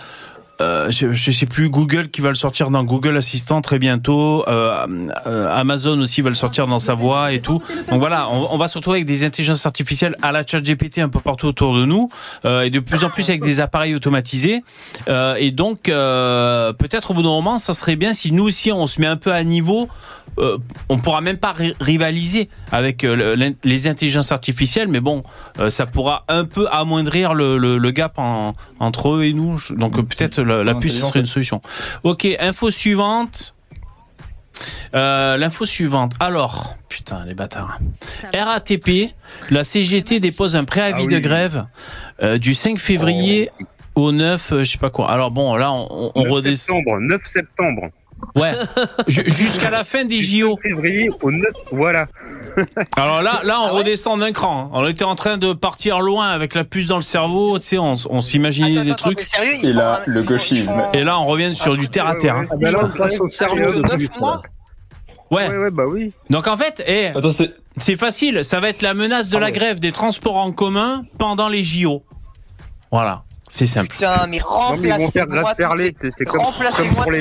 [0.60, 4.44] euh, je, je sais plus, Google qui va le sortir dans Google Assistant très bientôt.
[4.48, 4.86] Euh,
[5.26, 7.62] euh, Amazon aussi va le sortir dans sa voix et tout.
[7.88, 11.08] Donc voilà, on, va se retrouver avec des intelligences artificielles à la chat GPT un
[11.08, 12.08] peu partout autour de nous
[12.44, 14.62] et de plus en plus avec des appareils automatisés.
[15.38, 19.00] Et donc, peut-être au bout d'un moment, ça serait bien si nous aussi on se
[19.00, 19.88] met un peu à niveau.
[20.38, 20.58] Euh,
[20.88, 23.04] on pourra même pas ri- rivaliser avec
[23.64, 25.24] les intelligences artificielles, mais bon,
[25.68, 29.60] ça pourra un peu amoindrir le, gap en- entre eux et nous.
[29.70, 31.60] Donc peut-être la, la puce ce serait une solution.
[32.02, 33.54] Ok, info suivante.
[34.94, 36.12] Euh, L'info suivante.
[36.20, 37.78] Alors, putain, les bâtards.
[38.34, 39.14] RATP,
[39.50, 41.14] la CGT dépose un préavis Ah oui.
[41.14, 41.64] de grève
[42.22, 43.50] euh, du 5 février
[43.94, 45.10] au 9, euh, je sais pas quoi.
[45.10, 46.76] Alors bon, là, on, on 9 redescend.
[46.78, 47.82] septembre, 9 septembre.
[48.36, 48.54] Ouais,
[49.08, 50.56] Ju- jusqu'à la fin des JO.
[50.62, 51.42] Février au 9,
[51.72, 52.06] voilà.
[52.96, 54.66] Alors là, là, on Ah redescend d'un cran.
[54.66, 54.70] hein.
[54.72, 57.58] On était en train de partir loin avec la puce dans le cerveau.
[57.58, 59.20] Tu sais, on, on s'imaginait des trucs.
[59.20, 60.70] sérieux, Et là, un- le gauchisme.
[60.72, 62.36] font- Et là, on revient sur du terre à terre.
[62.36, 62.46] hein.
[62.50, 64.10] Ah ben là, on passe au de 9 plus.
[64.20, 64.42] mois.
[65.30, 65.48] Ouais.
[65.48, 66.12] Ouais, ouais, bah oui.
[66.28, 68.42] Donc en fait, eh, c'est, c'est facile.
[68.42, 69.52] Ça va être la menace de Ah la ouais.
[69.52, 72.02] grève des transports en commun pendant les JO.
[72.90, 73.88] Voilà, c'est simple.
[73.90, 76.10] Putain, mais remplacez-moi ces, tous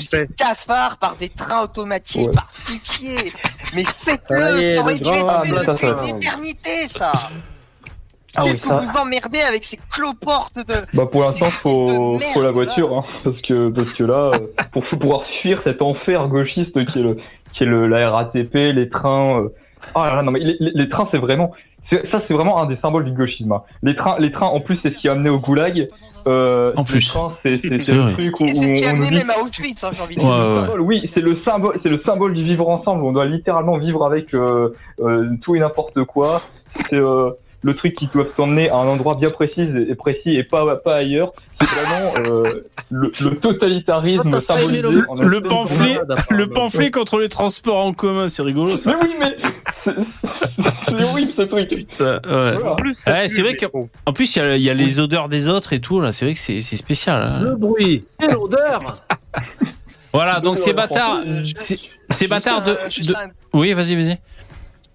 [0.10, 0.28] ces paix.
[0.38, 2.34] cafards par des trains automatiques, Ouais.
[2.34, 3.34] par pitié.
[3.76, 6.02] Mais faites-le, ça aurait dû être fait depuis ça.
[6.08, 7.12] une éternité, ça.
[8.36, 8.76] ah oui, Qu'est-ce que ça.
[8.78, 10.76] vous m'emmerdez avec ces cloportes de...
[10.94, 14.84] Bah pour l'instant, faut, faut la voiture, hein, parce que parce que là, euh, pour
[14.88, 17.18] pouvoir fuir cet enfer gauchiste qui est le
[17.54, 19.40] qui est le la RATP, les trains.
[19.42, 19.50] euh,
[19.96, 21.52] Oh là là, non mais les, les- les trains, c'est vraiment
[22.12, 23.52] ça, c'est vraiment un des symboles du gauchisme.
[23.52, 23.62] hein.
[23.84, 25.88] Les trains, les trains, en plus, c'est ce qui a amené au goulag.
[26.28, 27.08] Euh, En les plus.
[27.08, 29.40] trains, c'est le truc où, Et c'est ce qui a où amené dit même à
[29.42, 30.30] Auschwitz, hein, j'ai envie de dire.
[30.30, 30.60] ouais, ouais.
[30.62, 33.04] symbole, Oui, c'est le symbole, c'est le symbole du vivre ensemble.
[33.06, 34.70] On doit littéralement vivre avec euh,
[35.02, 36.42] euh, tout et n'importe quoi.
[36.90, 37.32] C'est euh,
[37.62, 40.96] le truc qui doit t'emmener à un endroit bien précis et précis et pas pas
[40.98, 41.32] ailleurs.
[41.62, 42.50] C'est vraiment euh,
[42.90, 44.82] le, le totalitarisme symbolisé.
[44.82, 48.92] Le de- pamphlet, le pamphlet contre les transports en commun, c'est rigolo ça.
[48.92, 49.36] Mais oui, mais
[49.86, 51.70] c'est horrible ce truc.
[51.70, 52.20] Putain, ouais.
[52.54, 52.72] Voilà.
[52.72, 53.56] En plus, Ouais, c'est vrai
[54.14, 56.12] plus, il y a, il y a les odeurs des autres et tout là.
[56.12, 57.22] C'est vrai que c'est spécial.
[57.22, 57.40] hein.
[57.42, 59.04] Le bruit et l'odeur.
[60.14, 61.22] Voilà, donc ces bâtards,
[61.56, 61.80] ces-
[62.28, 62.78] bâtards de,
[63.54, 64.20] Oui, vas-y, vas-y.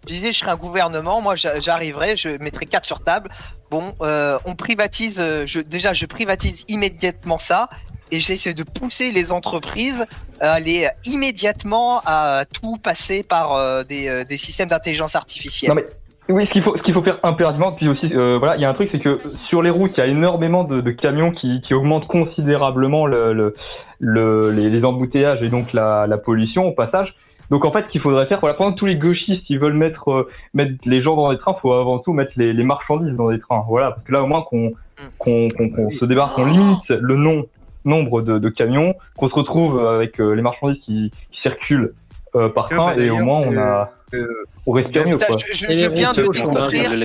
[0.08, 3.30] Je disais, je serais un gouvernement, moi j'a- j'arriverais, je mettrais 4 sur table.
[3.70, 7.70] Bon, euh, on privatise, euh, je, déjà je privatise immédiatement ça
[8.10, 10.04] et j'essaie de pousser les entreprises
[10.52, 15.70] aller immédiatement à tout passer par euh, des, euh, des systèmes d'intelligence artificielle.
[15.70, 15.86] Non mais
[16.30, 18.64] oui, ce qu'il faut, ce qu'il faut faire impérativement, puis aussi, euh, voilà, il y
[18.64, 21.32] a un truc, c'est que sur les routes, il y a énormément de, de camions
[21.32, 23.54] qui, qui augmentent considérablement le, le,
[23.98, 27.14] le- les, les embouteillages et donc la, la pollution au passage.
[27.50, 29.74] Donc en fait, ce qu'il faudrait faire, voilà, pendant que tous les gauchistes ils veulent
[29.74, 33.14] mettre euh, mettre les gens dans des trains, faut avant tout mettre les, les marchandises
[33.14, 33.62] dans des trains.
[33.68, 34.72] Voilà, parce que là au moins qu'on
[35.18, 37.44] qu'on qu'on qu'on se débarque, qu'on limite le nom
[37.84, 41.94] nombre de, de camions, qu'on se retrouve avec euh, les marchandises qui, qui circulent
[42.34, 44.26] euh, par train bah, et au moins on a euh,
[44.66, 45.36] on respire mieux Putain, quoi.
[45.38, 46.98] je, je- Et je les viens de découvrir,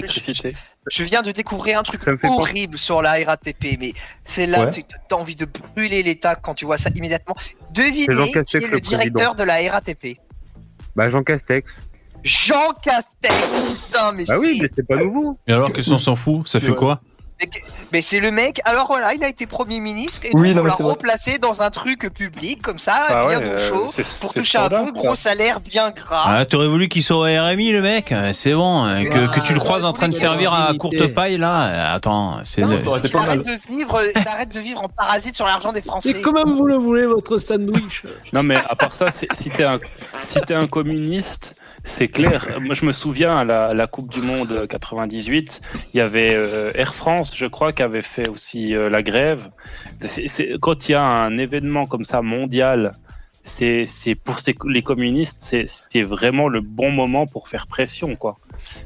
[0.92, 3.94] je viens de découvrir un truc horrible sur la RATP, mais
[4.24, 4.70] c'est là Ouais.
[4.70, 5.46] tu as envie de
[5.76, 7.36] brûler l'État quand tu vois ça immédiatement.
[7.74, 8.12] Devinez qui
[8.58, 10.18] est le le directeur de la RATP.
[10.96, 11.78] Bah, Jean Castex.
[12.24, 15.38] Jean Castex Putain, mais Bah oui, c'est- mais c'est pas nouveau.
[15.48, 16.48] Et alors, qu'est-ce qu'on s'en fout?
[16.48, 17.02] Ça fait quoi?
[17.92, 20.62] Mais c'est le mec, alors voilà, il a été Premier ministre et Oui, donc non,
[20.62, 20.84] on mais l'a vrai.
[20.84, 23.92] remplacé dans un truc public comme ça, Ah bien ouais, au euh, chaud,
[24.22, 26.24] pour toucher un bon gros salaire bien gras.
[26.28, 28.86] Ah, t'aurais voulu qu'il soit au RMI, le mec euh, C'est bon.
[28.86, 31.96] euh, Que, que tu le croises en train de servir à courte paille, là euh,
[31.96, 32.62] Attends, c'est.
[32.64, 32.84] Arrête
[33.44, 36.10] de vivre, arrête de vivre en parasite sur l'argent des Français.
[36.12, 38.04] Et comment vous le voulez, votre sandwich?
[38.34, 39.08] Non, mais à part ça,
[39.40, 39.80] si t'es un,
[40.24, 42.48] si t'es un communiste, c'est clair.
[42.62, 45.62] Moi, je me souviens à la, la Coupe du Monde 98,
[45.94, 49.50] il y avait euh, Air France, je crois, qui avait fait aussi euh, la grève.
[50.62, 52.96] Quand il y a un événement comme ça mondial,
[53.44, 53.88] c'est
[54.24, 58.38] pour ces- les communistes, c'était vraiment le bon moment pour faire pression, quoi.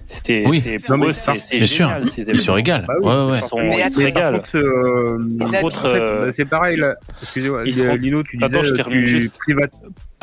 [0.08, 0.62] C'était Oui.
[0.86, 1.88] pour mais eux, ça- c'est sûr.
[1.88, 2.54] génial, ces Ils se événements.
[2.54, 2.86] régalent.
[2.88, 3.40] Bah oui, Ouais, ouais.
[3.40, 4.40] Ils, sont- Mais ils se attends, régalent.
[4.40, 6.82] Par contre, euh, Par contre, euh, c'est pareil.
[7.24, 7.64] Excusez-moi,
[7.98, 9.38] Lino, tu disais Attends, je termine tu juste.
[9.38, 9.74] privates-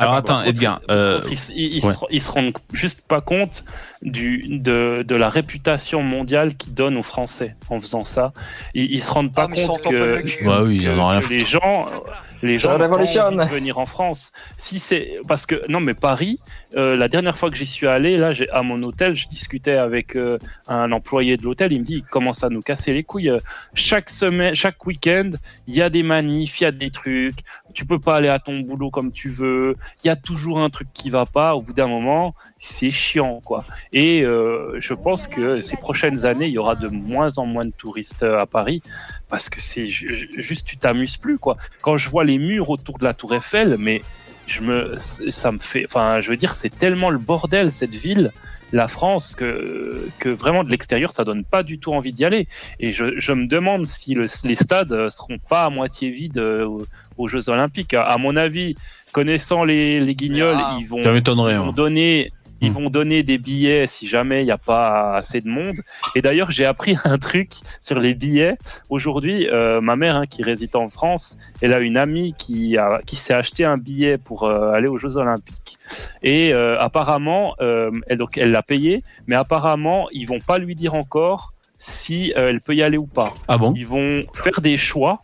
[0.01, 0.81] Alors attends, Edgar.
[0.89, 1.21] euh,
[1.55, 1.93] Ils, ils- ouais.
[1.93, 3.63] se, ils se rendent juste pas compte
[4.01, 8.33] du, de, de la réputation mondiale qu'ils donnent aux Français en faisant ça.
[8.73, 10.45] Ils, ils se rendent pas Ah, compte que.
[10.45, 10.79] Bah oui,
[11.29, 11.87] les gens,
[12.41, 13.13] les gens ont envie
[13.47, 14.31] de venir en France.
[14.57, 16.39] Si c'est parce que non, mais Paris,
[16.75, 19.75] euh, la dernière fois que j'y suis allé, là, j'ai- à mon hôtel, je discutais
[19.75, 21.71] avec euh, un employé de l'hôtel.
[21.73, 23.29] Il me dit, il commence à nous casser les couilles.
[23.29, 23.39] Euh,
[23.75, 25.29] Chaque semaine, chaque week-end,
[25.67, 27.39] il y a des manifs, il y a des trucs.
[27.73, 29.75] Tu peux pas aller à ton boulot comme tu veux.
[30.03, 31.55] Il y a toujours un truc qui va pas.
[31.55, 33.65] Au bout d'un moment, c'est chiant, quoi.
[33.93, 37.65] Et euh, je pense que ces prochaines années, il y aura de moins en moins
[37.65, 38.81] de touristes euh, à Paris
[39.29, 41.57] parce que c'est ju- ju- juste tu t'amuses plus, quoi.
[41.81, 44.01] Quand je vois les murs autour de la Tour Eiffel, mais
[44.47, 48.31] je me, ça me fait, enfin, je veux dire, c'est tellement le bordel cette ville,
[48.73, 52.47] la France, que que vraiment de l'extérieur, ça donne pas du tout envie d'y aller.
[52.79, 56.39] Et je, je me demande si le- les stades euh, seront pas à moitié vides
[57.21, 57.93] aux, Jeux Olympiques.
[57.93, 58.75] À, à mon avis,
[59.11, 60.77] connaissant les, les Guignols, Ah.
[60.79, 61.73] ils vont, ils vont hein.
[61.73, 62.31] donner.
[62.63, 62.73] Ils Hmm.
[62.75, 65.77] vont donner des billets si jamais il n'y a pas assez de monde.
[66.13, 67.49] Et d'ailleurs, j'ai appris un truc
[67.81, 68.55] sur les billets.
[68.91, 73.01] Aujourd'hui, euh, ma mère, hein, qui réside en France, elle a une amie qui, a,
[73.07, 75.79] qui s'est acheté un billet pour euh, aller aux Jeux Olympiques.
[76.21, 80.75] Et euh, apparemment, euh, elle, donc, elle l'a payé, mais apparemment, ils vont pas lui
[80.75, 83.33] dire encore si euh, elle peut y aller ou pas.
[83.47, 83.73] Ah bon?
[83.75, 85.23] Ils vont faire des choix,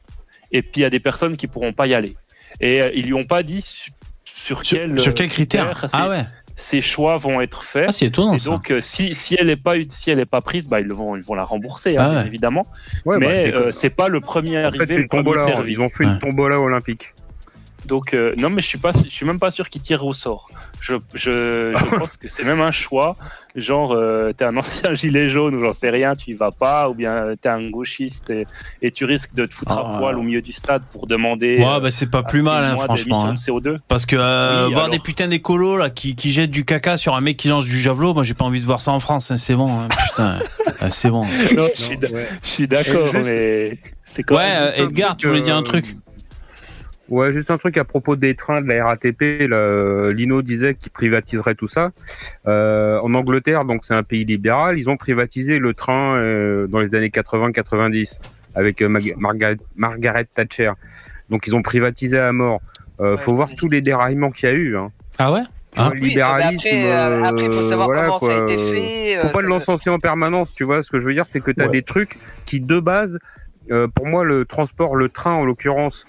[0.52, 2.16] et puis il y a des personnes qui pourront pas y aller.
[2.60, 3.92] Et euh, ils lui ont pas dit su-
[4.26, 6.26] sur, Sur, quel, sur quel critère critère Ah ces- ouais.
[6.56, 7.86] ces choix vont être faits.
[7.90, 10.42] Ah, c'est étonnant Et donc, euh, si, si elle n'est pas, si elle est pas
[10.42, 12.28] prise, bah, ils, vont, ils vont la rembourser, hein, Ah ouais.
[12.28, 12.66] évidemment.
[13.06, 15.08] Ouais, bah, Mais c'est- euh, c'est pas le premier En fait, arrivé, c'est le une
[15.10, 15.46] premier tombola.
[15.46, 15.72] servi.
[15.74, 16.12] Ils ont fait Ouais.
[16.12, 17.14] une tombola olympique.
[17.88, 20.14] Donc, euh, non, mais je suis pas, je suis même pas sûr qu'ils tirent au
[20.14, 20.50] sort.
[20.82, 23.16] Je, je, je pense que c'est même un choix.
[23.56, 26.90] Genre, euh, t'es un ancien gilet jaune ou j'en sais rien, tu y vas pas,
[26.90, 28.46] ou bien euh, t'es un gauchiste et,
[28.82, 29.96] et tu risques de te foutre Ah.
[29.96, 31.58] à poil au milieu du stade pour demander.
[31.60, 33.24] Ouais, euh, bah c'est pas à plus mal, hein, franchement.
[33.24, 33.26] hein.
[33.34, 33.78] d'émissions de CO2.
[33.88, 34.94] Parce que euh, Oui, voir alors.
[34.94, 37.80] des putains d'écolos là qui, qui jettent du caca sur un mec qui lance du
[37.80, 39.32] javelot, moi j'ai pas envie de voir ça en France.
[39.32, 40.40] hein, c'est bon, hein, putain,
[40.80, 41.26] Ah, c'est bon.
[41.56, 42.10] Non, je suis, d'a-
[42.44, 44.74] je suis d'accord, mais c'est quand Ouais, même.
[44.78, 45.96] euh, Edgar, tu voulais dire un truc
[47.10, 49.48] Ouais, juste un truc à propos des trains de la RATP.
[49.48, 51.92] Là, Lino disait qu'il privatiserait tout ça.
[52.48, 56.80] Euh, en Angleterre, donc c'est un pays libéral, ils ont privatisé le train euh, dans
[56.80, 58.20] les années 80-90
[58.56, 60.72] avec euh, Mag- Marga- Margaret Thatcher.
[61.30, 62.62] Donc ils ont privatisé à mort.
[63.00, 64.76] Euh, faut voir tous les déraillements qu'il y a eu.
[64.76, 64.92] Hein.
[65.20, 65.42] Ah ouais?
[65.78, 66.68] Hein le Oui, libéralisme.
[66.68, 69.18] après, euh, après, faut savoir voilà, comment ça a été fait.
[69.20, 70.82] Faut euh, pas ça- le lancer en permanence, tu vois.
[70.84, 73.20] Ce que je veux dire, c'est que tu as des trucs qui, de base,
[73.72, 76.06] euh, pour moi, le transport, le train en l'occurrence,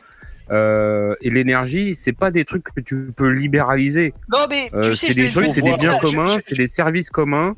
[0.50, 4.14] euh, et l'énergie, c'est pas des trucs que tu peux libéraliser.
[4.32, 6.66] Non, mais Euh, tu sais, c'est des trucs, c'est des biens ça, communs, c'est des
[6.66, 7.54] services communs.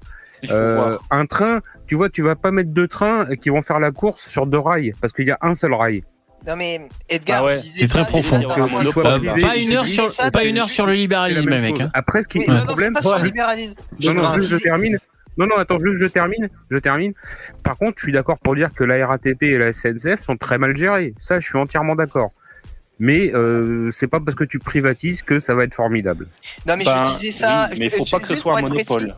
[0.51, 3.91] Euh, un train, tu vois, tu vas pas mettre deux trains qui vont faire la
[3.91, 6.03] course sur deux rails parce qu'il y a un seul rail.
[6.47, 6.81] Non, mais
[7.11, 8.41] Edgar, Ah ouais, c'est très profond.
[8.41, 11.81] pas une heure sur, pas une heure sur le libéralisme, mec.
[11.81, 11.91] hein.
[11.93, 13.75] Après, ce qui Oui, le non, c'est problème, pas sur le c'est- libéralisme.
[14.03, 14.99] Non, non, je termine.
[15.37, 16.49] Non, non, attends, juste je termine.
[16.71, 17.12] Je termine.
[17.62, 20.59] Par contre, je suis d'accord pour dire que la RATP et la SNCF sont très
[20.59, 21.15] mal gérées.
[21.21, 22.31] Ça, je suis entièrement d'accord.
[23.01, 26.28] Mais euh, c'est pas parce que tu privatises que ça va être formidable.
[26.66, 27.68] Non, mais Ben, je disais ça.
[27.72, 29.16] oui, mais il je- faut je- pas que ce soit pour un être précis, monopole.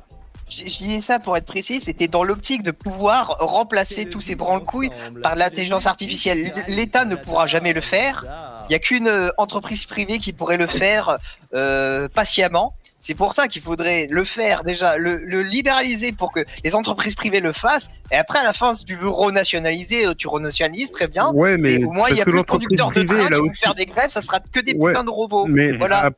[0.48, 4.34] Je je disais ça pour être précis, c'était dans l'optique de pouvoir remplacer tous ces
[4.34, 4.90] branle-couilles
[5.22, 6.50] par l'intelligence artificielle.
[6.68, 8.24] L'État ne pourra jamais le faire.
[8.68, 11.18] Il n'y a qu'une euh, entreprise privée qui pourrait le faire
[11.54, 12.74] euh, patiemment.
[13.04, 17.16] C'est pour ça qu'il faudrait le faire déjà, le, le libéraliser pour que les entreprises
[17.16, 17.90] privées le fassent.
[18.12, 21.32] Et après, à la fin, si tu veux renationaliser, euh, tu renationalises, très bien.
[21.34, 23.40] Ouais, mais au moins, il parce y a plus de conducteurs de train qui vont
[23.46, 25.46] aussi- faire des grèves, ça sera que des Ouais, putains de robots.
[25.48, 26.10] Mais voilà.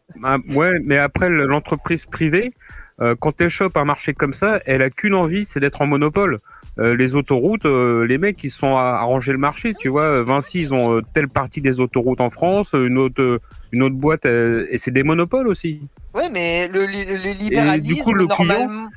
[0.50, 2.52] ouais, mais après le- l'entreprise privée,
[3.00, 5.86] euh, quand elle chope un marché comme ça, elle a qu'une envie, c'est d'être en
[5.86, 6.36] monopole.
[6.78, 10.22] Euh, les autoroutes, euh, les mecs ils sont à arranger le marché, tu vois.
[10.22, 13.40] Vinci, ils ont telle partie des autoroutes en France, une autre,
[13.72, 15.80] une autre boîte, et c'est des monopoles aussi.
[16.14, 18.88] Ouais, mais le, le, le libéralisme, du coup, le client- normalement.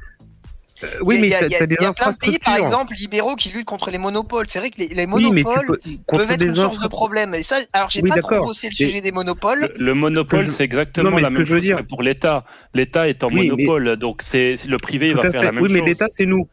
[1.02, 2.18] oui, il y mais a, il y a- t'as des il y a plein de
[2.18, 4.46] pays, par exemple, libéraux qui luttent contre les monopoles.
[4.48, 7.34] C'est vrai que les, Oui, monopoles peux- peuvent être une source de problème.
[7.34, 9.74] Et ça, alors, j'ai Oui, pas trop bossé le Et- sujet des monopoles.
[9.80, 12.04] Le monopole, c'est exactement Non, la ce même que je veux chose dire- que pour
[12.04, 12.46] l'État.
[12.76, 15.46] L'État est en Oui, mais- monopole, donc c'est le privé Tout va faire fait.
[15.48, 15.88] la même oui, mais chose.
[15.88, 16.48] l'État, c'est nous.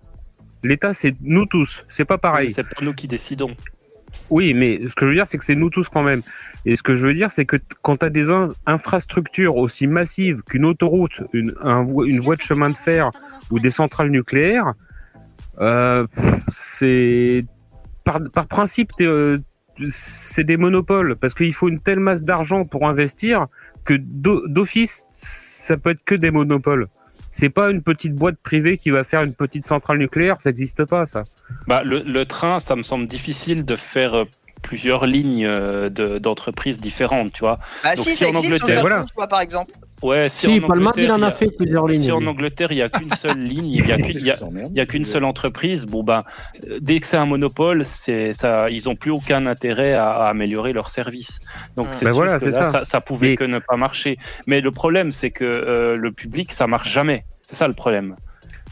[0.62, 1.85] L'État, c'est nous tous.
[1.91, 2.51] C'est pas pareil.
[2.55, 3.55] C'est pas nous qui décidons.
[4.31, 6.23] Oui, mais ce que je veux dire, c'est que c'est nous tous quand même.
[6.65, 9.87] Et ce que je veux dire, c'est que quand tu as des in- infrastructures aussi
[9.87, 13.11] massives qu'une autoroute, une, un vo- une voie de chemin de fer
[13.51, 14.73] ou des centrales nucléaires,
[15.61, 16.07] euh,
[16.49, 17.45] c'est
[18.03, 19.39] par, principe, euh,
[19.91, 23.47] c'est des monopoles parce qu'il faut une telle masse d'argent pour investir
[23.85, 26.89] que d'o- d'office, ça peut être que des monopoles.
[27.35, 30.85] C'est pas une petite boîte privée qui va faire une petite centrale nucléaire, ça n'existe
[30.85, 31.24] pas ça.
[31.66, 34.24] Bah, le, le train, ça me semble difficile de faire euh,
[34.65, 37.59] plusieurs lignes euh, de- d'entreprises différentes, tu vois.
[37.85, 39.73] Bah, Donc, si, ça en existe au Angleterre, tu vois, par exemple.
[40.03, 42.12] Ouais, si, Si, en Palma, Angleterre, il en a y a- fait plusieurs lignes, Si
[42.12, 42.27] en.
[42.27, 44.19] Angleterre, il n'y a qu'une seule ligne, il n'y a qu'une
[44.74, 46.24] y a- qu'une seule entreprise, bon ben,
[46.69, 50.28] euh, dès que c'est un monopole, c'est ça, ils n'ont plus aucun intérêt à, à
[50.28, 51.41] améliorer leur service.
[51.77, 52.73] Donc c'est Ben voilà, que là, ça.
[52.73, 52.85] ça.
[52.85, 54.19] ça pouvait que ne pas marcher.
[54.47, 57.24] Mais le problème, c'est que euh, le public, ça marche jamais.
[57.43, 58.16] C'est ça le problème.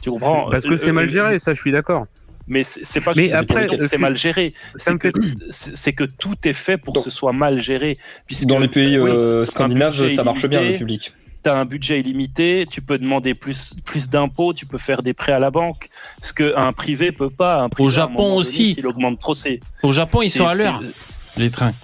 [0.03, 0.51] Tu comprends?
[0.51, 2.07] Parce que Le- c'est mal géré, ça, je suis d'accord.
[2.47, 6.77] Mais c'est pas Mais que après, c'est- mal géré, c'est que, fait- tout est fait
[6.79, 7.97] pour que ce soit mal géré.
[8.27, 11.13] Puisque, Dans les pays euh, scandinaves, budget ça marche bien le public.
[11.45, 15.15] tu as un budget illimité, tu peux demander plus, plus d'impôts, tu peux faire des
[15.15, 15.89] prêts à la banque,
[16.21, 17.61] ce qu'un privé peut pas.
[17.63, 18.75] Un privé, Au Japon aussi.
[18.79, 19.61] Il augmente trop ses.
[19.83, 20.83] Au Japon, ils sont à l'heure,
[21.37, 21.75] les trains.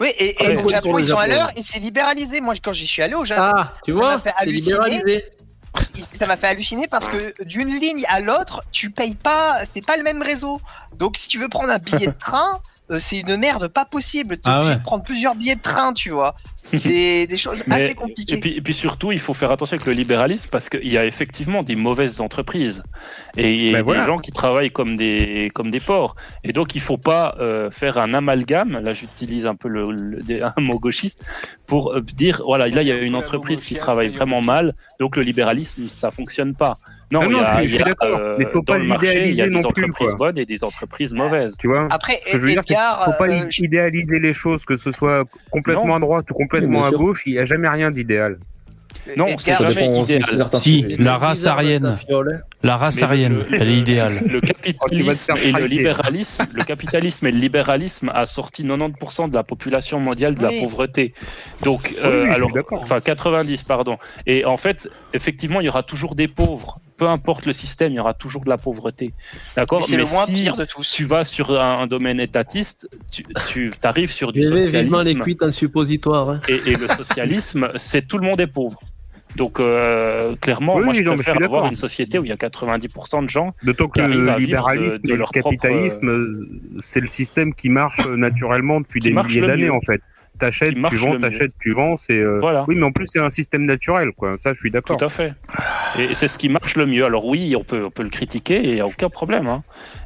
[0.00, 0.62] Oui, et, et Ouais.
[0.62, 2.40] au Japon, ils sont à l'heure et c'est libéralisé.
[2.40, 5.24] Moi, quand j'y suis allé au Japon, Ah, tu vois, c'est libéralisé.
[6.18, 9.96] Ça m'a fait halluciner parce que d'une ligne à l'autre, tu payes pas, c'est pas
[9.96, 10.60] le même réseau.
[10.96, 12.60] Donc, si tu veux prendre un billet de train,
[12.90, 14.36] euh, c'est une merde pas possible.
[14.36, 14.78] Tu es Ah obligé ouais.
[14.78, 16.34] de prendre plusieurs billets de train, tu vois.
[16.74, 18.34] C'est des choses Mais- assez compliquées.
[18.34, 20.98] Et puis, et puis surtout, il faut faire attention avec le libéralisme parce qu'il y
[20.98, 22.82] a effectivement des mauvaises entreprises
[23.36, 24.06] et, et Ben des voilà.
[24.06, 26.14] gens qui travaillent comme des, comme des porcs.
[26.44, 28.78] Et donc, il faut pas euh, faire un amalgame.
[28.80, 31.24] Là, j'utilise un peu le, le- des- un mot gauchiste
[31.66, 35.16] pour euh, dire voilà, là, il y a une entreprise qui travaille vraiment mal, donc
[35.16, 36.76] le libéralisme, ça fonctionne pas.
[37.10, 39.06] Non, Ah il y non, a, je- suis d'accord, euh, mais faut pas le marché,
[39.30, 40.16] il y a l'idéaliser des non plus, entreprises quoi.
[40.18, 41.56] bonnes et des entreprises mauvaises.
[41.58, 44.18] Tu vois Après, Ce que je veux dire, c'est qu'il Edgar, faut pas euh, idéaliser
[44.18, 45.94] les choses, que ce soit complètement Non.
[45.96, 48.38] à droite ou complètement Oui, à gauche, il n'y a jamais rien d'idéal.
[49.16, 50.50] Non, c'est jamais idéal.
[50.56, 51.96] Si, la race arienne.
[52.62, 54.22] La race le- arienne, le- elle est idéale.
[54.26, 59.28] Le Oh, te capitalisme et le libéralisme, le capitalisme et le libéralisme a sorti 90%
[59.30, 60.54] de la population mondiale de Oui.
[60.56, 61.14] la pauvreté.
[61.62, 62.82] Donc, euh, oui, je suis alors, d'accord.
[62.82, 63.96] enfin 90, pardon.
[64.26, 66.80] Et en fait, effectivement, il y aura toujours des pauvres.
[66.98, 69.12] Peu importe le système, il y aura toujours de la pauvreté.
[69.56, 69.80] D'accord?
[69.80, 70.90] Mais c'est le moins si pire de tous.
[70.90, 74.86] Tu vas sur un, un domaine étatiste, tu, tu arrives sur du Je vivement les
[75.12, 75.20] socialisme.
[75.22, 76.28] cuites en suppositoire.
[76.30, 76.40] hein.
[76.48, 78.80] Et, et le socialisme, c'est tout le monde est pauvre.
[79.36, 82.28] Donc, euh, clairement, Oui, moi, je non, je préfère suis avoir une société où il
[82.28, 85.50] y a 90% de gens D'autant que le libéralisme de- de et le leur propre,
[85.50, 86.48] capitalisme, euh,
[86.82, 90.00] c'est le système qui marche euh, naturellement depuis Qui des milliers d'années en fait.
[90.38, 91.96] T'achètes, tu vends, t'achètes, tu vends.
[91.96, 92.64] C'est euh, Voilà.
[92.68, 94.36] oui, mais en plus c'est un système naturel, quoi.
[94.42, 94.96] Ça, je suis d'accord.
[94.96, 95.34] Tout à fait.
[95.98, 97.04] Et c'est ce qui marche le mieux.
[97.04, 99.46] Alors oui, on peut, on peut le critiquer, et il n'y a aucun problème.
[99.48, 99.62] hein.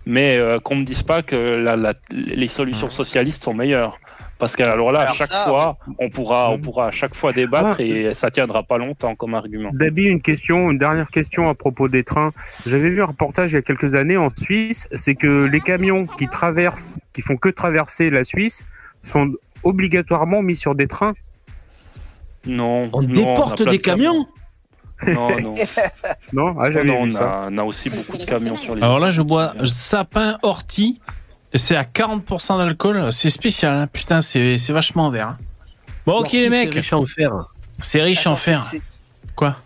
[0.07, 3.99] Mais euh, qu'on ne me dise pas que la- la- les solutions socialistes sont meilleures.
[4.39, 7.33] Parce que alors là, à chaque ça, fois, on pourra, on pourra à chaque fois
[7.33, 7.83] débattre Ah.
[7.83, 9.71] et ça tiendra pas longtemps comme argument.
[9.73, 12.33] Dabi, une question, une dernière question à propos des trains.
[12.67, 16.07] J'avais vu un reportage il y a quelques années en Suisse, c'est que les camions
[16.07, 18.65] qui traversent, qui font que traverser la Suisse,
[19.05, 19.33] sont
[19.65, 21.15] obligatoirement mis sur des trains.
[22.47, 22.83] Non.
[22.93, 24.27] On non, déporte des de camions.
[25.01, 25.55] camions Non, non.
[26.33, 27.31] Non, ah, Non, on, ça.
[27.45, 28.83] a, on a aussi beaucoup de camions sur les.
[28.83, 31.01] Alors là, je bois sapin ortie.
[31.55, 33.13] C'est à 40% d'alcool.
[33.13, 33.77] C'est spécial.
[33.77, 33.87] hein.
[33.87, 35.29] Putain, c'est c'est vachement vert.
[35.29, 35.39] hein.
[36.07, 36.75] Bon, ok, les c'est mecs.
[36.75, 37.33] riche en fer.
[37.81, 38.63] C'est riche en fer.
[38.65, 38.83] c'est-
[39.37, 39.57] Quoi?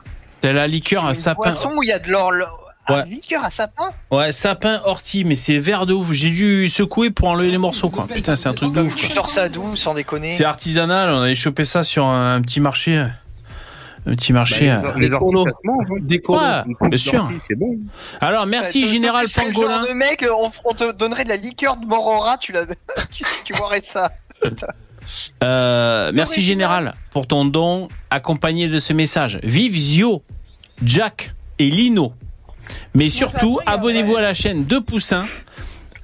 [0.43, 1.43] C'est la liqueur c'est à sapin.
[1.51, 2.66] boisson où il y a de l'or.
[2.89, 2.95] Ouais.
[2.97, 6.13] Un liqueur à sapin Ouais, sapin ortie, mais c'est vert de ouf.
[6.13, 8.07] J'ai dû secouer pour enlever les morceaux, quoi.
[8.07, 8.95] Putain, c'est un truc de ouf.
[8.97, 11.11] Tu sors ça d'où, sans déconner C'est artisanal.
[11.11, 12.97] On avait chopé ça sur un, un petit marché.
[14.09, 14.69] Un petit marché.
[14.69, 14.99] Bah, euh.
[15.01, 15.81] les, les orties, hein.
[16.01, 16.23] Des.
[16.29, 17.29] Ouais, bien sûr.
[17.41, 17.77] c'est bon.
[18.21, 19.81] Alors, merci, Euh, Général genre Pangolin.
[19.81, 22.67] de mec, euh, on, on te donnerait de la liqueur de Morora, tu, la...
[23.11, 24.13] tu, tu boirais ça.
[25.43, 26.41] Euh, merci.
[26.41, 29.39] Général pour ton don accompagné de ce message.
[29.43, 30.23] Vive Zio,
[30.85, 32.13] Jack et Lino.
[32.95, 35.27] Mais surtout, abonnez-vous à la chaîne de Poussin.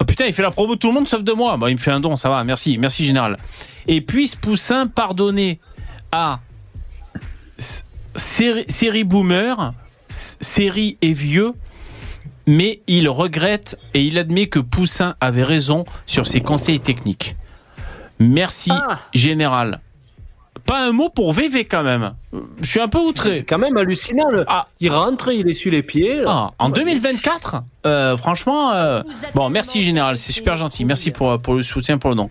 [0.01, 1.57] Oh, putain, il fait la promo de tout le monde sauf de moi.
[1.57, 2.43] Bah, il me fait un don, ça va.
[2.45, 3.39] Merci, merci Général.
[3.87, 5.61] Et puisse Poussin pardonner
[6.11, 6.41] à
[8.17, 9.73] série, série Boomer,
[10.09, 11.53] série et vieux,
[12.47, 17.37] mais il regrette et il admet que Poussin avait raison sur ses conseils techniques.
[18.19, 19.01] Merci, Ah.
[19.15, 19.81] Général.
[20.65, 22.13] Pas un mot pour VV quand même.
[22.61, 23.31] Je suis un peu outré.
[23.39, 24.29] C'est quand même hallucinant.
[24.31, 24.67] le- Ah.
[24.81, 26.23] Il rentre, il essuie les pieds.
[26.27, 29.03] Ah, en 2024 Euh, Franchement, euh,
[29.35, 30.85] bon, merci Général, c'est super gentil.
[30.85, 32.31] Merci pour, pour le soutien, pour le don.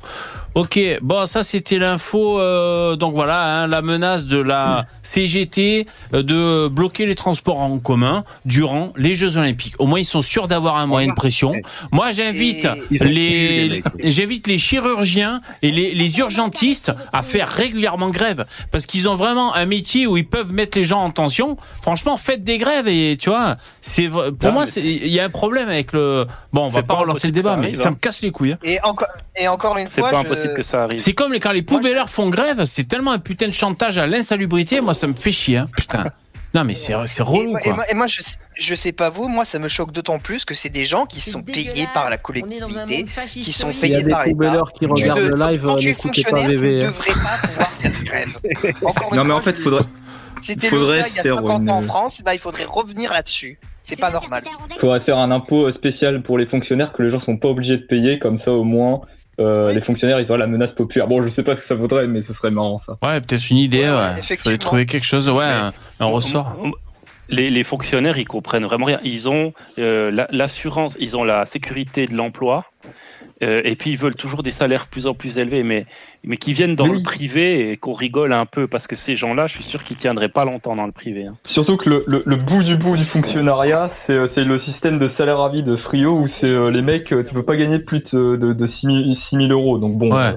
[0.53, 2.37] Ok, bon, ça c'était l'info.
[2.37, 7.79] euh, donc voilà, hein, la menace de la CGT euh, de bloquer les transports en
[7.79, 9.75] commun durant les Jeux Olympiques.
[9.79, 11.53] Au moins, ils sont sûrs d'avoir un moyen de pression.
[11.93, 18.85] Moi, j'invite les, j'invite les chirurgiens et les, les urgentistes à faire régulièrement grève parce
[18.85, 21.55] qu'ils ont vraiment un métier où ils peuvent mettre les gens en tension.
[21.81, 25.23] Franchement, faites des grèves et tu vois, c'est vrai- pour Non, moi, il y a
[25.23, 26.27] un problème avec le.
[26.51, 27.91] Bon, on va pas relancer le débat, mais ça hein.
[27.91, 28.51] me casse les couilles.
[28.51, 28.57] hein.
[28.63, 29.07] Et encore,
[29.37, 30.99] et encore une fois, je- que ça arrive.
[30.99, 34.07] C'est comme les- quand les poubelleurs font grève, c'est tellement un putain de chantage à
[34.07, 34.81] l'insalubrité.
[34.81, 35.57] Moi, ça me fait chier.
[35.57, 36.05] hein, Putain.
[36.53, 37.73] Non, mais c'est c'est Et relou moi, et quoi.
[37.75, 40.43] moi- et moi, je, sais- je sais pas vous, moi ça me choque d'autant plus
[40.43, 44.25] que c'est des gens qui sont payés par la collectivité, qui sont Il payés par
[44.25, 44.31] l'État.
[44.31, 47.13] poubelleurs qui Tu regardent de- le live, quand tu es fonctionnaire, tu VV, ne devrais
[47.13, 48.37] pas pouvoir faire grève.
[48.83, 49.83] Encore une Non, mais fois, en fait, je- faudrait,
[50.41, 53.13] C'était le cas il y a faire 50 ans en France, bah, il faudrait revenir
[53.13, 53.57] là-dessus.
[53.81, 54.43] C'est pas normal.
[54.81, 57.83] faudrait faire un impôt spécial pour les fonctionnaires que les gens sont pas obligés de
[57.83, 58.99] payer, comme ça au moins
[59.39, 61.07] euh, les fonctionnaires ils auraient la menace populaire.
[61.07, 62.97] Bon, je sais pas ce que ça vaudrait, mais ce serait marrant ça.
[63.07, 63.79] Ouais, peut-être une idée.
[63.81, 64.57] Ouais, Faudrait effectivement.
[64.57, 65.29] trouver quelque chose.
[65.29, 66.55] Ouais, un, un ressort.
[67.29, 68.99] Les, les fonctionnaires, ils comprennent vraiment rien.
[69.05, 72.65] Ils ont euh, la- l'assurance, ils ont la sécurité de l'emploi,
[73.43, 75.85] euh, et puis ils veulent toujours des salaires plus en plus élevés, mais,
[76.23, 76.97] mais qui viennent dans Oui.
[76.97, 79.97] le privé et qu'on rigole un peu, parce que ces gens-là, je suis sûr qu'ils
[79.97, 81.25] tiendraient pas longtemps dans le privé.
[81.25, 81.35] hein.
[81.47, 84.99] Surtout que le, le, le bout du bout du fonctionnariat, c'est euh, c'est le système
[84.99, 87.79] de salaire à vie de Frio où c'est euh, les mecs, tu peux pas gagner
[87.79, 88.97] plus de, de, de 6 000
[89.29, 89.77] 6 000 euros.
[89.77, 90.31] Donc bon, euh,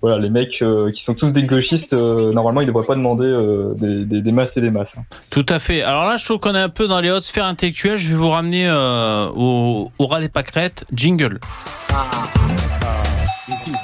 [0.00, 3.26] voilà, les mecs euh, qui sont tous des gauchistes, euh, normalement ils devraient pas demander
[3.26, 4.86] euh, des, des, des masses et des masses.
[4.96, 5.02] hein.
[5.30, 5.82] Tout à fait.
[5.82, 7.96] Alors là, je trouve qu'on est un peu dans les hautes sphères intellectuelles.
[7.96, 10.84] Je vais vous ramener euh, au, au ras des pâquerettes.
[10.92, 11.40] Jingle.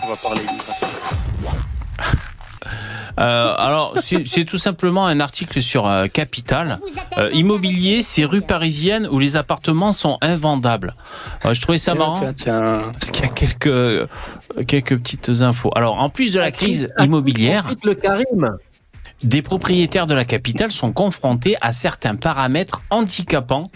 [0.05, 0.43] On va parler
[3.20, 6.81] Euh, alors, c'est c'est tout simplement un article sur euh, Capital.
[7.16, 10.95] Euh, immobilier, c'est rue parisienne où les appartements sont invendables.
[11.45, 12.15] Euh, je trouvais ça Tiens, marrant.
[12.19, 12.82] tiens, tiens.
[12.93, 14.07] Parce qu'il y a quelques, euh,
[14.66, 15.70] quelques petites infos.
[15.77, 18.57] Alors, en plus de la crise immobilière, Profite le Karim.
[19.23, 23.70] des propriétaires de la capitale sont confrontés à certains paramètres handicapants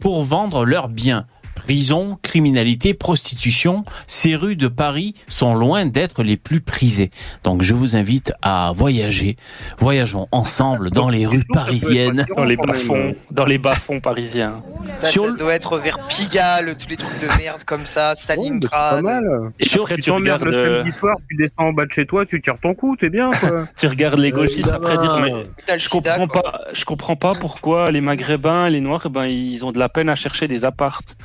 [0.00, 1.24] pour vendre leurs biens.
[1.64, 7.10] Prison, criminalité, prostitution, ces rues de Paris sont loin d'être les plus prisées.
[7.44, 9.36] Donc je vous invite à voyager.
[9.78, 12.26] Voyageons ensemble dans les rues parisiennes.
[12.36, 14.62] Dans les bas-fonds, dans les bas-fonds parisiens.
[15.02, 18.10] Là, Sur ça le- doit être vers Pigalle, tous les trucs de merde comme ça,
[18.10, 19.04] Pas Stalingrad.
[19.04, 19.24] mal.
[19.60, 21.86] Et Sur- après, Tu tu t'emmerdes regardes, le euh, samedi soir, tu descends en bas
[21.86, 23.66] de chez toi, tu tires ton coup, t'es bien quoi.
[23.76, 25.32] tu regardes les gauchistes après dire mais
[25.78, 26.42] je sida, comprends quoi.
[26.42, 29.78] pas je comprends pas pourquoi les maghrébins et les noirs eh ben ils ont de
[29.78, 31.16] la peine à chercher des appartes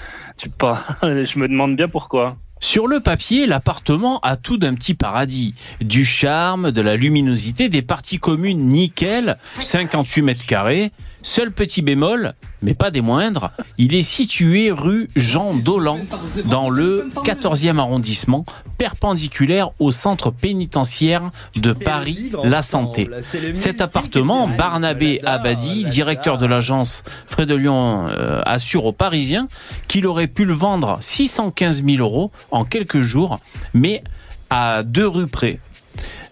[0.46, 5.56] pas je me demande bien pourquoi Sur le papier, l'appartement a tout d'un petit paradis.
[5.82, 10.92] Du charme, de la luminosité, des parties communes nickel, 58 mètres carrés.
[11.22, 16.00] Seul petit bémol, mais pas des moindres, il est situé rue Jean Dolan,
[16.46, 18.46] dans le 14e arrondissement,
[18.78, 23.10] perpendiculaire au centre pénitentiaire de Paris, La Santé.
[23.54, 29.48] Cet appartement, Barnabé Abadi, directeur de l'agence Frais de Lyon, euh, assure aux Parisiens
[29.88, 33.40] qu'il aurait pu le vendre 615 000 euros en quelques jours,
[33.74, 34.04] mais
[34.50, 35.60] à deux rues près.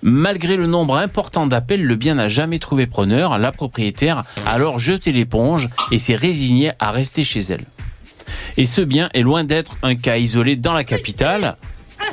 [0.08, 3.40] Malgré le nombre important d'appels, le bien n'a jamais trouvé preneur.
[3.40, 7.64] La propriétaire a alors jeté l'éponge et s'est résignée à rester chez elle.
[8.56, 11.58] Et ce bien est loin d'être un cas isolé dans la capitale.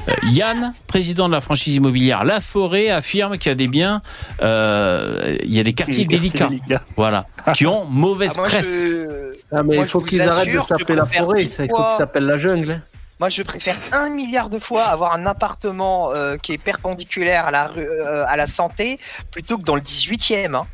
[0.08, 4.00] Euh, Yann, président de la franchise immobilière La Forêt, affirme qu'il y a des biens,
[4.42, 6.82] euh, il y a des quartiers délicats, délicats.
[6.96, 8.72] voilà, qui ont mauvaise Ah, moi, presse.
[8.72, 9.34] je...
[9.52, 12.24] Ah, mais Moi, il faut qu'ils arrêtent de s'appeler la forêt, il faut qu'ils s'appellent
[12.24, 12.80] la jungle.
[13.22, 17.50] Moi, je préfère un milliard de fois avoir un appartement euh, qui est perpendiculaire à
[17.52, 18.98] la, rue, euh, à la santé
[19.30, 20.56] plutôt que dans le 18e.
[20.56, 20.66] Hein.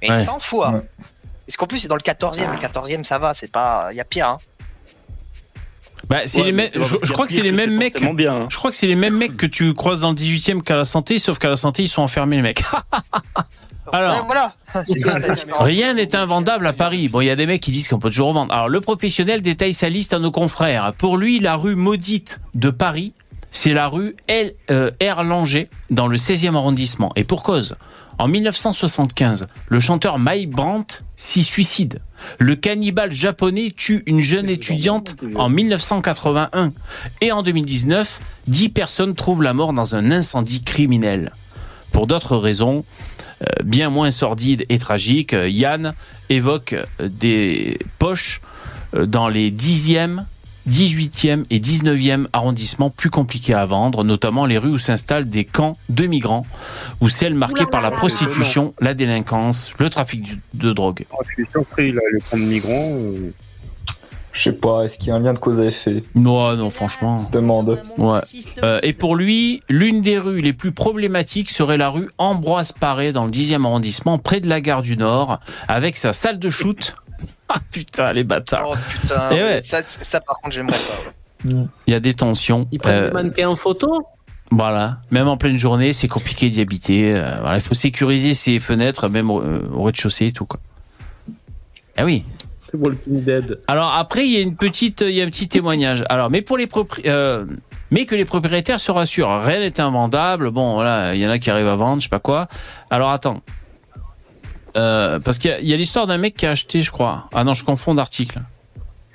[0.00, 0.24] Mais Ouais.
[0.24, 0.70] 100 fois.
[0.70, 0.80] Ouais.
[1.46, 2.50] Parce qu'en plus, c'est dans le 14e.
[2.50, 3.88] Le 14e, ça va, c'est pas.
[3.90, 4.26] Il y a pire.
[4.26, 4.38] Hein.
[6.08, 8.02] Bah, Ouais, les je, crois que c'est les mêmes mecs.
[8.14, 8.46] bien hein.
[8.48, 10.86] Je crois que c'est les mêmes mecs que tu croises dans le 18e qu'à la
[10.86, 12.62] santé, sauf qu'à la santé, ils sont enfermés, les mecs.
[13.92, 14.54] Alors, voilà.
[14.96, 15.18] Ça.
[15.60, 17.08] Rien n'est invendable à Paris.
[17.08, 18.52] Bon, il y a des mecs qui disent qu'on peut toujours vendre.
[18.52, 20.92] Alors, le professionnel détaille sa liste à nos confrères.
[20.96, 23.12] Pour lui, la rue maudite de Paris,
[23.50, 27.12] c'est la rue L, euh, Erlanger, dans le 16e arrondissement.
[27.16, 27.74] Et pour cause.
[28.18, 32.00] En 1975, le chanteur Mike Brandt s'y suicide.
[32.38, 36.72] Le cannibale japonais tue une jeune étudiante en 1981.
[37.20, 41.32] Et en 2019, 10 personnes trouvent la mort dans un incendie criminel.
[41.92, 42.84] Pour d'autres raisons,
[43.64, 45.94] bien moins sordides et tragiques, euh, Yann
[46.28, 48.40] évoque euh, des poches
[48.94, 50.24] euh, dans les 10e,
[50.68, 55.76] 18e et 19e arrondissements plus compliqués à vendre, notamment les rues où s'installent des camps
[55.90, 56.46] de migrants
[57.00, 61.04] ou celles marquées par la prostitution, la délinquance, le trafic de drogue.
[61.12, 62.92] Oh, je suis surpris, là, les camps de migrants.
[62.92, 63.34] euh,
[64.34, 66.02] Je sais pas, est-ce qu'il y a un lien de cause à effet?
[66.16, 67.28] Non, non, franchement.
[67.32, 67.80] Demande.
[67.98, 68.18] Ouais.
[68.64, 73.12] Euh, et pour lui, l'une des rues les plus problématiques serait la rue Ambroise Paré
[73.12, 75.38] dans le 10e arrondissement, près de la gare du Nord,
[75.68, 76.96] avec sa salle de shoot.
[77.48, 78.70] Ah putain, les bâtards.
[78.72, 79.60] Oh putain, Et ouais.
[79.62, 80.92] ça, ça par contre j'aimerais pas.
[81.48, 81.66] ouais.
[81.86, 82.66] Il y a des tensions.
[82.72, 84.02] Ils prennent Euh, le mannequin en photo?
[84.50, 87.14] Voilà, même en pleine journée, c'est compliqué d'y habiter.
[87.14, 90.58] Euh, voilà, il faut sécuriser ses fenêtres, même au, euh, au rez-de-chaussée et tout quoi.
[91.98, 92.24] Ah oui.
[92.74, 93.60] C'est Walking Dead.
[93.68, 96.02] Alors après, il y a une petite, il y a un petit témoignage.
[96.08, 97.44] Alors, mais pour les propri- euh,
[97.90, 100.50] mais que les propriétaires se rassurent, rien n'est invendable.
[100.50, 102.48] Bon, voilà, il y en a qui arrivent à vendre, je sais pas quoi.
[102.90, 103.40] Alors attends,
[104.76, 107.28] Euh, parce qu'il y a- l'histoire d'un mec qui a acheté, je crois.
[107.32, 108.40] Ah non, je confonds d'articles.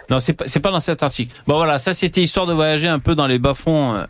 [0.10, 1.36] Non, c'est pas, c'est pas dans cet article.
[1.48, 4.03] Bon voilà, ça c'était histoire de voyager un peu dans les bas-fonds, euh,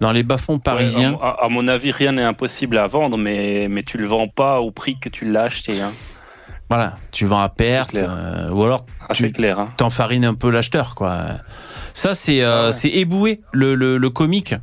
[0.00, 1.14] dans les bas-fonds parisiens.
[1.14, 4.28] Ouais, à, à mon avis, rien n'est impossible à vendre, mais, mais tu le vends
[4.28, 5.80] pas au prix que tu l'as acheté.
[5.82, 5.90] Hein.
[6.70, 9.60] Voilà, tu vends à perte, euh, ou alors Ah, tu clair.
[9.60, 9.72] Hein.
[9.76, 11.26] t'enfarines un peu l'acheteur, quoi.
[11.92, 14.54] Ça, c'est euh, c'est Eboué, le, le, le comique,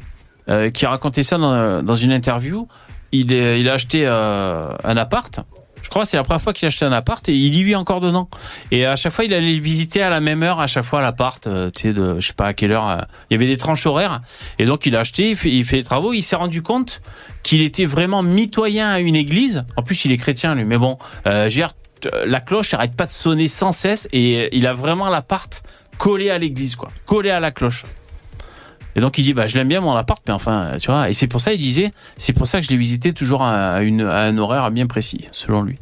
[0.49, 2.67] euh, qui a raconté ça dans, dans une interview.
[3.11, 5.41] Il, est, il a acheté euh, un appart.
[5.83, 7.63] Je crois que c'est la première fois qu'il a acheté un appart et il y
[7.63, 8.29] vit encore dedans.
[8.71, 11.01] Et à chaque fois, il allait le visiter à la même heure, à chaque fois
[11.01, 13.05] l'appart, euh, tu sais, de je sais pas à quelle heure.
[13.29, 14.21] il y avait des tranches horaires.
[14.59, 16.13] Et donc, il a acheté, il fait, il fait les travaux.
[16.13, 17.01] Il s'est rendu compte
[17.43, 19.65] qu'il était vraiment mitoyen à une église.
[19.75, 20.63] En plus, il est chrétien, lui.
[20.63, 20.97] Mais bon,
[21.27, 21.71] euh, je veux dire,
[22.25, 25.63] la cloche arrête pas de sonner sans cesse et il a vraiment l'appart
[25.97, 26.89] collé à l'église, quoi.
[27.05, 27.85] Collé à la cloche.
[28.95, 31.13] Et donc il dit bah je l'aime bien mon appart mais enfin tu vois et
[31.13, 34.01] c'est pour ça il disait c'est pour ça que je l'ai visité toujours à une
[34.01, 35.77] à un horaire bien précis selon lui.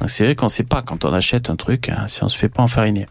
[0.00, 2.36] Donc c'est vrai qu'on sait pas quand on achète un truc hein, si on se
[2.36, 3.06] fait pas enfariner.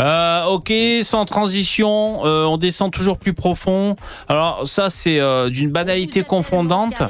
[0.00, 0.72] Euh, ok
[1.02, 3.96] sans transition euh, on descend toujours plus profond.
[4.28, 7.02] Alors ça c'est euh, d'une banalité confondante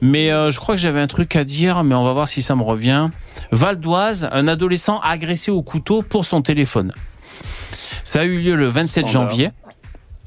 [0.00, 2.56] mais je crois que j'avais un truc à dire mais on va voir si ça
[2.56, 3.08] me revient.
[3.52, 6.92] Val d'Oise un adolescent agressé au couteau pour son téléphone.
[8.02, 9.28] Ça a eu lieu le 27 Standard.
[9.28, 9.50] janvier.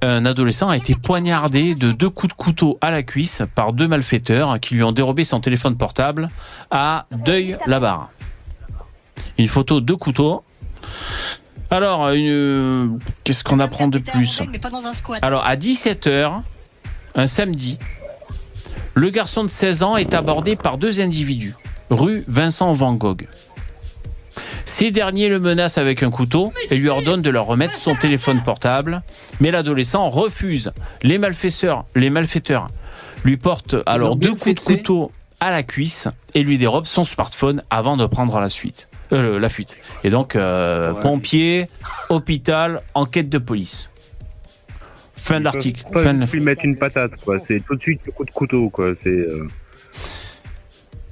[0.03, 3.87] Un adolescent a été poignardé de deux coups de couteau à la cuisse par deux
[3.87, 6.29] malfaiteurs qui lui ont dérobé son téléphone portable
[6.69, 8.09] à Deuil-la-Barre.
[9.37, 10.43] Une photo de couteau.
[11.69, 14.41] Alors, une- qu'est-ce qu'on apprend de plus?
[15.21, 16.41] Alors, à 17h,
[17.15, 17.77] un samedi,
[18.93, 21.55] le garçon de 16 ans est abordé par deux individus,
[21.89, 23.27] rue Vincent Van Gogh.
[24.65, 28.43] Ces derniers le menacent avec un couteau et lui ordonnent de leur remettre son téléphone
[28.43, 29.01] portable,
[29.39, 30.71] mais l'adolescent refuse.
[31.03, 32.67] Les malfaiteurs, les malfaiteurs
[33.23, 37.63] lui portent alors deux coups de couteau à la cuisse et lui dérobent son smartphone
[37.69, 39.77] avant de prendre la suite, euh, la fuite.
[40.03, 41.67] Et donc euh, pompiers,
[42.09, 43.89] hôpital, enquête de police.
[45.15, 45.83] Fin de l'article.
[45.91, 47.37] Pas Fin de- lui mettre une patate, quoi.
[47.43, 48.95] C'est tout de suite le coup de couteau, quoi.
[48.95, 49.09] C'est.
[49.09, 49.47] euh,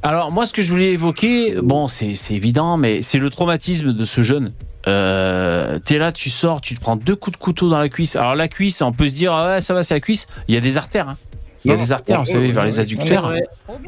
[0.04, 3.92] Alors moi, ce que je voulais évoquer, bon, c'est c'est évident, mais c'est le traumatisme
[3.94, 4.54] de ce jeune.
[4.88, 8.16] Euh, T'es là, tu sors, tu te prends deux coups de couteau dans la cuisse.
[8.16, 10.28] Alors la cuisse, on peut se dire, ah ouais, ça va, c'est la cuisse.
[10.48, 11.10] Il y a des artères.
[11.10, 11.18] hein.
[11.66, 13.32] Il y a des artères, vous savez, vers les adducteurs.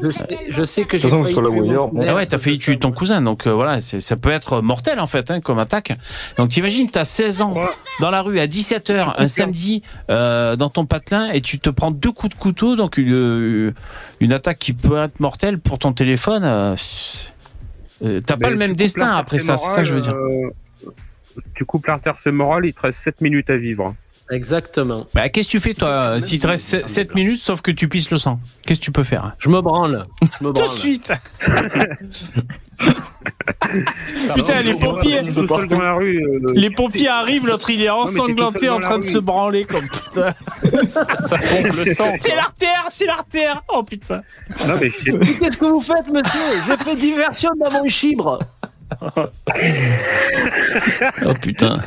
[0.02, 1.86] Je sais, je sais que j'ai failli tuer mon.
[2.08, 4.98] Ah ouais, t'as failli tuer ton cousin, donc euh, voilà, c'est- ça peut être mortel
[5.00, 5.92] en fait, hein, comme attaque.
[6.36, 7.54] Donc t'imagines, t'as 16 ans
[8.00, 11.90] dans la rue à 17h un samedi euh, dans ton patelin et tu te prends
[11.92, 13.72] deux coups de couteau, donc une,
[14.20, 16.42] une attaque qui peut être mortelle pour ton téléphone.
[16.44, 16.74] euh,
[18.04, 20.14] euh, t'as pas le même destin après ça, c'est ça que je veux dire.
[20.14, 20.50] euh,
[21.54, 23.94] Tu coupes l'artère fémorale, il te reste 7 minutes à vivre.
[24.30, 25.06] Exactement.
[25.14, 28.10] Bah, qu'est-ce que tu fais toi si te reste 7 minutes sauf que tu pisses
[28.10, 30.04] le sang Qu'est-ce que tu peux faire Je me branle.
[30.40, 31.12] Je me Tout de suite
[34.34, 36.22] Putain, les pompiers Tout seul dans la rue.
[36.22, 40.32] euh, Les pompiers arrivent, l'autre il est ensanglanté en train de se branler comme putain.
[40.86, 42.14] Ça pompe le sang.
[42.20, 44.22] C'est l'artère, c'est l'artère Oh putain
[44.58, 46.40] Qu'est-ce que vous faites, monsieur?
[46.68, 48.38] Je fais diversion dans mon chibre.
[51.26, 51.78] Oh putain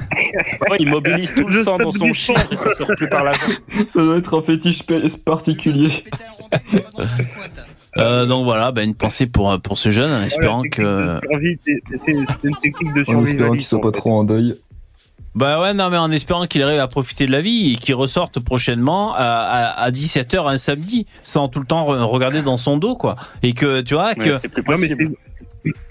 [0.69, 3.31] Ouais, il mobilise tout le sang dans son chien et ça sort plus par la
[3.33, 3.85] jambe.
[3.93, 6.03] Ça doit être un fétiche pa- particulier.
[7.97, 11.19] euh, Donc voilà, bah, une pensée pour, pour ce jeune, en espérant Ouais, que...
[11.65, 12.11] c'est
[12.43, 14.55] une technique de survie, En espérant qu'il soit pas trop en deuil.
[15.33, 17.95] Bah ouais, non mais en espérant qu'il arrive à profiter de la vie et qu'il
[17.95, 19.21] ressorte prochainement à,
[19.77, 23.15] à, 17h un samedi, sans tout le temps re- regarder dans son dos, quoi.
[23.41, 24.31] Et que, tu vois, que...
[24.67, 25.11] Ouais,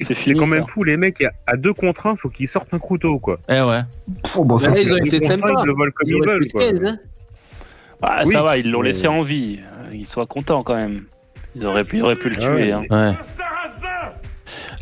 [0.00, 3.18] c'est quand même fou, les mecs, à- deux contre un, faut qu'ils sortent un couteau,
[3.18, 3.38] quoi.
[3.48, 3.80] Eh ouais.
[4.36, 5.48] Oh, Là, ils ont été sympas.
[5.62, 6.62] Ils le volent comme Ils veulent, quoi.
[6.62, 6.98] 15, hein.
[8.02, 8.32] Ah, Oui.
[8.32, 9.60] Ça va, ils l'ont laissé en vie.
[9.92, 11.04] Ils soient contents quand même.
[11.54, 12.54] Ils auraient pu, ils auraient pu le Ah ouais.
[12.56, 12.72] tuer.
[12.72, 12.82] hein.
[12.90, 13.14] Ouais.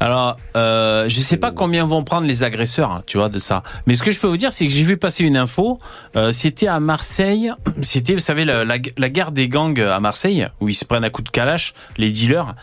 [0.00, 3.62] Alors, euh, je sais pas combien vont prendre les agresseurs, hein, tu vois, de ça.
[3.86, 5.78] Mais ce que je peux vous dire, c'est que j'ai vu passer une info.
[6.16, 7.52] Euh, c'était à Marseille.
[7.82, 11.04] C'était, vous savez, la, la, la guerre des gangs à Marseille, où ils se prennent
[11.04, 12.54] à coups de calache, les dealers.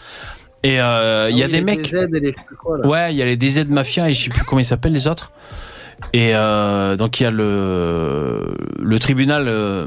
[0.66, 1.92] Et euh, il y a Ah des mecs.
[1.92, 2.80] DZ et les quoi.
[2.86, 5.08] Ouais, il y a les DZ Mafia et je sais plus comment ils s'appellent les
[5.08, 5.32] autres.
[6.14, 9.86] Et euh, donc il y a le le tribunal euh,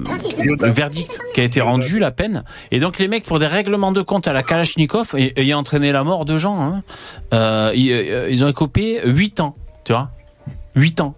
[0.60, 3.92] le verdict qui a été rendu la peine et donc les mecs pour des règlements
[3.92, 6.82] de compte à la Kalachnikov et- ayant entraîné la mort de gens hein,
[7.34, 7.90] euh, ils,
[8.30, 10.10] ils ont écopé 8 ans tu vois
[10.76, 11.14] 8 ans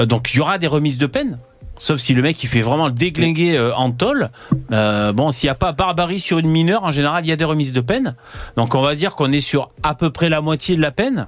[0.00, 1.38] donc il y aura des remises de peine
[1.82, 4.30] Sauf si le mec il fait vraiment le déglinguer euh, en tôle.
[4.70, 7.36] Euh, bon, s'il n'y a pas barbarie sur une mineure, en général, il y a
[7.36, 8.14] des remises de peine.
[8.56, 11.26] Donc on va dire qu'on est sur à peu près la moitié de la peine.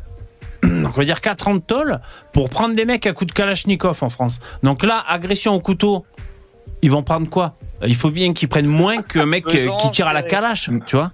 [0.62, 1.98] Donc on va dire 4 ans de tôle
[2.32, 4.39] pour prendre des mecs à coups de Kalachnikov en France.
[4.62, 6.06] Donc là, agression au couteau,
[6.82, 10.06] ils vont prendre quoi Il faut bien qu'ils prennent moins qu'un mec euh, qui tire
[10.06, 11.10] à la calache, tu vois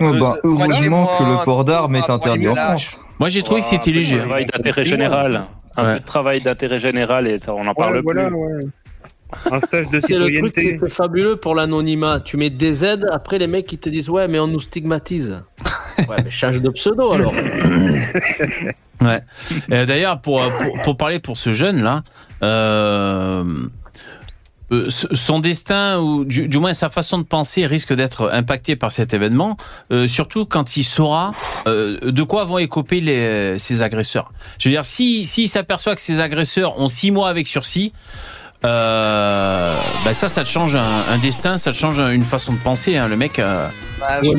[0.00, 2.86] Ouais, bah, heureusement que le port d'armes est interdit en France.
[3.20, 4.18] Moi j'ai trouvé que c'était léger.
[4.18, 5.46] Un travail d'intérêt général.
[5.76, 8.34] Un peu de travail d'intérêt général et ça, on n'en parle Ouais, voilà, plus.
[8.36, 8.60] ouais.
[9.50, 12.20] Un stage de C'est le truc qui est fabuleux pour l'anonymat.
[12.20, 15.42] Tu mets des aides, après les mecs ils te disent ouais mais on nous stigmatise.
[16.08, 17.32] Ouais mais change de pseudo alors.
[19.00, 19.20] Ouais.
[19.72, 22.02] Euh, D'ailleurs, pour, pour, pour parler pour ce jeune là,
[22.42, 23.44] euh,
[24.72, 29.12] euh, son destin ou du, moins sa façon de penser risque d'être impacté par cet
[29.12, 29.56] événement,
[29.92, 31.32] euh, surtout quand il saura
[31.66, 34.32] euh, de quoi vont écoper les, ses agresseurs.
[34.58, 37.92] Je veux dire, si s'il s'aperçoit que ses agresseurs ont six mois avec sursis.
[38.64, 39.74] Euh,
[40.04, 42.96] bah ça, ça te change un, un destin, ça te change une façon de penser.
[42.96, 43.08] Hein.
[43.08, 43.66] Le mec, euh,
[44.00, 44.32] Ouais,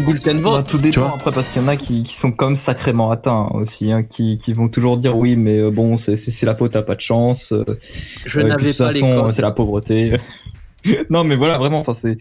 [0.58, 3.12] bah, tout dépend après parce qu'il y en a qui, qui sont quand même sacrément
[3.12, 6.46] atteints aussi, hein, qui, qui vont toujours dire oui mais euh, bon c'est c'est- c'est
[6.46, 7.40] la faute, t'as pas de chance.
[7.54, 7.64] euh,
[8.26, 9.02] Je euh, n'avais pas les
[9.36, 10.20] C'est la pauvreté.
[11.10, 12.18] non mais voilà vraiment, enfin c'est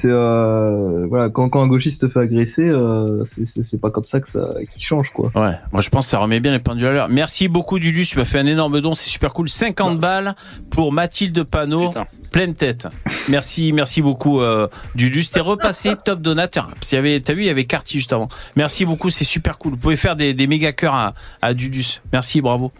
[0.00, 3.24] c'est euh, voilà quand, quand un gauchiste se fait agresser, euh,
[3.56, 5.30] c'est- pas comme ça que ça qui change quoi.
[5.34, 7.08] Ouais, moi je pense que ça remet bien les pendules à l'heure.
[7.08, 9.48] Merci beaucoup Dudus, tu m'as fait un énorme don, c'est super cool.
[9.48, 10.34] 50 balles
[10.70, 11.92] pour Mathilde Panot,
[12.30, 12.88] pleine tête.
[13.28, 15.24] Merci, merci beaucoup euh, Dudus.
[15.32, 16.68] T'es repassé top donateur.
[16.80, 18.28] Qu'il y avait, t'as vu, il y avait Carty juste avant.
[18.54, 19.72] Merci beaucoup, c'est super cool.
[19.72, 22.02] Vous pouvez faire des, des méga cœurs à, à Dudus.
[22.12, 22.70] Merci, bravo.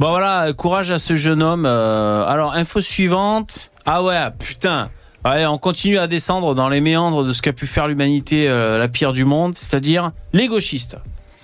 [0.00, 1.64] Bon voilà, courage à ce jeune homme.
[1.64, 3.70] Euh, alors info suivante.
[3.86, 4.90] Ah ouais, putain.
[5.30, 8.78] Allez, on continue à descendre dans les méandres de ce qu'a pu faire l'humanité euh,
[8.78, 10.96] la pire du monde, c'est-à-dire les gauchistes.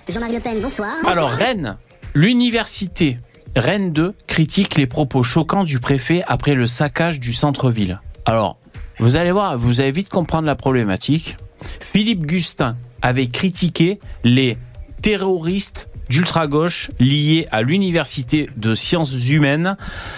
[0.09, 0.89] Jean-Marie Le Pen, bonsoir.
[1.05, 1.77] Alors Rennes,
[2.15, 3.19] l'université
[3.55, 8.01] Rennes 2 critique les propos choquants du préfet après le saccage du centre-ville.
[8.25, 8.57] Alors,
[8.97, 11.37] vous allez voir, vous allez vite comprendre la problématique.
[11.79, 14.57] Philippe Gustin avait critiqué les
[15.03, 19.77] terroristes d'ultra-gauche liés à l'université de sciences humaines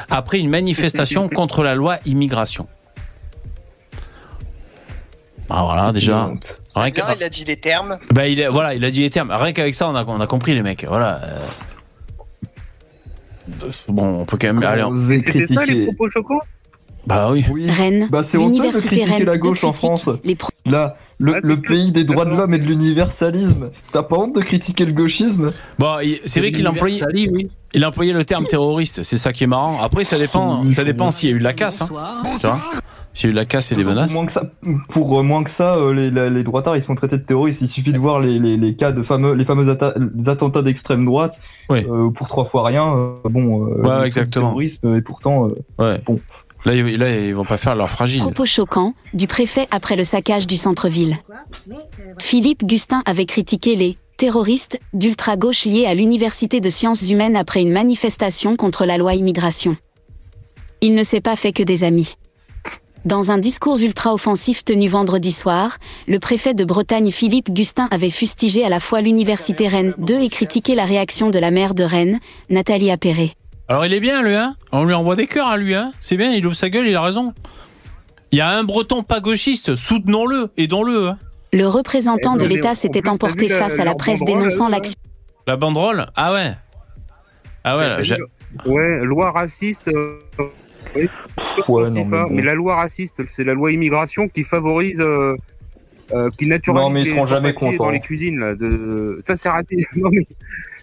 [0.09, 2.65] après une manifestation contre la loi immigration.
[5.49, 6.31] Ah voilà, déjà.
[6.75, 7.97] Rien il a dit les termes.
[8.11, 9.31] bah, il est, voilà, il a dit les termes.
[9.31, 10.85] Rien qu'avec ça, on a, on a compris les mecs.
[10.87, 11.21] Voilà.
[11.23, 11.47] euh.
[13.87, 14.63] Bon, on peut quand même.
[14.63, 16.39] Allez, on- C'était ça les propos choquants?
[17.05, 17.45] Bah oui.
[17.69, 20.05] Rennes, Bah, l'université Rennes la gauche en France.
[20.25, 23.69] les pro- Là, le, le pays des droits de l'homme et de l'universalisme.
[23.91, 25.51] T'as pas honte de critiquer le gauchisme?
[25.79, 27.01] Bon, il- c'est vrai qu'il a employé.
[27.73, 29.03] Il a employé le terme terroriste.
[29.03, 29.79] C'est ça qui est marrant.
[29.81, 30.67] Après, ça dépend.
[30.67, 31.81] Ça dépend s'il y a eu de la casse.
[31.81, 31.87] Hein.
[32.39, 32.57] Tu vois?
[33.13, 34.13] S'il y a eu de la casse et des menaces.
[34.13, 34.43] Moins que ça,
[34.89, 37.57] pour euh, moins que ça, euh, les, les, les droitards ils sont traités de terroristes.
[37.61, 40.61] Il suffit de voir les, les, les cas de fameux les fameux atta- les attentats
[40.61, 41.33] d'extrême droite
[41.71, 42.95] euh, pour trois fois rien.
[42.95, 44.49] euh, bon, euh, Ouais, exactement.
[44.49, 45.47] terrorisme et pourtant.
[45.47, 46.01] euh, Ouais.
[46.65, 48.21] Là, ils, vont pas faire leur fragile.
[48.21, 51.17] propos choquants du préfet après le saccage du centre-ville.
[52.19, 57.71] Philippe Gustin avait critiqué les terroristes d'ultra-gauche liés à l'université de sciences humaines après une
[57.71, 59.77] manifestation contre la loi immigration.
[60.81, 62.15] Il ne s'est pas fait que des amis.
[63.05, 65.77] Dans un discours ultra-offensif tenu vendredi soir,
[66.07, 70.29] le préfet de Bretagne Philippe Gustin avait fustigé à la fois l'université Rennes 2 et
[70.29, 72.19] critiqué la réaction de la maire de Rennes,
[72.49, 73.33] Nathalie Appéré.
[73.69, 76.17] Alors, il est bien, lui, hein On lui envoie des cœurs à lui, hein C'est
[76.17, 77.33] bien, il ouvre sa gueule, il a raison.
[78.31, 81.09] Il y a un breton pas gauchiste, soutenons-le, aidons-le.
[81.09, 81.17] Hein.
[81.53, 84.95] Le représentant Eh de l'État en s'était emporté la- face à la presse dénonçant l'action.
[85.47, 86.07] La banderole?
[86.15, 86.51] Ah ouais.
[87.63, 88.17] Ah ouais, là, j'ai-
[88.65, 89.87] Ouais, loi raciste.
[89.89, 90.19] euh,
[90.95, 91.09] oui,
[91.67, 92.27] Ouais, non, mais bon.
[92.31, 95.35] mais la loi raciste, c'est la loi immigration qui favorise, euh,
[96.13, 98.39] euh, qui naturalise Non, mais ils les seront jamais dans les cuisines.
[98.39, 99.21] Là, de...
[99.25, 99.85] Ça, c'est raté.
[99.95, 100.25] Non, mais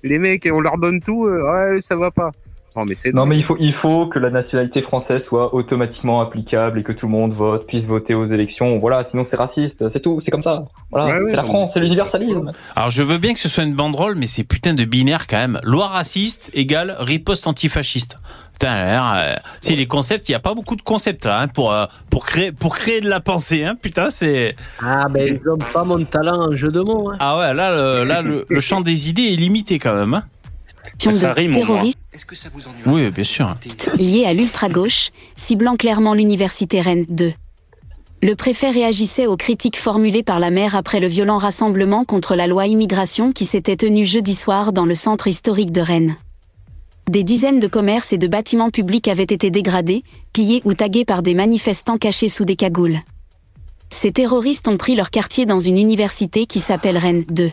[0.02, 2.30] les mecs, on leur donne tout, euh, ouais, ça va pas.
[2.76, 6.82] Non, mais Non il faut il faut que la nationalité française soit automatiquement applicable et
[6.82, 8.78] que tout le monde vote puisse voter aux élections.
[8.78, 9.84] Voilà, sinon c'est raciste.
[9.92, 10.20] C'est tout.
[10.24, 10.64] C'est comme ça.
[10.90, 12.52] Voilà, Ouais, ouais, c'est la France, c'est l'universalisme.
[12.74, 15.36] Alors je veux bien que ce soit une banderole, mais c'est putain de binaire quand
[15.36, 15.60] même.
[15.62, 18.16] Loi raciste égale riposte antifasciste.
[18.52, 21.72] Putain, euh, si les concepts, il y a pas beaucoup de concepts là hein, pour
[21.72, 23.64] euh, pour créer pour créer de la pensée.
[23.64, 24.54] Hein, putain, c'est.
[24.80, 27.10] Ah ben ils ont pas mon talent en jeu de mots.
[27.10, 27.16] Hein.
[27.18, 30.14] Ah ouais, là, le, là, le, le champ des idées est limité quand même.
[30.14, 30.22] Hein.
[31.00, 31.98] De terroristes
[32.86, 33.54] Oui, bien sûr.
[33.98, 37.32] liés à l'ultra-gauche, ciblant clairement l'université Rennes 2.
[38.22, 42.46] Le préfet réagissait aux critiques formulées par la maire après le violent rassemblement contre la
[42.46, 46.16] loi immigration qui s'était tenu jeudi soir dans le centre historique de Rennes.
[47.10, 51.22] Des dizaines de commerces et de bâtiments publics avaient été dégradés, pillés ou tagués par
[51.22, 53.00] des manifestants cachés sous des cagoules.
[53.90, 57.50] Ces terroristes ont pris leur quartier dans une université qui s'appelle Rennes 2.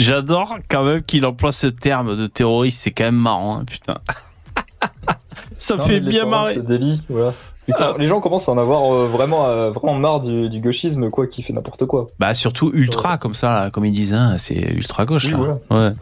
[0.00, 3.98] J'adore quand même qu'il emploie ce terme de terroriste, c'est quand même marrant, hein, putain.
[5.58, 6.58] Ça Non, fait bien marrer.
[6.58, 7.34] délit, voilà.
[7.68, 11.08] Quand- Les gens commencent à en avoir euh, vraiment, euh, vraiment marre du, du gauchisme,
[11.10, 12.06] quoi, qui fait n'importe quoi.
[12.18, 15.26] Bah surtout ultra comme ça, là, comme ils disent, hein, c'est ultra gauche.
[15.26, 15.38] Oui, là.
[15.68, 15.88] voilà.
[15.90, 15.94] Ouais.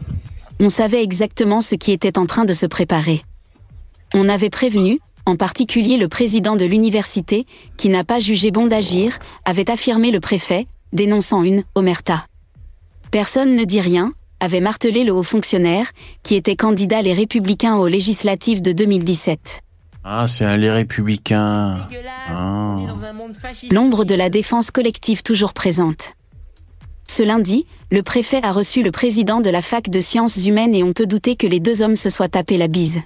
[0.61, 3.21] On savait exactement ce qui était en train de se préparer.
[4.13, 7.45] On avait prévenu, en particulier le président de l'université,
[7.77, 12.25] qui n'a pas jugé bon d'agir, avait affirmé le préfet, dénonçant une omerta.
[13.11, 15.91] Personne ne dit rien, avait martelé le haut fonctionnaire,
[16.21, 19.61] qui était candidat les républicains aux législatives de 2017.
[20.03, 21.87] Ah, c'est un les républicains.
[22.29, 22.77] Ah.
[23.71, 26.13] L'ombre de la défense collective toujours présente.
[27.07, 30.83] Ce lundi, le préfet a reçu le président de la fac de sciences humaines et
[30.83, 33.01] on peut douter que les deux hommes se soient tapés la bise.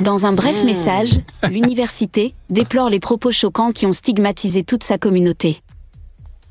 [0.00, 1.10] Dans un bref message,
[1.50, 5.60] l'université déplore les propos choquants qui ont stigmatisé toute sa communauté.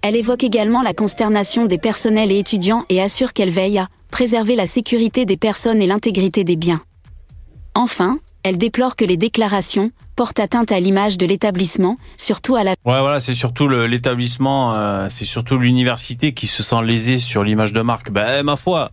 [0.02, 4.56] Elle évoque également la consternation des personnels et étudiants et assure qu'elle veille à préserver
[4.56, 6.82] la sécurité des personnes et l'intégrité des biens.
[7.74, 12.72] Enfin, elle déplore que les déclarations portent atteinte à l'image de l'établissement, surtout à la
[12.86, 17.74] Ouais, voilà, c'est surtout l'établissement, euh, c'est surtout l'université qui se sent lésée sur l'image
[17.74, 18.10] de marque.
[18.10, 18.90] Ben, ma foi,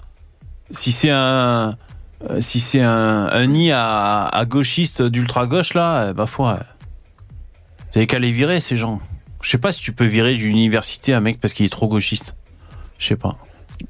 [0.71, 1.77] si c'est un,
[2.31, 6.59] euh, si c'est un, nid à, gauchiste d'ultra gauche là, euh, ma foi,
[7.93, 9.01] vous avez qu'à les virer ces gens.
[9.45, 11.87] Je sais pas si tu peux virer d'une université un mec parce qu'il est trop
[11.87, 12.35] gauchiste.
[12.99, 13.37] Je sais pas.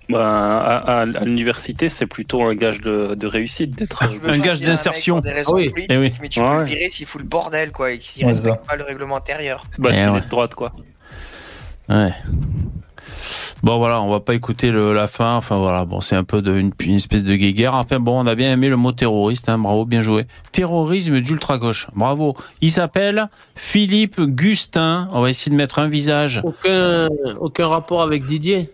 [0.08, 4.02] Bah, à, à- à l'université, c'est plutôt un gage de, de réussite d'être.
[4.26, 5.22] Un gage d'insertion.
[5.24, 5.70] Ah oui.
[5.88, 6.12] Eh oui.
[6.20, 6.58] Mais tu Ouais, peux ouais.
[6.60, 9.16] le virer s'il fout le bordel, quoi, et s'il Ouais, respecte c'est pas le règlement
[9.16, 9.64] intérieur.
[9.78, 10.20] Bah, Eh c'est ouais.
[10.22, 10.72] de droite, quoi.
[11.88, 12.12] Ouais.
[13.62, 15.36] Bon voilà, on va pas écouter le, la fin.
[15.36, 17.74] Enfin voilà, bon c'est un peu de, une, une espèce de guéguerre.
[17.74, 19.48] Enfin bon, on a bien aimé le mot terroriste.
[19.48, 20.26] Hein, bravo, bien joué.
[20.52, 21.88] Terrorisme d'ultra gauche.
[21.94, 22.36] Bravo.
[22.60, 25.08] Il s'appelle Philippe Gustin.
[25.12, 26.40] On va essayer de mettre un visage.
[26.44, 27.08] Aucun,
[27.40, 28.72] aucun rapport avec Didier?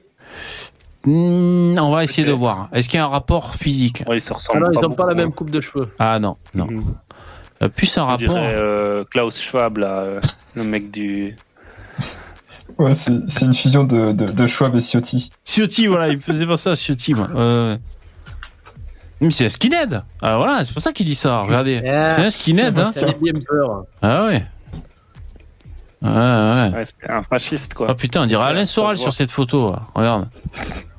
[1.07, 2.69] Hmm, on va essayer de voir.
[2.73, 4.03] Est-ce qu'il y a un rapport physique?
[4.07, 5.89] Ouais, ils se Ah ressemblent non, ils pas n'ont pas la même coupe de cheveux.
[5.99, 6.67] Ah non, non.
[7.63, 8.19] Euh, plus un Je rapport.
[8.19, 10.21] dirais euh, Klaus Schwab, là, euh,
[10.55, 11.37] le mec du.
[12.81, 15.31] Ouais, c'est une fusion de, de, de Schwab et Ciotti.
[15.45, 17.29] Ciotti, voilà, il me faisait penser à Ciotti, moi.
[17.37, 17.77] Euh,
[19.21, 20.03] mais c'est un skinhead.
[20.23, 21.41] Ah voilà, c'est pour ça qu'il dit ça.
[21.41, 22.79] Regardez, c'est un skinhead.
[22.79, 22.93] Hein.
[22.95, 23.85] Ça peur.
[24.01, 24.47] Ah ouais.
[26.01, 26.71] Ouais, ouais.
[26.75, 27.89] Ouais, c'est un fasciste, quoi.
[27.91, 29.77] Oh putain, on dirait Alain Soral sur cette photo.
[29.95, 30.31] Regarde.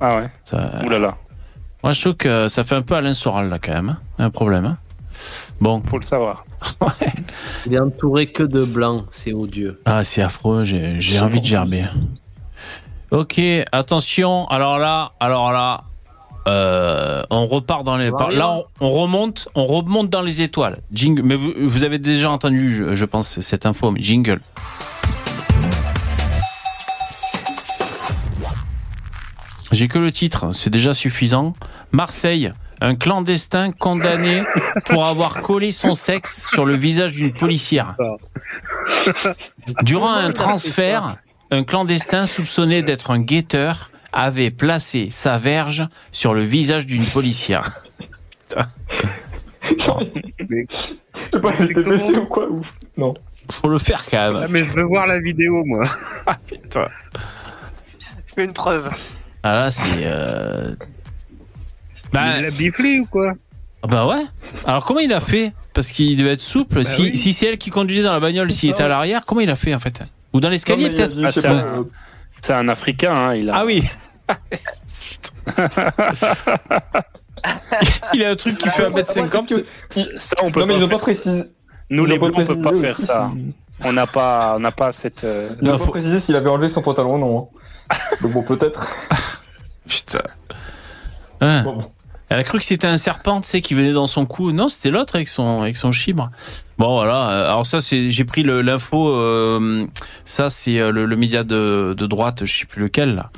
[0.00, 0.30] Ah ouais.
[0.44, 0.70] Ça...
[0.86, 1.16] Ouh là là.
[1.82, 3.88] Moi, je trouve que ça fait un peu Alain Soral, là, quand même.
[3.88, 3.98] hein.
[4.20, 4.66] Un problème.
[4.66, 4.78] Hein.
[5.60, 5.82] Bon.
[5.88, 6.44] Faut le savoir.
[7.66, 9.80] Il est entouré que de blancs, c'est odieux.
[9.84, 11.84] Ah, c'est affreux, j'ai j'ai envie de gerber.
[13.10, 13.40] Ok,
[13.72, 14.46] attention.
[14.48, 15.82] Alors là, alors là,
[16.48, 18.10] euh, on repart dans les.
[18.10, 20.80] Là, on, on remonte, on remonte dans les étoiles.
[20.92, 21.22] Jingle.
[21.22, 23.90] Mais vous, vous avez déjà entendu, je, je pense, cette info.
[23.90, 24.40] Mais jingle.
[29.72, 31.54] J'ai que le titre, c'est déjà suffisant.
[31.92, 32.52] Marseille,
[32.82, 34.42] un clandestin condamné
[34.86, 37.96] pour avoir collé son sexe sur le visage d'une policière.
[39.82, 41.16] Durant un transfert,
[41.50, 47.82] un clandestin soupçonné d'être un guetteur avait placé sa verge sur le visage d'une policière.
[49.62, 49.98] Putain.
[50.50, 52.48] Je sais pas, ou quoi.
[52.96, 53.14] Non.
[53.50, 54.50] Faut le faire quand Ah, même.
[54.50, 55.82] mais je veux voir la vidéo, moi.
[56.26, 56.86] Ah putain.
[58.26, 58.90] Je fais une preuve.
[59.42, 59.88] Ah là, c'est.
[60.04, 60.74] euh,
[62.12, 63.32] Bah, Il l'a biflé ou quoi
[63.82, 64.22] Ah Bah ouais.
[64.66, 65.52] Alors comment il a fait?
[65.74, 66.84] Parce qu'il devait être souple.
[66.84, 67.16] si oui.
[67.16, 69.56] si c'est elle qui conduisait dans la bagnole, s'il était à l'arrière, comment il a
[69.56, 70.02] fait en fait?
[70.32, 71.16] Ou dans l'escalier il peut-être?
[71.24, 71.84] Ah, c'est pas, un, euh,
[72.42, 73.54] c'est un Africain, hein, il a.
[73.56, 73.82] Ah oui.
[78.14, 79.46] il a un truc qui fait après, 1m50.
[79.90, 81.44] c'est que- Ça, on peut Non, mais pas pas faire.
[81.90, 83.30] Nous, les blancs, on peut pas faire ça.
[83.84, 85.24] On n'a pas, on n'a pas cette.
[85.24, 87.48] euh, ont faut- pas précisé s'il avait enlevé son pantalon ou non.
[87.90, 87.96] hein.
[88.22, 88.80] Donc bon, peut-être.
[89.88, 90.20] Putain.
[91.40, 91.62] Hein.
[91.64, 91.90] Bon, bon.
[92.32, 94.52] Elle a cru que c'était un serpent, tu sais, qui venait dans son cou.
[94.52, 96.30] Non, c'était l'autre avec son avec son chibre.
[96.78, 97.28] Bon, voilà.
[97.30, 99.10] Euh, Alors ça, c'est j'ai pris l'info.
[99.10, 99.84] euh,
[100.24, 103.30] ça, c'est euh, le, le média de, de droite, je sais plus lequel là.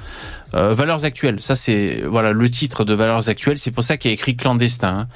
[0.54, 3.58] Euh, Valeurs actuelles, ça c'est voilà le titre de Valeurs actuelles.
[3.58, 4.98] C'est pour ça qu'il y a écrit clandestin.
[5.00, 5.08] hein.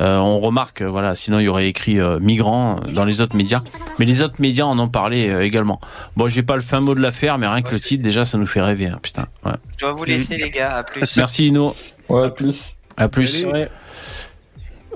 [0.00, 3.60] Euh, on remarque, voilà, sinon il y aurait écrit euh, migrant dans les autres médias.
[3.98, 5.80] Mais les autres médias en ont parlé euh, également.
[6.16, 8.38] Bon, j'ai pas le fin mot de l'affaire, mais rien que le titre déjà, ça
[8.38, 8.86] nous fait rêver.
[8.86, 9.26] hein, putain.
[9.44, 9.52] Ouais.
[9.76, 10.76] Je dois vous laisser, les gars.
[10.76, 11.14] À plus.
[11.18, 11.74] Merci Lino.
[12.08, 12.54] Ouais, plus.
[12.96, 13.46] À plus.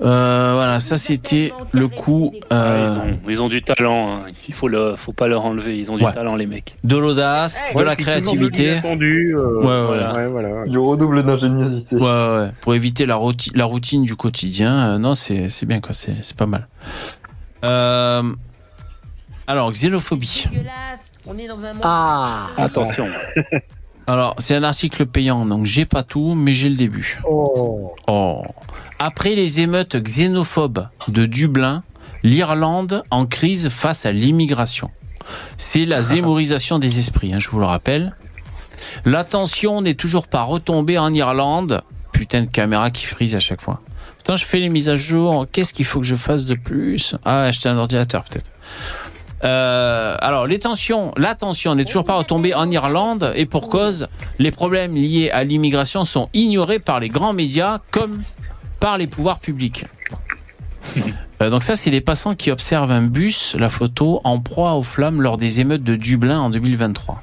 [0.03, 4.15] Euh, voilà, ça c'était le coup euh, Ils, ont, ils ont du talent.
[4.15, 4.21] hein.
[4.47, 5.77] Il faut le, faut pas leur enlever.
[5.77, 6.11] Ils ont du Ouais.
[6.11, 6.75] talent, les mecs.
[6.83, 8.77] de l'audace, de la créativité.
[8.77, 9.85] Attendu, euh, Ouais, ouais.
[9.85, 10.13] voilà.
[10.15, 10.49] ouais, voilà.
[10.65, 11.95] Il redouble d'ingéniosité.
[11.97, 12.49] Ouais, ouais.
[12.61, 14.93] Pour éviter la, roti- la routine du quotidien.
[14.93, 15.93] euh, non, c'est c'est bien, quoi.
[15.93, 16.67] C'est c'est pas mal.
[17.63, 18.23] Euh,
[19.45, 20.45] alors, xénophobie.
[21.27, 21.81] On est dans un monde.
[21.83, 23.05] Ah Attention.
[24.07, 27.19] Alors, c'est un article payant, donc j'ai pas tout, mais j'ai le début.
[27.27, 27.93] Oh.
[28.07, 28.43] Oh.
[28.99, 31.83] Après les émeutes xénophobes de Dublin,
[32.23, 34.91] l'Irlande en crise face à l'immigration.
[35.57, 38.15] C'est la zémorisation des esprits, hein, je vous le rappelle.
[39.05, 41.81] La tension n'est toujours pas retombée en Irlande.
[42.11, 43.81] Putain de caméra qui frise à chaque fois.
[44.17, 45.47] Putain, je fais les mises à jour.
[45.51, 47.15] Qu'est-ce qu'il faut que je fasse de plus?
[47.25, 48.51] Ah, acheter un ordinateur peut-être.
[49.43, 54.07] Euh, alors, les tensions, la tension n'est toujours pas retombée en Irlande et pour cause,
[54.39, 58.23] les problèmes liés à l'immigration sont ignorés par les grands médias comme
[58.79, 59.85] par les pouvoirs publics.
[61.41, 64.83] Euh, donc ça, c'est les passants qui observent un bus, la photo, en proie aux
[64.83, 67.21] flammes lors des émeutes de Dublin en 2023.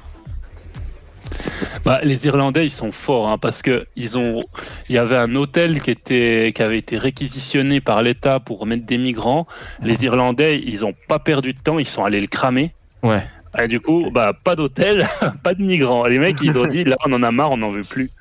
[1.85, 4.43] Bah, les Irlandais, ils sont forts hein, parce que ils ont,
[4.89, 8.85] il y avait un hôtel qui était, qui avait été réquisitionné par l'État pour mettre
[8.85, 9.47] des migrants.
[9.81, 12.73] Les Irlandais, ils ont pas perdu de temps, ils sont allés le cramer.
[13.03, 13.23] Ouais.
[13.57, 15.07] Et du coup, bah, pas d'hôtel,
[15.43, 16.05] pas de migrants.
[16.05, 18.11] Les mecs, ils ont dit, là, on en a marre, on n'en veut plus.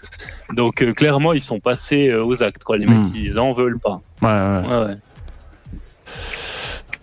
[0.55, 2.79] Donc, euh, clairement, ils sont passés euh, aux actes, quoi.
[2.79, 4.01] Les mecs, ils en veulent pas.
[4.23, 4.67] Ouais, ouais.
[4.67, 4.97] Ouais, ouais.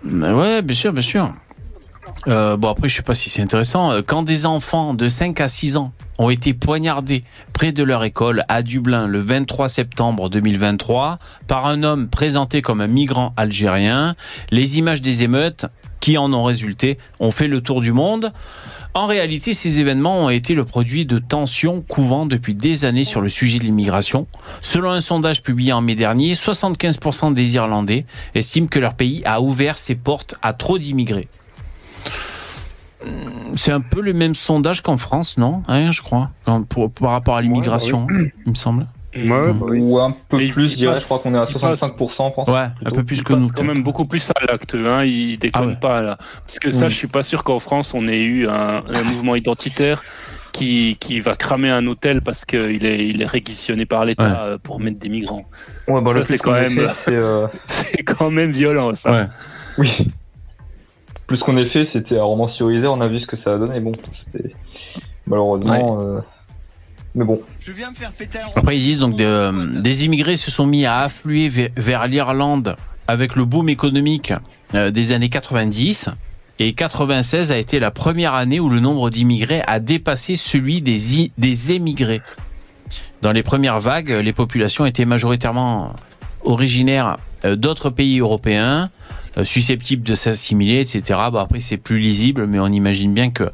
[0.03, 1.33] Mais Ouais, bien sûr, bien sûr.
[2.27, 3.91] Euh, bon, après, je sais pas si c'est intéressant.
[3.91, 7.23] Euh, Quand des enfants de 5 à 6 ans ont été poignardés
[7.53, 11.17] près de leur école à Dublin le 23 septembre 2023
[11.47, 14.15] par un homme présenté comme un migrant algérien,
[14.49, 15.65] les images des émeutes
[15.99, 18.31] qui en ont résulté ont fait le tour du monde.
[18.93, 23.19] En réalité, ces événements ont été le produit de tensions couvant depuis des années sur
[23.19, 24.25] le sujet de l'immigration.
[24.61, 28.05] Selon un sondage publié en mai dernier, 75% des Irlandais
[28.35, 31.27] estiment que leur pays a ouvert ses portes à trop d'immigrés.
[33.05, 33.09] Hum,
[33.55, 37.11] C'est un peu le même sondage qu'en France, non Hein, Je crois, quand- pour- par
[37.11, 38.87] rapport à l'immigration, il me semble.
[39.17, 40.93] Ou un peu Et plus, il je dirais.
[40.95, 42.29] passe- Je crois qu'on est à il passe- 65%.
[42.31, 43.47] je pense, Ouais, un peu plus que nous.
[43.47, 45.03] quand même beaucoup plus à l'acte, hein.
[45.05, 45.75] ils déconnent Ah ouais.
[45.79, 46.17] pas là.
[46.45, 46.89] Parce que ça, Mm.
[46.89, 50.03] je suis pas sûr qu'en France on ait eu un, un mouvement identitaire
[50.51, 54.33] qui, qui va cramer un hôtel parce qu'il est, il est réquisitionné par l'État Ouais.
[54.37, 55.45] euh, pour mettre des migrants.
[55.87, 59.11] Ouais, bah, c'est quand même- c'est, euh, C'est quand même violent ça.
[59.13, 59.27] Ouais.
[59.77, 59.89] Oui.
[61.27, 63.79] Plus qu'on ait fait, c'était à romancioriser, on a vu ce que ça a donné.
[63.79, 63.93] Bon,
[64.31, 64.53] c'était
[65.27, 65.99] malheureusement.
[66.01, 66.19] euh,
[67.15, 67.39] Mais bon.
[68.55, 72.75] Après, ils disent donc de- des immigrés se sont mis à affluer ve- vers l'Irlande
[73.07, 74.33] avec le boom économique
[74.75, 76.09] euh, des années 90.
[76.59, 81.19] Et 96 a été la première année où le nombre d'immigrés a dépassé celui des,
[81.19, 82.21] i- des émigrés.
[83.21, 85.93] Dans les premières vagues, les populations étaient majoritairement
[86.43, 88.87] originaires euh, d'autres pays européens, euh,
[89.43, 91.19] susceptibles de s'assimiler, etc.
[91.31, 93.51] Bon, après, c'est plus lisible, mais on imagine bien que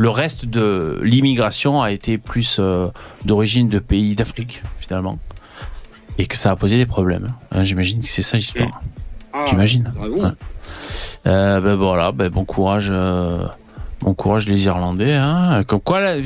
[0.00, 2.88] le reste de l'immigration a été plus euh,
[3.26, 5.18] d'origine de pays d'Afrique, finalement.
[6.16, 7.28] Et que ça a posé des problèmes.
[7.52, 8.80] Hein, J'imagine que c'est ça l'histoire.
[9.46, 9.92] J'imagine.
[9.98, 10.30] Ouais.
[11.26, 13.46] Euh, ben voilà, ben bon courage, euh,
[14.00, 15.12] bon courage les Irlandais.
[15.12, 15.64] Hein.
[15.66, 16.16] Comme quoi, là,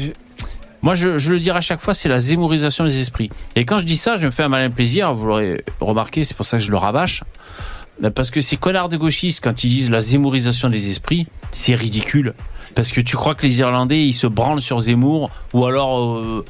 [0.80, 3.30] moi je, je le dirai à chaque fois, c'est la zémorisation des esprits.
[3.56, 5.14] Et quand je dis ça, je me fais un malin plaisir.
[5.14, 7.24] Vous l'aurez remarqué, c'est pour ça que je le rabâche.
[8.00, 11.74] Ben, Parce que ces connards de gauchistes, quand ils disent la zémorisation des esprits, c'est
[11.74, 12.34] ridicule.
[12.74, 16.44] Parce que tu crois que les Irlandais, ils se branlent sur Zemmour, ou alors, euh,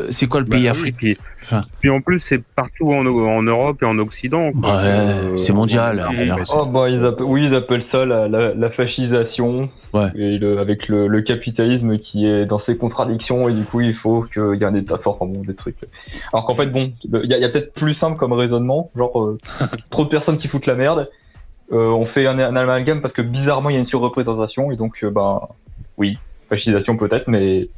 [0.00, 1.64] euh, c'est quoi le pays Bah oui, africain puis, Enfin.
[1.80, 4.46] puis en plus, c'est partout en, en Europe et en Occident.
[4.48, 6.04] Ouais, Euh, c'est mondial.
[6.10, 6.40] on- alors.
[6.52, 9.70] Oh, bah, ils appellent, oui, ils appellent ça la, la, la fascisation.
[9.94, 10.08] Ouais.
[10.16, 13.94] Et le, avec le, le capitalisme qui est dans ses contradictions, et du coup, il
[13.94, 15.76] faut qu'il y ait un état fort, enfin bon, des trucs.
[16.32, 19.38] Alors qu'en fait, bon, il y a, a peut-être plus simple comme raisonnement, genre, euh,
[19.90, 21.08] trop de personnes qui foutent la merde.
[21.72, 24.76] Euh, on fait un, un amalgame parce que bizarrement, il y a une surreprésentation, et
[24.76, 25.40] donc, euh, ben,
[25.96, 27.68] oui, fascisation peut-être, mais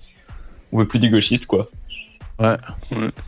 [0.73, 1.69] on veut plus des gauchistes, quoi.
[2.41, 2.57] Ouais.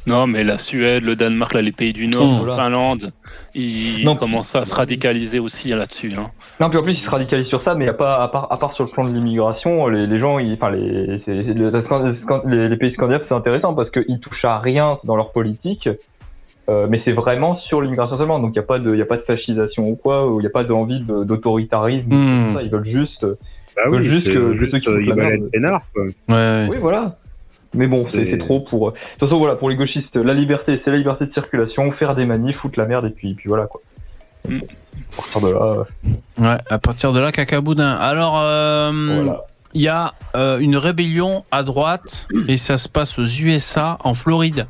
[0.07, 2.47] Non, mais la Suède, le Danemark, là, les pays du Nord, Mmh.
[2.47, 3.13] la Finlande,
[3.55, 4.15] ils Non.
[4.15, 6.13] commencent à se radicaliser aussi là-dessus.
[6.17, 6.31] Hein.
[6.61, 8.51] Non, puis en plus, ils se radicalisent sur ça, mais y a pas, à part,
[8.51, 12.69] à part sur le plan de l'immigration, les, les gens, ils, enfin, les, les, les-
[12.69, 15.89] les pays scandinaves, c'est intéressant parce qu'ils touchent à rien dans leur politique,
[16.71, 18.39] euh, mais c'est vraiment sur l'immigration seulement.
[18.39, 20.47] Donc, il n'y a pas de, y a pas de fascisation ou quoi, il n'y
[20.47, 22.09] a pas d'envie de- d'autoritarisme.
[22.09, 22.59] Hmm.
[22.63, 25.15] Ils veulent juste, Bah ils veulent oui, juste que, juste, ceux qui euh, ils la
[25.15, 25.83] veulent être.
[26.29, 26.67] Ouais.
[26.71, 27.17] Oui, voilà.
[27.75, 28.93] Mais bon, c'est trop pour.
[28.93, 32.15] De toute façon, voilà, pour les gauchistes, la liberté, c'est la liberté de circulation, faire
[32.15, 33.81] des manifs, foutre la merde, et puis, puis voilà quoi.
[34.49, 34.59] Mm.
[34.59, 35.61] À partir de là.
[35.63, 35.85] euh,
[36.39, 37.93] Ouais, à partir de là, cacaboudin.
[37.93, 39.27] Alors, euh,
[39.75, 44.15] il y a euh, une rébellion à droite et ça se passe aux USA, en
[44.15, 44.67] Floride.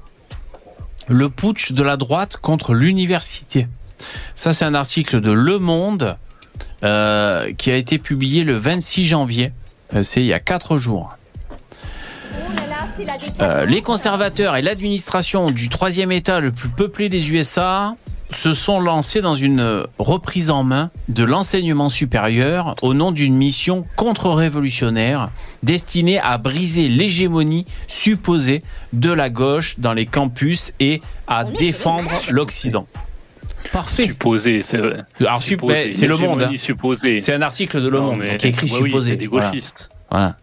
[1.08, 3.66] Le putsch de la droite contre l'université.
[4.34, 6.16] Ça, c'est un article de Le Monde
[6.84, 9.52] euh, qui a été publié le 26 janvier.
[9.94, 11.16] Euh, c'est il y a quatre jours.
[13.40, 17.94] Euh, les conservateurs et l'administration du troisième État le plus peuplé des USA
[18.30, 23.84] se sont lancés dans une reprise en main de l'enseignement supérieur au nom d'une mission
[23.96, 25.30] contre-révolutionnaire
[25.62, 28.62] destinée à briser l'hégémonie supposée
[28.92, 32.86] de la gauche dans les campus et à défendre l'Occident.
[33.72, 34.06] Parfait.
[34.06, 35.04] Supposé, c'est vrai.
[35.20, 36.42] Alors, Supposé, ben, c'est le monde.
[36.42, 36.50] hein.
[36.56, 37.20] supposée.
[37.20, 39.10] C'est un article de Le Non, Monde mais- qui écrit oui, supposé.
[39.12, 39.48] c'est des Voilà.
[39.50, 39.88] gauchistes.
[39.88, 39.91] Voilà.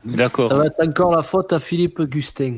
[0.06, 0.50] D'accord.
[0.50, 2.58] Ça va être encore la faute à Philippe Gustin.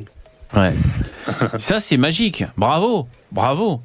[0.55, 0.73] Ouais.
[1.57, 2.43] Ça, c'est magique.
[2.57, 3.07] Bravo.
[3.31, 3.81] Bravo.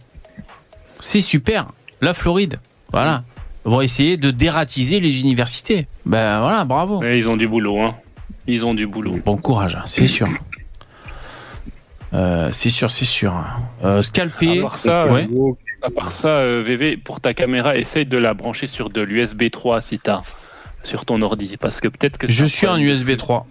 [1.00, 1.66] C'est super.
[2.00, 2.58] La Floride.
[2.92, 3.24] Voilà.
[3.64, 5.88] Vont essayer de dératiser les universités.
[6.04, 6.98] Ben voilà, bravo.
[6.98, 7.96] Ouais, ils ont du boulot, hein.
[8.46, 9.18] Ils ont du boulot.
[9.24, 10.28] Bon courage, c'est sûr.
[12.14, 13.34] Euh, c'est sûr, c'est sûr.
[13.84, 14.60] Euh, scalper.
[14.60, 15.28] À part ça, ouais.
[15.32, 19.00] euh, à part ça euh, VV, pour ta caméra, essaye de la brancher sur de
[19.00, 20.22] l'USB 3 si t'as
[20.82, 23.46] sur ton ordi, parce que peut-être que Je suis en USB 3.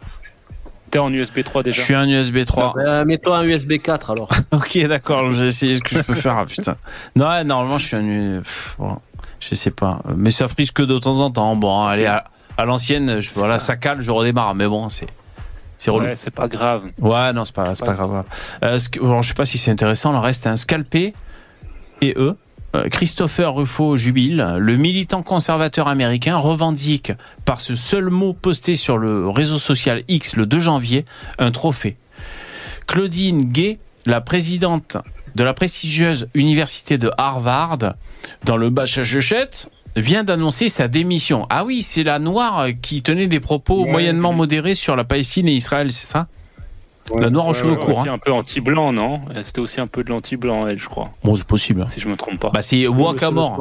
[0.92, 1.80] T'es en USB 3 déjà.
[1.82, 2.76] Je suis en USB 3.
[2.78, 4.30] Euh, Mets-toi un USB 4 alors.
[4.52, 6.38] Ok, d'accord, je vais essayer ce que je peux faire.
[6.38, 6.78] ah, putain.
[7.16, 8.42] Non, ouais, normalement, je suis un.
[8.78, 8.98] Bon,
[9.40, 10.00] je sais pas.
[10.16, 11.56] Mais ça frise que de temps en temps.
[11.56, 12.24] Bon, allez, à,
[12.58, 14.56] à l'ancienne, je- voilà, ça cale, je redémarre.
[14.56, 15.08] Mais bon, c'est.
[15.78, 16.06] C'est relou.
[16.06, 16.84] Ouais, c'est pas grave.
[17.02, 18.24] Ouais, non, c'est pas, c'est pas grave.
[18.64, 20.14] Euh, ce que- bon, je sais pas si c'est intéressant.
[20.14, 21.14] Le reste, un scalpé
[22.02, 22.38] et eux.
[22.76, 24.56] Euh, Christopher Rufo jubile.
[24.60, 27.12] Le militant conservateur américain revendique,
[27.46, 31.06] par ce seul mot posté sur le réseau social X le 2 janvier,
[31.40, 31.98] un trophée.
[32.88, 34.98] Claudine Gay, la présidente
[35.36, 37.96] de la prestigieuse université de Harvard,
[38.46, 41.46] dans le Massachusetts, vient d'annoncer sa démission.
[41.50, 43.92] Ah oui, c'est la noire qui tenait des propos Ouais.
[43.92, 46.28] moyennement modérés sur la Palestine et Israël, c'est ça?
[47.16, 48.02] La noire aux cheveux Ouais, courts.
[48.02, 48.14] hein.
[48.14, 51.12] un peu anti-blanc, non C'était aussi un peu de l'anti-blanc, elle, je crois.
[51.24, 51.86] Bon, c'est possible.
[51.94, 52.50] Si je me trompe pas.
[52.50, 53.60] Bah, c'est national.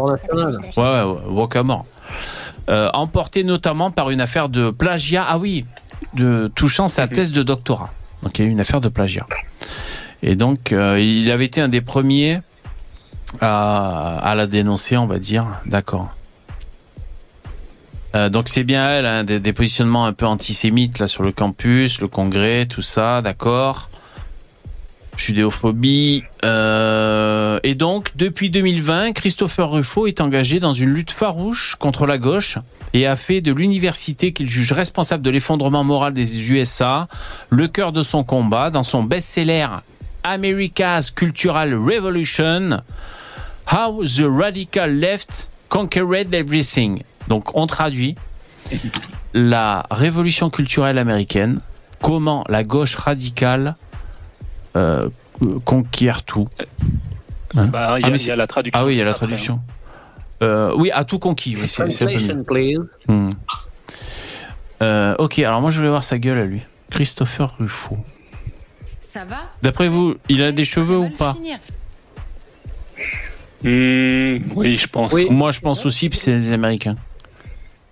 [0.76, 1.76] Ouais, ouais, ouais.
[2.70, 5.26] Euh, emporté notamment par une affaire de plagiat.
[5.28, 5.66] Ah oui,
[6.14, 7.90] de, touchant sa thèse de doctorat.
[8.22, 9.26] Donc il y a eu une affaire de plagiat.
[10.22, 12.38] Et donc euh, il avait été un des premiers
[13.42, 15.46] à, à la dénoncer, on va dire.
[15.66, 16.08] D'accord.
[18.14, 22.08] Euh, donc c'est bien elle, hein, des, positionnements un peu antisémites sur le campus, le
[22.08, 23.88] congrès, tout ça, d'accord.
[25.16, 26.24] Judéophobie.
[26.44, 32.18] euh, et donc, depuis 2020, Christopher Rufo est engagé dans une lutte farouche contre la
[32.18, 32.58] gauche
[32.94, 37.08] et a fait de l'université qu'il juge responsable de l'effondrement moral des USA
[37.50, 39.68] le cœur de son combat dans son best-seller
[40.24, 42.82] America's Cultural Revolution,
[43.70, 47.02] How the Radical Left Conquered Everything.
[47.28, 48.14] Donc, on traduit
[49.32, 51.60] la révolution culturelle américaine,
[52.02, 53.76] comment la gauche radicale
[54.76, 55.08] euh,
[55.64, 56.48] conquiert tout.
[57.56, 58.80] Hein Bah, il y, a- Ah, y a la traduction.
[58.82, 59.60] Ah oui, il y a la après, traduction.
[60.42, 61.56] Euh, oui, à tout conquis.
[61.56, 61.84] Oui, c'est.
[63.08, 63.30] Hmm.
[64.82, 66.60] Euh, ok, alors moi je voulais voir sa gueule à lui.
[66.90, 67.96] Christopher Ruffo.
[69.00, 69.42] Ça va?
[69.62, 71.36] D'après vous, il a des cheveux ou pas?
[73.62, 75.14] Hmm, oui, je pense.
[75.30, 76.96] Moi je pense aussi, puis c'est des Américains.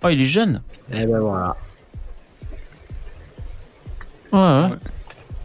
[0.03, 0.61] Oh, il est jeune.
[0.91, 1.55] Eh ben voilà.
[4.31, 4.77] Ouais, ouais.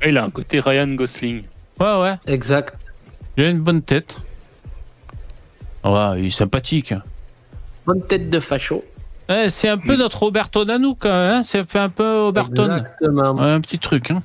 [0.02, 1.44] Ah, Il a un côté Ryan Gosling.
[1.78, 2.14] Ouais, ouais.
[2.26, 2.74] Exact.
[3.36, 4.18] Il a une bonne tête.
[5.84, 6.94] Ouais, il est sympathique.
[7.86, 8.84] Bonne tête de facho.
[9.28, 11.34] Ouais, c'est un peu notre Roberto Nanou quand même.
[11.36, 12.78] Hein fait un peu Oberton.
[12.78, 13.34] Exactement.
[13.34, 14.10] Ouais, un petit truc.
[14.10, 14.22] Hein.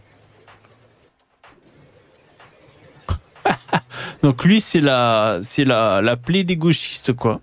[4.24, 7.40] Donc lui, c'est la, c'est la, la plaie des gauchistes, quoi.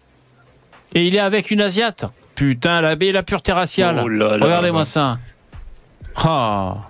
[0.95, 2.07] Et il est avec une Asiate.
[2.41, 4.01] Putain, la baie, la pureté raciale.
[4.03, 4.05] Oh.
[4.07, 5.19] Regardez-moi ça.
[6.17, 6.89] Ah.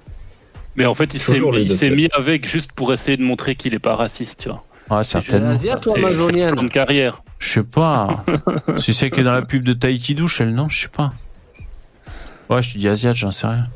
[0.77, 3.97] Mais en fait, il s'est mis avec juste pour essayer de montrer qu'il est pas
[3.97, 4.61] raciste, tu vois.
[4.89, 5.51] Ouais, certainement.
[5.51, 7.25] Asiate ou C'est- c'est une carrière.
[7.41, 8.25] Je sais pas.
[8.77, 11.15] c'est celle qui est dans la pub de Tahiti douche, elle, non Je sais pas.
[12.49, 13.67] Ouais, je te dis Asiate, j'en sais rien.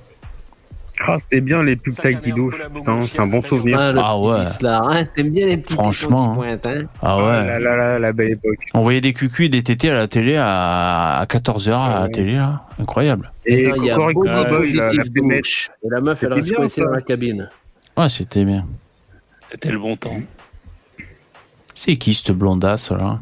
[1.01, 1.93] Ah, c'était bien les pubs
[2.37, 2.63] douche.
[2.73, 3.79] Putain, c'est un bon souvenir.
[3.81, 4.45] Ah, Ah ouais.
[4.61, 7.23] là, hein, T'aimes bien les petits Franchement, qui pointent, hein Ah ouais.
[7.47, 8.59] là, là, là, la belle époque.
[8.75, 12.09] On voyait des cucus et des tétés à la télé à, à 14h à la
[12.09, 12.67] télé, là.
[12.79, 13.33] Incroyable.
[13.45, 14.93] Et Il y a Cocorico Body Boy, la.
[14.93, 15.41] Et
[15.91, 17.51] la meuf, elle reste coincée dans la cabine.
[17.97, 18.65] Ouais, c'était bien.
[19.51, 20.21] C'était le bon temps.
[21.75, 23.19] C'est qui cette blondasse, là?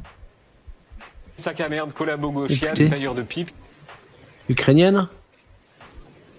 [1.38, 3.50] Sac à merde, collabo gauchias, tailleur de pipe.
[4.48, 5.08] Ukrainienne?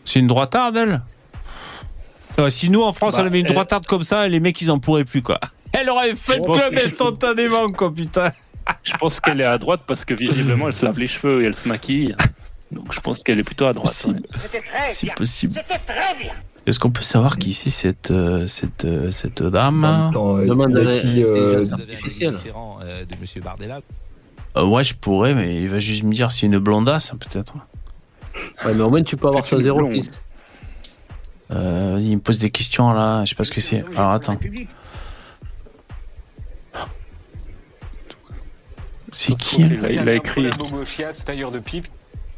[0.06, 1.02] C'est une droitarde, elle
[2.38, 4.60] Ouais, si nous en France Bah, on avait une elle- droitarde comme ça, les mecs
[4.62, 5.40] ils en pourraient plus quoi.
[5.72, 8.32] Elle aurait fait le club instantanément quoi putain.
[8.84, 11.46] Je pense qu'elle est à droite parce que visiblement elle se lave les cheveux et
[11.46, 12.16] elle se maquille.
[12.72, 14.08] Donc je pense qu'elle est plutôt à droite.
[14.94, 15.54] C'est possible.
[16.66, 20.12] Est-ce qu'on peut savoir qui c'est cette euh, cette euh, cette dame?
[20.14, 21.62] Demande euh, euh,
[23.06, 23.82] de Monsieur Bardella
[24.56, 27.54] Euh, Ouais, je pourrais, mais il va juste me dire c'est une blondasse peut-être.
[28.66, 30.22] Ouais, mais au moins tu peux avoir ça zéro piste.
[31.54, 33.84] Euh, il me pose des questions là, je sais pas ce que c'est.
[33.96, 34.38] Alors attends.
[39.12, 40.44] C'est qui Il a, il a écrit
[41.52, 41.88] de pipe.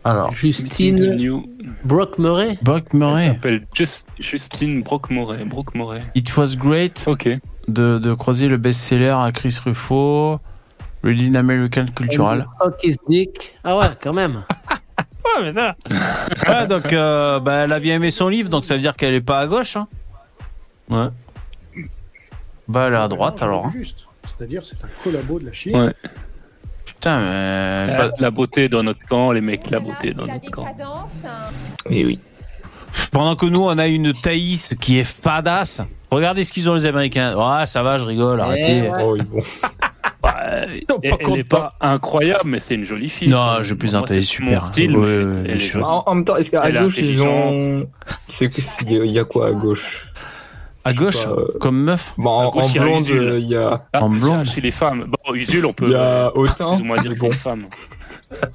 [0.03, 1.45] Alors, Justine New.
[1.83, 2.59] Brock Murray.
[2.61, 3.27] Elle Murray.
[3.27, 5.45] s'appelle Just- Justine Brock-Moret.
[5.45, 6.03] Brock-Moret.
[6.13, 7.27] It was great Ok.
[7.67, 10.39] de, de croiser le best-seller à Chris Ruffo,
[11.03, 12.45] Reading American Cultural.
[12.61, 13.55] Fuck his dick.
[13.63, 14.43] Ah ouais, quand même.
[15.53, 15.75] Ça.
[16.47, 19.13] Ouais, donc euh, bah, elle a bien aimé son livre, donc ça veut dire qu'elle
[19.13, 19.75] est pas à gauche.
[19.77, 19.87] Hein.
[20.89, 21.07] Ouais.
[22.67, 23.65] Bah elle est à droite Non, alors.
[23.67, 23.71] hein.
[23.73, 24.07] Juste.
[24.25, 25.75] C'est-à-dire, c'est un collabo de la Chine.
[25.79, 25.93] Ouais.
[26.85, 27.87] Putain, mais.
[27.97, 30.65] La, la beauté dans notre camp, les mecs, la beauté dans notre camp.
[31.89, 32.19] Et oui.
[33.11, 35.81] Pendant que nous on a une Thaïs qui est fadasse.
[36.11, 37.35] Regardez ce qu'ils ont les Américains.
[37.35, 38.83] Ouais, ça va, je rigole, arrêtez.
[38.85, 39.03] Eh ouais.
[39.03, 39.43] Oh, oui, bon.
[40.47, 41.43] Elle, pas elle est contents.
[41.57, 43.27] pas incroyable, mais c'est une jolie fille.
[43.29, 44.61] Non, je Moi, elle est super.
[44.61, 45.07] Mon style, Ouais,
[45.45, 45.87] elle est sûr.
[45.87, 47.87] En, en même temps, est-ce qu'à gauche, ils ont.
[48.39, 48.49] C'est
[48.87, 49.85] il y a- quoi à gauche?
[50.83, 52.13] À gauche, Euh, comme meuf?
[52.17, 53.85] Bon, en, À gauche, blonde, euh, il y a.
[53.91, 54.45] Ah, En ça, blonde.
[54.45, 55.05] Chez les femmes.
[55.07, 56.73] Bon, Usul, on peut Il y a euh, Autain.
[56.73, 57.31] plus ou moins dire que c'est Bon.
[57.31, 57.65] femme.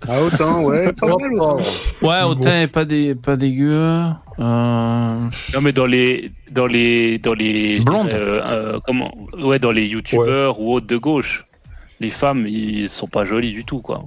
[0.08, 0.92] Ah, autant, ouais.
[0.92, 1.16] Pas mal.
[2.02, 3.72] Ouais, autant est pas, dé, pas dégueu.
[4.38, 5.18] Euh,
[5.54, 8.10] Non, mais dans les, dans les, dans les, Blondes.
[8.14, 9.12] euh, euh, comment,
[9.42, 11.44] ouais, dans les youtubeurs ou autres de gauche,
[12.00, 14.04] les femmes, ils sont pas jolies du tout, quoi.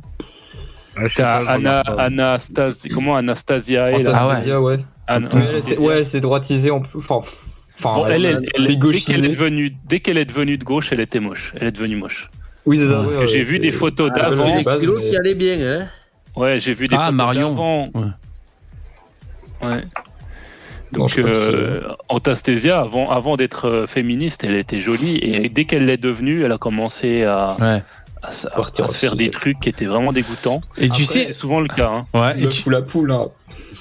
[1.19, 1.79] Ah, Anna.
[1.97, 4.27] Anastasia, comment Anastasia est là Ah
[4.61, 4.79] ouais.
[5.07, 6.07] Anastasia, ouais.
[6.11, 6.99] C'est droitisé en plus.
[6.99, 7.21] Enfin,
[7.79, 10.63] enfin, Bon, elle, elle- elle- c'est dès qu'elle est devenue, dès qu'elle est devenue de
[10.63, 11.53] gauche, elle était moche.
[11.59, 12.29] Elle est devenue moche.
[12.65, 12.93] Oui, c'est ça.
[12.99, 14.57] Parce ouais, que ouais, j'ai vu des photos Ah, d'avant.
[14.57, 14.63] qui
[15.35, 15.87] bien, hein.
[16.35, 17.49] Ouais, j'ai vu des Ah, photos Marion.
[17.49, 17.89] d'avant.
[17.93, 19.67] Ouais.
[19.67, 19.81] Ouais.
[20.93, 25.17] Donc, euh, Anastasia, avant, avant d'être euh, féministe, elle était jolie.
[25.21, 27.81] Et dès qu'elle l'est devenue, elle a commencé à, ouais.
[28.21, 30.61] à, à- à se faire des trucs qui étaient vraiment dégoûtants.
[30.77, 31.89] Et tu sais- c'est souvent le cas.
[31.89, 32.05] hein.
[32.13, 33.25] Ouais, et Le tu- fou la poule, hein.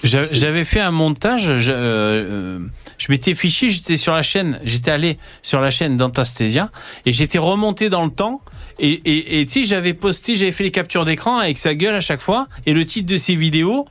[0.04, 2.58] J'a- J'avais fait un montage, je, euh, euh,
[2.98, 6.70] je m'étais fiché, j'étais sur la chaîne, j'étais allé sur la chaîne d'Antastasia
[7.06, 8.40] et j'étais remonté dans le temps
[8.80, 11.94] et, et, et tu sais, j'avais posté, j'avais fait les captures d'écran avec sa gueule
[11.94, 13.86] à chaque fois et le titre de ses vidéos.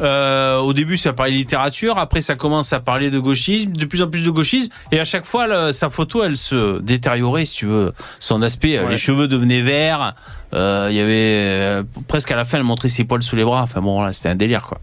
[0.00, 1.98] Euh, au début, ça parlait littérature.
[1.98, 4.70] Après, ça commence à parler de gauchisme, de plus en plus de gauchisme.
[4.90, 8.76] Et à chaque fois, sa photo, elle se détériorait, si tu veux, son aspect.
[8.78, 8.90] euh, Ouais.
[8.90, 10.14] Les cheveux devenaient verts.
[10.52, 13.44] Euh, Il y avait euh, presque à la fin, elle montrait ses poils sous les
[13.44, 13.62] bras.
[13.62, 14.80] Enfin bon, là, c'était un délire, quoi.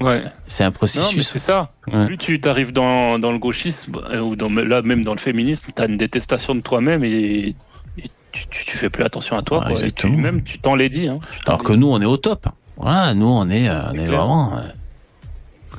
[0.00, 0.22] Ouais.
[0.46, 1.28] C'est un processus.
[1.28, 1.68] c'est ça.
[1.92, 2.06] Ouais.
[2.06, 5.86] Plus tu t'arrives dans, dans le gauchisme, ou dans, là même dans le féminisme, t'as
[5.86, 7.54] une détestation de toi-même et,
[7.98, 8.02] et
[8.32, 9.62] tu, tu, tu fais plus attention à toi.
[9.64, 9.84] Ah, quoi.
[9.86, 11.06] Et tu, même tu t'en l'es dit.
[11.06, 11.20] Hein.
[11.22, 12.48] Tu Alors que nous, on est au top.
[12.76, 14.52] Voilà, nous, on est, euh, on est vraiment.
[14.56, 14.60] euh,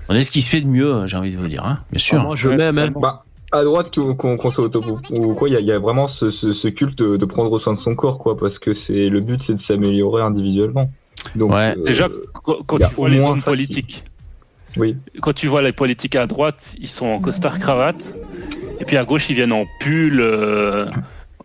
[0.07, 1.99] on est ce qui se fait de mieux, j'ai envie de vous dire, hein, bien
[1.99, 2.19] sûr.
[2.19, 2.91] Ah, moi, je Ouais, m'aime, hein.
[2.95, 5.59] Bah, à droite qu'on qu'on qu'on soit au top ou- ou quoi, il y, a-
[5.61, 8.17] il y a vraiment ce, ce, ce culte de, de prendre soin de son corps,
[8.19, 10.91] quoi, parce que c'est le but, c'est de s'améliorer individuellement.
[11.35, 11.75] Donc, Ouais.
[11.77, 12.07] euh, Déjà,
[12.43, 14.03] quand, tu vois les hommes politiques,
[14.77, 14.97] oui.
[15.21, 18.13] quand tu vois les politiques à droite, ils sont en costard cravate,
[18.79, 20.19] et puis à gauche, ils viennent en pull.
[20.19, 20.85] euh,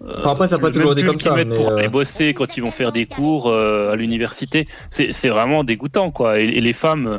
[0.03, 1.89] Enfin, après, ça n'a pas le toujours été comme ça, mettent mais, pour euh, aller
[1.89, 4.67] bosser quand ils vont faire des cours euh, à l'université.
[4.91, 6.41] C'est vraiment dégoûtant, quoi.
[6.41, 7.19] Et, et les femmes euh,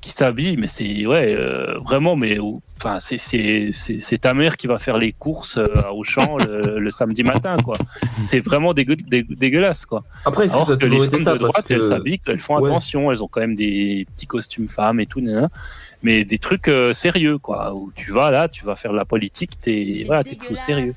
[0.00, 2.38] qui s'habillent, mais c'est ouais, euh, vraiment, mais
[2.78, 7.22] enfin, c'est ta mère qui va faire les courses euh, à Auchan le, le samedi
[7.22, 7.76] matin, quoi.
[8.24, 10.02] C'est vraiment dégueu, dégueu- dégueulasse, quoi.
[10.24, 12.70] Après, Alors que les femmes de droite, que- elles s'habillent, elles font Ouais.
[12.70, 15.20] attention, elles ont quand même des petits costumes femmes et tout.
[16.02, 17.74] Mais des trucs euh, sérieux, quoi.
[17.74, 20.94] Où tu vas là, tu vas faire de la politique, t'es voilà, t'es plutôt sérieux.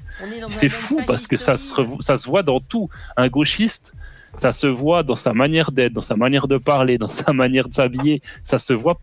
[0.49, 2.89] C'est fou parce que ça se, ça se voit dans tout.
[3.17, 3.93] Un gauchiste,
[4.37, 7.67] ça se voit dans sa manière d'être, dans sa manière de parler, dans sa manière
[7.67, 8.21] de s'habiller.
[8.43, 8.99] Ça se voit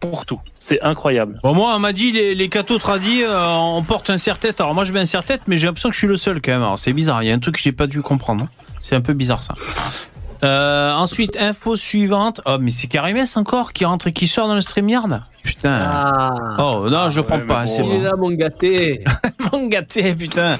[0.00, 0.40] pour tout.
[0.58, 1.40] C'est incroyable.
[1.42, 4.60] Bon, moi, on m'a dit, les, les cathos tradis, euh, on porte un serre-tête.
[4.60, 6.52] Alors, moi, je mets un serre-tête, mais j'ai l'impression que je suis le seul quand
[6.52, 6.62] même.
[6.62, 7.22] Alors, c'est bizarre.
[7.22, 8.48] Il y a un truc que j'ai pas dû comprendre.
[8.82, 9.54] C'est un peu bizarre, ça.
[10.44, 12.40] Euh, ensuite, info suivante.
[12.46, 15.78] Oh, mais c'est Karimès encore qui rentre et qui sort dans le StreamYard Putain.
[15.82, 16.56] Ah.
[16.58, 17.60] Oh, non, je prends mais pas.
[17.60, 18.02] bon, c'est Il est bon.
[18.02, 19.04] là, mon gâté.
[19.52, 20.58] Mon gâté, putain.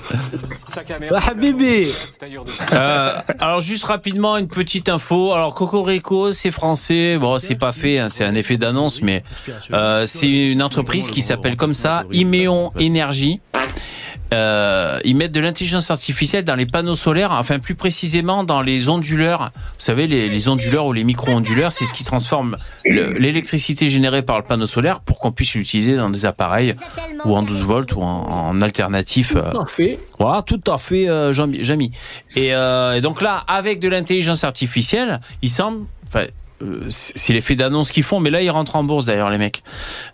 [1.00, 1.18] Merde.
[1.26, 5.32] Ah, de Euh, alors juste rapidement une petite info.
[5.32, 7.16] Alors Cocorico, c'est français.
[7.18, 9.24] Bon, c'est pas fait, hein, c'est un effet d'annonce, mais
[9.72, 13.40] euh, c'est une entreprise qui s'appelle comme ça, Imeon Énergie.
[14.32, 18.88] Euh, ils mettent de l'intelligence artificielle dans les panneaux solaires, enfin plus précisément dans les
[18.88, 19.50] onduleurs.
[19.54, 24.22] Vous savez, les, les onduleurs ou les micro-onduleurs, c'est ce qui transforme le- l'électricité générée
[24.22, 26.74] par le panneau solaire pour qu'on puisse l'utiliser dans des appareils
[27.24, 29.34] ou en 12 volts ou en, en alternatif.
[29.36, 29.98] euh, Tout à fait.
[30.18, 31.92] voilà, tout à fait, euh, Jamy.
[32.34, 36.24] Et, euh, et donc là, avec de l'intelligence artificielle, il semble, enfin,
[36.88, 39.62] c'est l'effet d'annonce qu'ils font, mais là, ils rentrent en bourse d'ailleurs, les mecs.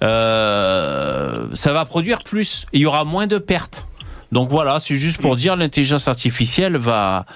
[0.01, 2.67] Ça va produire plus.
[2.73, 3.87] Et il y aura moins de pertes.
[4.33, 7.27] Donc voilà, c'est juste pour dire l'intelligence artificielle va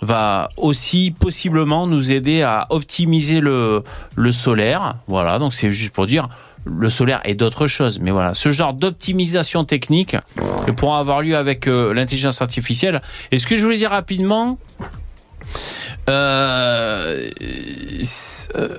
[0.00, 3.82] va aussi possiblement nous aider à optimiser le
[4.16, 4.96] le solaire.
[5.06, 6.28] Voilà, donc c'est juste pour dire
[6.64, 7.98] le solaire et d'autres choses.
[8.00, 10.16] Mais voilà, ce genre d'optimisation technique
[10.76, 13.02] pourra avoir lieu avec euh, l'intelligence artificielle.
[13.30, 14.58] Et ce que je voulais dire rapidement,
[16.08, 17.30] euh,
[18.56, 18.78] euh,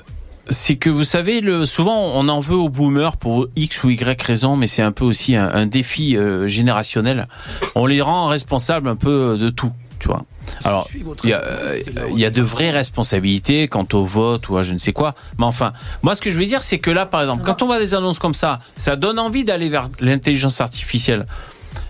[0.49, 4.21] c'est que vous savez, le, souvent on en veut aux boomers pour X ou Y
[4.21, 7.27] raison, mais c'est un peu aussi un, un défi euh, générationnel.
[7.75, 10.23] On les rend responsables un peu de tout, tu vois.
[10.63, 10.87] Alors,
[11.23, 11.79] il y, a, euh,
[12.11, 15.15] il y a de vraies responsabilités quant au vote ou à je ne sais quoi.
[15.37, 15.73] Mais enfin,
[16.03, 17.93] moi, ce que je veux dire, c'est que là, par exemple, quand on voit des
[17.93, 21.25] annonces comme ça, ça donne envie d'aller vers l'intelligence artificielle.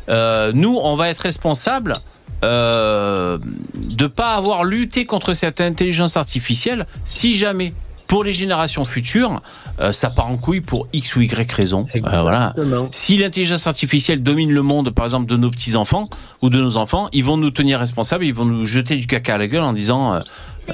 [0.10, 2.02] Euh, nous, on va être responsable
[2.44, 3.38] euh,
[3.76, 7.74] de pas avoir lutté contre cette intelligence artificielle si jamais
[8.08, 9.42] pour les générations futures,
[9.80, 11.86] euh, ça part en couille pour X ou Y raison.
[11.96, 12.54] Euh, voilà.
[12.92, 16.10] Si l'intelligence artificielle domine le monde, par exemple, de nos petits-enfants
[16.42, 19.34] ou de nos enfants, ils vont nous tenir responsables, ils vont nous jeter du caca
[19.36, 20.20] à la gueule en disant euh,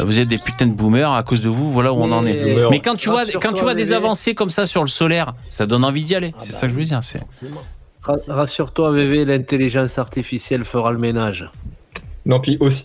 [0.03, 2.33] vous êtes des putains de boomers à cause de vous, voilà où on en est.
[2.33, 5.33] Mais- Mais quand tu vois, quand tu vois des avancées comme ça sur le solaire,
[5.49, 6.33] ça donne envie d'y aller.
[6.37, 6.99] C'est ça que je veux dire.
[8.27, 11.49] Rassure-toi, VV, l'intelligence artificielle fera le ménage.
[12.25, 12.81] Non, puis aussi.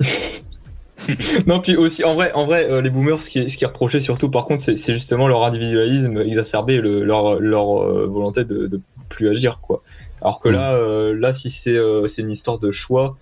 [1.47, 3.67] non, puis aussi, en vrai, en vrai euh, les boomers, ce qui, ce qui est
[3.67, 8.45] reproché surtout, par contre, c'est justement leur individualisme exacerbé, et le, leur, leur euh, volonté
[8.45, 9.83] de, de plus agir, quoi.
[10.23, 11.77] Alors que là, euh, là, si c'est
[12.23, 13.17] une histoire de choix,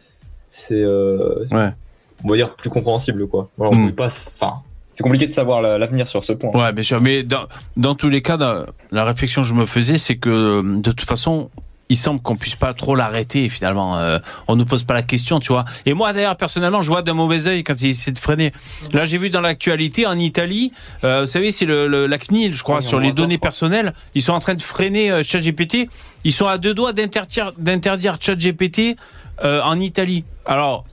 [0.68, 3.48] c'est, on va dire, plus compréhensible, quoi.
[3.58, 3.88] On Mm.
[3.88, 4.54] peut pas, enfin,
[4.96, 6.50] c'est compliqué de savoir la- l'avenir sur ce point.
[6.52, 7.00] Ouais, bien sûr.
[7.00, 7.42] Mais dans,
[7.76, 11.08] dans tous les cas, dans- la réflexion que je me faisais, c'est que de toute
[11.08, 11.50] façon,
[11.90, 13.48] il semble qu'on puisse pas trop l'arrêter.
[13.48, 15.64] Finalement, euh, on nous pose pas la question, tu vois.
[15.86, 18.52] Et moi, d'ailleurs, personnellement, je vois d'un mauvais œil quand il essaie de freiner.
[18.92, 20.72] Là, j'ai vu dans l'actualité en Italie,
[21.04, 23.92] euh, vous savez, c'est le, le- la CNIL, je crois, Oui, sur les données personnelles.
[24.14, 25.88] Ils sont en train de freiner euh, ChatGPT.
[26.24, 28.96] Ils sont à deux doigts d'interdire d'interdire ChatGPT
[29.44, 30.24] euh, en Italie.
[30.46, 30.84] Alors.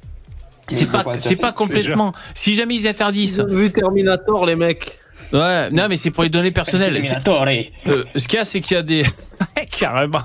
[0.67, 1.53] C'est pas, pas c'est pas interdire.
[1.55, 2.13] complètement.
[2.33, 3.43] Si jamais ils interdisent.
[3.47, 4.99] Ils ont vu Terminator, les mecs.
[5.33, 6.97] Ouais, non, mais c'est pour les données personnelles.
[7.87, 9.03] Euh, ce qu'il y a, c'est qu'il y a des.
[9.71, 10.19] Carrément.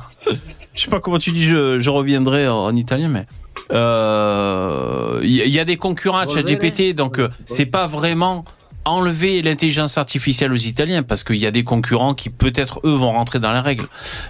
[0.74, 3.24] Je sais pas comment tu dis, je, je reviendrai en, en italien, mais.
[3.72, 8.44] euh, Il y, a des concurrents à ChatGPT, donc euh, c'est pas vraiment
[8.84, 13.10] enlever l'intelligence artificielle aux Italiens, parce qu'il y a des concurrents qui peut-être eux vont
[13.12, 13.86] rentrer dans les règles.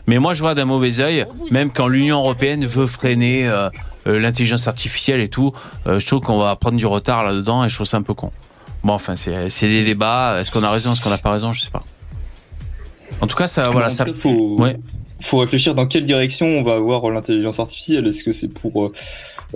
[0.07, 3.69] Mais moi, je vois d'un mauvais œil, même quand l'Union européenne veut freiner euh,
[4.07, 5.53] euh, l'intelligence artificielle et tout,
[5.86, 8.15] euh, je trouve qu'on va prendre du retard là-dedans et je trouve ça un peu
[8.15, 8.31] con.
[8.87, 10.37] Bon, enfin, c'est des débats.
[10.39, 11.83] Est-ce qu'on a raison, est-ce qu'on n'a pas raison, je sais pas.
[13.21, 14.05] En tout cas, ça, voilà, ça.
[14.05, 14.77] cas, faut, Ouais.
[15.29, 18.07] faut réfléchir dans quelle direction on va avoir l'intelligence artificielle.
[18.07, 18.93] Est-ce que c'est pour, euh,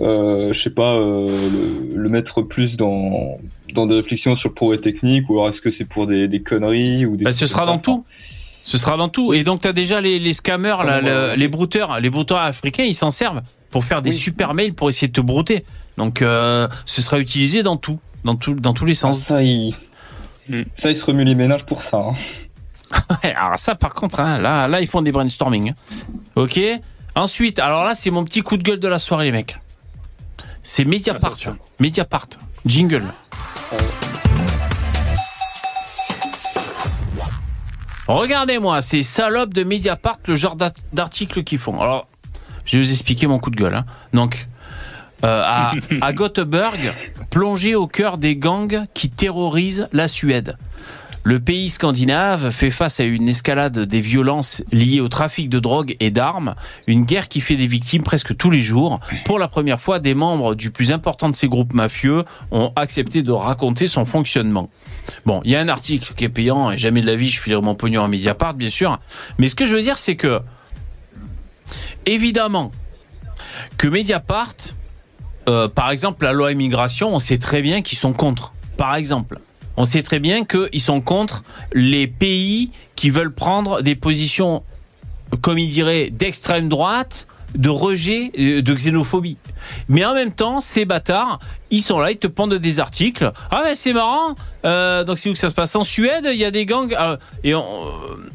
[0.01, 3.37] euh, je sais pas, euh, le, le mettre plus dans,
[3.73, 6.41] dans des réflexions sur le progrès technique ou alors est-ce que c'est pour des, des
[6.41, 8.03] conneries ou des Bah, ce sera dans tout.
[8.63, 9.33] Ce sera dans tout.
[9.33, 12.83] Et donc, tu as déjà les, les scammers, là, le- les brouteurs, les brouteurs africains,
[12.83, 15.63] ils s'en servent pour faire des super mails pour essayer de te brouter.
[15.97, 19.23] Donc, euh, ce sera utilisé dans tout, dans tout, dans tous les sens.
[19.25, 19.75] ça, il,
[20.49, 21.97] ça, il se remue les ménages pour ça.
[21.97, 22.15] hein.
[23.23, 25.71] Ouais, alors ça, par contre, hein, là, là, ils font des brainstorming.
[25.71, 25.73] hein.
[26.35, 26.59] Ok.
[27.15, 29.57] Ensuite, alors là, c'est mon petit coup de gueule de la soirée, les mecs.
[30.63, 31.37] C'est Mediapart.
[31.79, 32.27] Mediapart.
[32.65, 33.05] Jingle.
[38.07, 41.79] Regardez-moi, ces salopes de Mediapart, le genre d'art- d'articles qu'ils font.
[41.81, 42.07] Alors,
[42.65, 43.75] je vais vous expliquer mon coup de gueule.
[43.75, 43.85] hein.
[44.13, 44.47] Donc,
[45.23, 46.93] euh, à, à Gothenburg,
[47.29, 50.57] plongé au cœur des gangs qui terrorisent la Suède.
[51.23, 55.95] Le pays scandinave fait face à une escalade des violences liées au trafic de drogue
[55.99, 56.55] et d'armes,
[56.87, 58.99] une guerre qui fait des victimes presque tous les jours.
[59.25, 63.21] Pour la première fois, des membres du plus important de ces groupes mafieux ont accepté
[63.21, 64.71] de raconter son fonctionnement.
[65.27, 67.39] Bon, il y a un article qui est payant et jamais de la vie je
[67.39, 68.99] filerai mon pognon à Mediapart, bien sûr.
[69.37, 70.41] Mais ce que je veux dire, c'est que,
[72.07, 72.71] évidemment,
[73.77, 74.55] que Mediapart,
[75.47, 78.53] euh, par exemple, la loi immigration, on sait très bien qu'ils sont contre.
[78.77, 79.39] Par exemple,
[79.77, 81.43] on sait très bien qu'ils sont contre
[81.73, 84.63] les pays qui veulent prendre des positions,
[85.41, 89.37] comme il dirait, d'extrême droite de rejet, euh, de xénophobie.
[89.89, 93.31] Mais en même temps, ces bâtards, ils sont là, ils te pondent des articles.
[93.49, 94.35] Ah ouais, c'est marrant.
[94.65, 96.93] Euh, donc c'est où que ça se passe En Suède, il y a des gangs.
[96.97, 97.63] Ah, et on,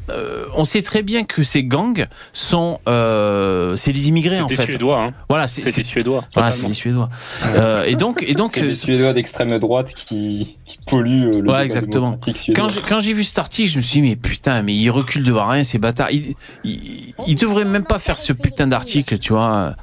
[0.09, 4.55] euh, on sait très bien que ces gangs sont, euh, c'est les immigrés en des
[4.55, 4.65] fait.
[4.65, 5.13] Suédois, hein.
[5.29, 6.25] Voilà, C'est des Suédois.
[6.33, 7.09] Voilà, c'est les Suédois.
[7.45, 10.55] Euh, et donc, et donc, C'est des Suédois d'extrême droite qui,
[10.87, 12.19] qui polluent euh, le débat Ouais, exactement.
[12.55, 14.89] Quand j'ai, quand j'ai vu cet article, je me suis dit, mais putain, mais ils
[14.89, 16.11] reculent devant rien, ces bâtards.
[16.11, 19.75] Ils, ils, ils devraient même pas faire ce putain d'article, tu vois.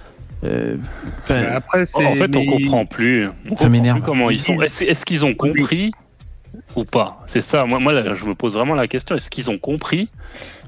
[0.44, 0.76] Euh,
[1.54, 3.26] après, c'est- En fait, on comprend plus.
[3.26, 3.98] On Ça comprend m'énerve.
[3.98, 4.60] plus comment ils sont.
[4.60, 5.90] Est-ce est-ce qu'ils ont compris
[6.76, 7.24] ou pas?
[7.26, 7.64] C'est ça.
[7.64, 9.16] Moi, moi, là, je me pose vraiment la question.
[9.16, 10.08] Est-ce qu'ils ont compris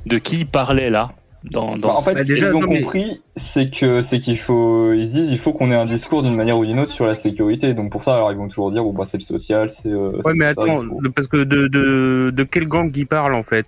[0.06, 1.12] de qui ils parlaient là?
[1.51, 3.20] Dans, dans Bah, en fait, ce- ce qu'ils ont compris,
[3.55, 6.59] c'est que c'est qu'il faut, ils disent, il faut qu'on ait un discours d'une manière
[6.59, 7.73] ou d'une autre sur la sécurité.
[7.74, 9.89] Donc pour ça, alors ils vont toujours dire, bon bah c'est le social, c'est.
[9.90, 13.35] euh, Ouais, mais ça, attends, faut- parce que de, de, de quel gang il parle
[13.35, 13.66] en fait?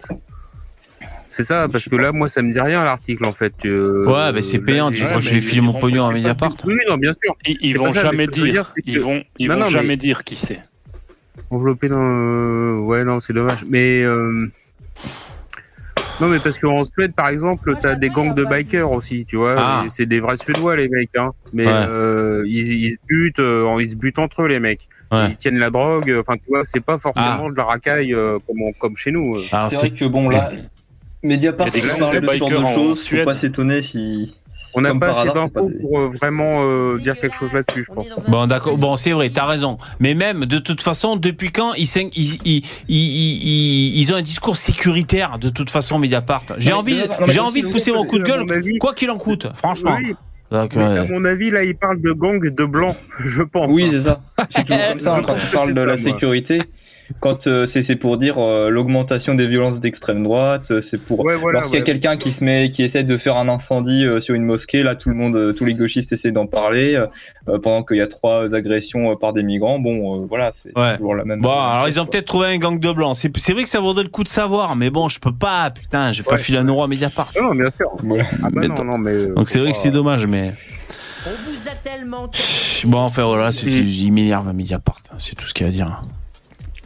[1.31, 3.53] C'est ça, parce que là, moi, ça me dit rien l'article en fait.
[3.67, 6.07] Euh, Ouais, mais c'est là, payant, tu crois que je vais filer mon ils pognon
[6.07, 7.37] à Mediapart Oui, non, bien sûr.
[7.47, 8.65] Ils, ils vont ça, jamais que dire.
[8.87, 10.61] Ils vont, ils Non, vont non, mais- jamais dire qui c'est.
[11.51, 11.99] Enveloppé dans.
[12.01, 13.65] euh, Ouais, non, c'est dommage.
[13.69, 14.03] Mais.
[14.05, 14.47] euh,
[16.21, 19.55] Non, mais parce qu'en Suède, par exemple, t'as des gangs de bikers aussi, tu vois.
[19.57, 19.85] Ah.
[19.91, 21.11] C'est des vrais Suédois, les mecs.
[21.17, 21.31] Hein.
[21.53, 21.73] Mais Ouais.
[21.73, 24.89] euh, ils, ils se butent, euh, ils se butent entre eux, les mecs.
[25.13, 25.29] Ouais.
[25.31, 26.13] Ils tiennent la drogue.
[26.21, 27.51] Enfin, tu vois, c'est pas forcément Ah.
[27.51, 29.37] de la racaille euh, comme, on- comme chez nous.
[29.53, 30.51] Alors, C'est vrai que bon là,
[31.23, 31.69] Mediapart
[31.99, 33.25] parle de de ce genre bikers de en choses, faut Suède.
[33.25, 34.35] pas s'étonner si.
[34.79, 38.07] On n'a pas assez d'infos pour euh, vraiment euh, dire quelque chose là-dessus, je pense.
[38.29, 38.77] Bon, d'accord.
[38.79, 39.79] Bon, c'est vrai, t'as raison.
[40.01, 44.17] Mais même, de toute façon, depuis quand ils, s'in- ils, ils, ils, ils- ils ont
[44.17, 46.45] un discours sécuritaire, de toute façon, Mediapart?
[46.59, 48.45] J'ai envie, j'ai envie de pousser mon coup de gueule,
[48.81, 49.97] quoi qu'il en coûte, franchement.
[50.01, 50.15] Oui.
[50.51, 50.99] Donc, Mais ouais.
[51.01, 53.71] à mon avis, là, il parle de gang de blancs, je pense.
[53.71, 54.21] Oui, c'est ça.
[54.39, 54.63] Pense tu
[55.53, 56.13] c'est de ça, la moi.
[56.13, 56.59] sécurité.
[57.21, 61.21] Quand euh, c'est c'est pour dire euh, l'augmentation des violences d'extrême droite, euh, c'est pour
[61.21, 61.91] Ouais, voilà, lorsqu'il y a ouais.
[61.91, 64.95] quelqu'un qui se met, qui essaie de faire un incendie euh, sur une mosquée, là
[64.95, 66.95] tout le monde, euh, tous les gauchistes essaient d'en parler
[67.49, 69.79] euh, pendant qu'il y a trois agressions euh, par des migrants.
[69.79, 70.97] Bon, euh, voilà, c'est Ouais.
[70.99, 71.41] toujours la même.
[71.41, 73.17] Bon, alors ils ont peut-être trouvé un gang de blancs.
[73.17, 75.71] C'est c'est vrai que ça vaudrait le coup de savoir, mais bon, je peux pas,
[75.71, 77.33] putain, j'ai pas filé un euro à Mediapart.
[77.41, 77.89] Non, bien sûr.
[78.43, 79.13] Ah bah non, non, mais.
[79.13, 80.53] euh, Donc c'est vrai que c'est dommage, mais.
[81.27, 82.29] On vous a tellement.
[82.85, 85.75] Bon, enfin voilà, c'est- il m'énerve à Mediapart, c'est tout ce qu'il y a à
[85.75, 86.03] dire.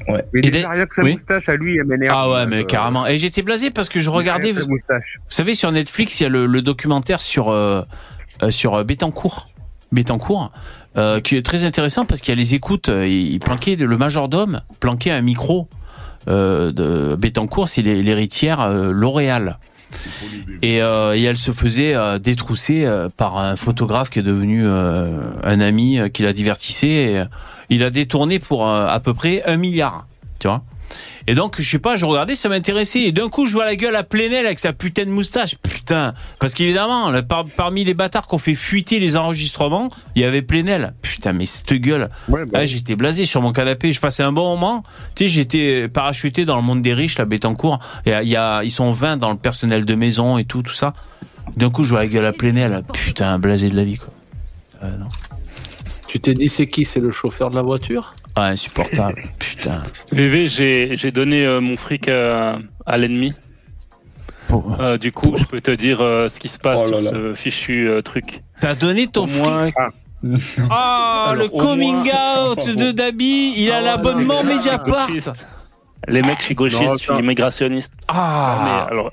[0.09, 0.25] Ouais.
[0.33, 1.13] Mais Et déjà, des- rien que sa oui.
[1.15, 2.15] moustache à lui, elle m'énerve.
[2.17, 3.07] Ah ouais, mais Euh, carrément.
[3.07, 4.53] Et j'étais blasé parce que je regardais.
[4.53, 5.19] Vous, sa moustache.
[5.19, 7.83] vous savez, sur Netflix, il y a le, le documentaire sur euh,
[8.43, 8.85] euh, sur euh,
[10.97, 12.89] euh, qui est très intéressant parce qu'il y a les écoutes.
[12.89, 15.69] euh, Il planquait le majordome, planquait un micro
[16.29, 19.59] euh, de Bettencourt, c'est l'hé- l'héritière euh, L'Oréal.
[20.63, 24.67] Et, euh, et elle se faisait euh, détrousser euh, par un photographe qui est devenu
[24.67, 27.27] un ami qui la divertissait.
[27.71, 30.07] Il a détourné pour à peu près un milliard,
[30.39, 30.63] tu vois.
[31.27, 33.01] Et donc, je sais pas, je regardais, ça m'intéressait.
[33.01, 35.57] Et d'un coup, je vois la gueule à Plenel avec sa putain de moustache.
[35.59, 36.15] Putain.
[36.41, 40.43] Parce qu'évidemment, par- parmi les bâtards qui ont fait fuiter les enregistrements, il y avait
[40.43, 40.95] Plenel.
[41.03, 42.09] Putain, mais cette gueule.
[42.55, 43.93] Ah, j'étais blasé sur mon canapé.
[43.93, 44.83] Je passais un bon moment.
[45.15, 47.79] Tu sais, j'étais parachuté dans le monde des riches, la Bétancourt.
[48.07, 50.73] Et il y a, ils sont 20 dans le personnel de maison et tout, tout
[50.75, 50.93] ça.
[51.57, 52.83] D'un coup, je vois la gueule à Plenel.
[52.93, 54.09] Putain, blasé de la vie, quoi.
[54.85, 55.07] Euh, non.
[56.09, 56.85] Tu t'es dit c'est qui?
[56.85, 58.15] C'est le chauffeur de la voiture?
[58.35, 59.25] Ah, insupportable.
[59.39, 59.83] Putain.
[60.11, 63.35] VV, j'ai j'ai donné euh, mon fric à, à l'ennemi.
[64.81, 67.11] Euh, du coup, je peux te dire euh, ce qui se passe Oh là sur
[67.11, 68.43] ce fichu euh, truc.
[68.61, 69.71] T'as donné ton Au moins,
[70.71, 73.55] Ah, Alors, le coming moins- out de Dabi.
[73.57, 75.09] Il a l'abonnement Mediapart.
[76.09, 77.93] Les mecs chez gauchistes, Non, je suis immigrationniste.
[78.09, 78.61] Ah.
[78.65, 79.11] Mais alors,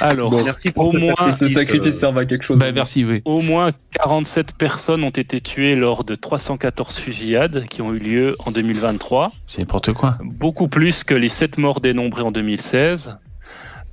[0.00, 2.58] alors Bon, merci au moins, Ce sacrifice serve à quelque chose.
[2.58, 3.22] Bah, merci, oui.
[3.24, 8.36] au moins 47 personnes ont été tuées lors de 314 fusillades qui ont eu lieu
[8.40, 9.32] en 2023.
[9.46, 10.16] C'est n'importe quoi.
[10.22, 13.16] beaucoup plus que les 7 morts dénombrés en 2016.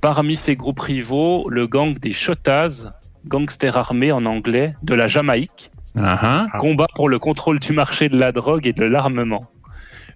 [0.00, 2.86] Parmi ces groupes rivaux, le gang des Chotas,
[3.26, 5.70] gangsters armés en anglais, de la Jamaïque,
[6.00, 9.40] Ah, combat pour le contrôle du marché de la drogue et de l'armement.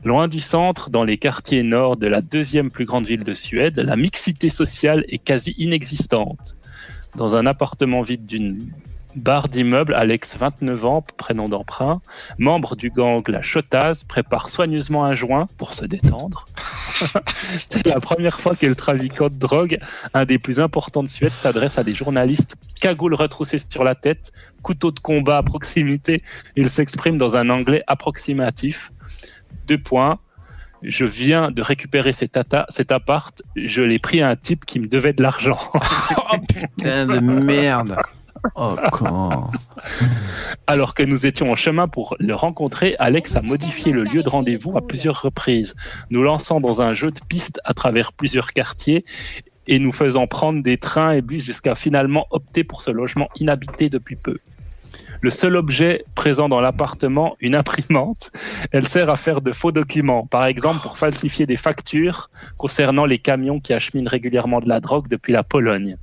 [0.05, 3.79] Loin du centre, dans les quartiers nord de la deuxième plus grande ville de Suède,
[3.79, 6.57] la mixité sociale est quasi inexistante.
[7.17, 8.59] Dans un appartement vide d'une
[9.15, 12.01] barre d'immeuble, Alex, 29 ans, prénom d'emprunt,
[12.39, 16.47] membre du gang La Chotaz, prépare soigneusement un joint pour se détendre.
[17.59, 19.79] C'est la première fois que le trafiquant de drogue,
[20.15, 24.33] un des plus importants de Suède, s'adresse à des journalistes cagoule retroussée sur la tête,
[24.63, 26.21] couteau de combat à proximité.
[26.57, 28.93] Il s'exprime dans un anglais approximatif.
[29.67, 30.19] Deux points.
[30.83, 32.39] Je viens de récupérer cet,
[32.69, 33.41] cet appart.
[33.57, 35.59] Je l'ai pris à un type qui me devait de l'argent.
[35.75, 37.97] oh putain de merde.
[38.57, 39.49] Oh con.
[40.67, 44.29] Alors que nous étions en chemin pour le rencontrer, Alex a modifié le lieu de
[44.29, 45.75] rendez-vous à plusieurs reprises,
[46.11, 49.05] nous lançant dans un jeu de piste à travers plusieurs quartiers
[49.69, 53.89] et nous faisant prendre des trains et bus jusqu'à finalement opter pour ce logement inhabité
[53.89, 54.39] depuis peu.
[55.23, 58.33] Le seul objet présent dans l'appartement, une imprimante,
[58.73, 63.19] elle sert à faire de faux documents, par exemple pour falsifier des factures concernant les
[63.19, 65.97] camions qui acheminent régulièrement de la drogue depuis la Pologne.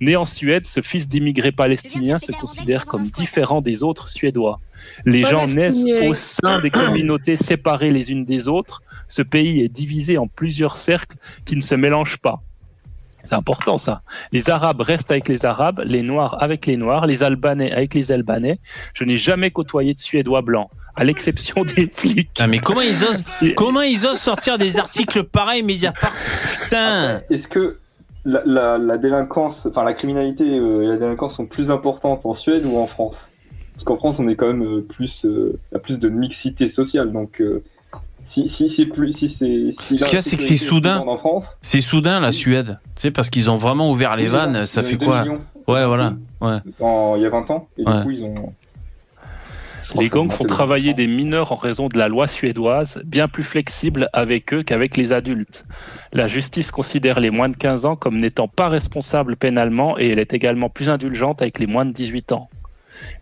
[0.00, 4.58] Né en Suède, ce fils d'immigrés palestiniens se considère comme différent des autres Suédois.
[5.04, 8.82] Les gens naissent au sein des communautés séparées les unes des autres.
[9.08, 12.42] Ce pays est divisé en plusieurs cercles qui ne se mélangent pas.
[13.24, 14.02] C'est important ça.
[14.32, 18.12] Les Arabes restent avec les Arabes, les Noirs avec les Noirs, les Albanais avec les
[18.12, 18.58] Albanais.
[18.94, 22.30] Je n'ai jamais côtoyé de Suédois blancs, à l'exception des flics.
[22.38, 23.24] Ah, mais comment ils osent,
[23.56, 26.16] comment ils osent sortir des articles pareils, Mediapart?
[26.62, 27.78] Putain Est-ce que
[28.24, 32.34] la, la, la délinquance, enfin la criminalité euh, et la délinquance sont plus importantes en
[32.36, 33.16] Suède ou en France?
[33.80, 36.10] Parce qu'en France, on est quand même euh, plus, euh, il y a plus de
[36.10, 37.62] mixité sociale, donc euh,
[38.34, 41.04] si, si c'est plus, si c'est, Ce qu'il y a, c'est que c'est soudain.
[41.62, 42.78] C'est soudain la Suède.
[42.96, 44.66] Tu sais, parce qu'ils ont vraiment ouvert les vannes.
[44.66, 45.24] Ça fait quoi.
[45.68, 46.14] Ouais, voilà.
[46.40, 46.56] Ouais.
[46.80, 47.98] en- il y a 20 ans, et Ouais.
[47.98, 48.52] du coup ils ont.
[49.98, 54.08] Les gangs font travailler des mineurs en raison de la loi suédoise, bien plus flexible
[54.12, 55.66] avec eux qu'avec les adultes.
[56.12, 60.20] La justice considère les moins de 15 ans comme n'étant pas responsables pénalement et elle
[60.20, 62.48] est également plus indulgente avec les moins de 18 ans.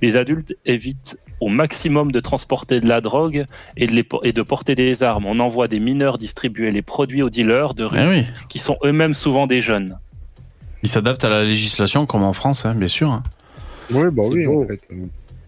[0.02, 3.44] Les adultes évitent au maximum de transporter de la drogue
[3.76, 5.26] et de, les et de porter des armes.
[5.26, 8.24] On envoie des mineurs distribuer les produits aux dealers de rue, Ah oui.
[8.48, 9.98] qui sont eux-mêmes souvent des jeunes.
[10.82, 13.10] Ils s'adaptent à la législation comme en France, hein, bien sûr.
[13.10, 13.22] hein.
[13.90, 14.64] Oui, bah oui, beau.
[14.64, 14.80] en fait.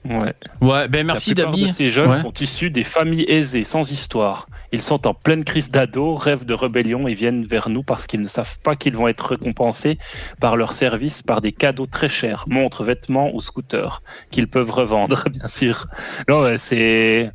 [0.09, 0.33] Ouais.
[0.63, 2.21] Ouais, ben merci La plupart de ces jeunes Ouais.
[2.23, 4.47] sont issus des familles aisées, sans histoire.
[4.73, 8.23] Ils sont en pleine crise d'ado, rêvent de rébellion et viennent vers nous parce qu'ils
[8.23, 9.99] ne savent pas qu'ils vont être récompensés
[10.41, 15.25] par leur service par des cadeaux très chers, montres, vêtements ou scooters, qu'ils peuvent revendre,
[15.31, 15.87] bien sûr.
[16.29, 17.31] Non, ouais, c'est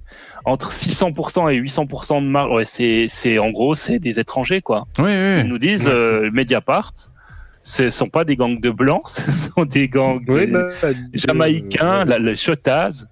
[0.45, 2.51] entre 600% et 800% de marge.
[2.51, 4.87] Ouais, c'est, c'est en gros, c'est des étrangers, quoi.
[4.97, 5.39] Oui, oui.
[5.41, 6.93] Ils nous disent, euh, Mediapart,
[7.65, 10.67] ce sont pas des gangs de blancs, ce sont des gangs Oui, bah,
[11.13, 13.07] jamaïcains, la- le Chotaz.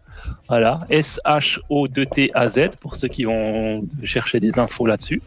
[0.48, 5.22] Voilà, S-H-O-2-T-A-Z pour ceux qui vont chercher des infos là-dessus.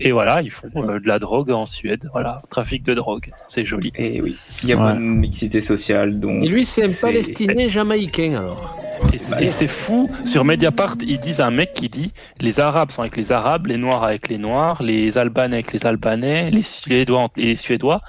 [0.00, 2.08] Et voilà, ils font euh, de la drogue en Suède.
[2.12, 3.92] Voilà, trafic de drogue, c'est joli.
[3.96, 6.42] Et oui, il y a pas de mixité sociale, donc.
[6.42, 8.76] Et lui, c'est un Palestinien jamaïcain alors.
[9.12, 13.02] Et c'est- Et fou, sur Mediapart, ils disent un mec qui dit les Arabes sont
[13.02, 17.18] avec les Arabes, les Noirs avec les Noirs, les Albanais avec les Albanais, les Suédois
[17.20, 18.00] entre les Suédois.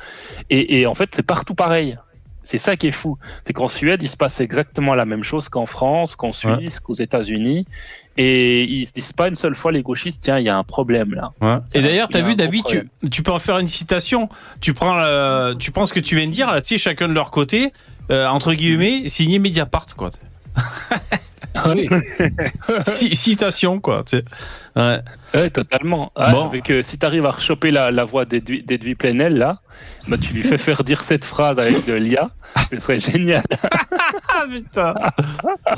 [0.50, 1.98] Et, et en fait, c'est partout pareil.
[2.46, 3.18] C'est ça qui est fou.
[3.46, 6.94] C'est qu'en Suède, il se passe exactement la même chose qu'en France, qu'en Suisse, qu'aux
[6.94, 7.66] États-Unis.
[8.18, 10.64] Et ils se disent pas une seule fois, les gauchistes, tiens, il y a un
[10.64, 11.32] problème là.
[11.42, 11.58] Ouais.
[11.74, 14.30] Et d'ailleurs, t'as Il y a vu, Dabi, tu, tu peux en faire une citation.
[14.62, 17.10] Tu prends, le- tu prends ce que tu viens de dire, là, tu sais, chacun
[17.10, 17.74] de leur côté,
[18.12, 20.12] euh, entre guillemets, signé Mediapart, quoi.
[22.86, 24.04] Ci- citation, quoi.
[24.06, 24.18] tu.
[24.76, 25.00] Ouais.
[25.34, 26.12] Ouais, totalement.
[26.16, 26.46] Ah, Bon.
[26.48, 29.60] avec, euh, si tu arrives à rechoper la, la voix d'Edwy Plenel, là,
[30.08, 32.30] bah, tu lui fais faire dire cette phrase avec de l'IA,
[32.70, 33.44] ce serait génial.
[34.38, 34.94] Ah putain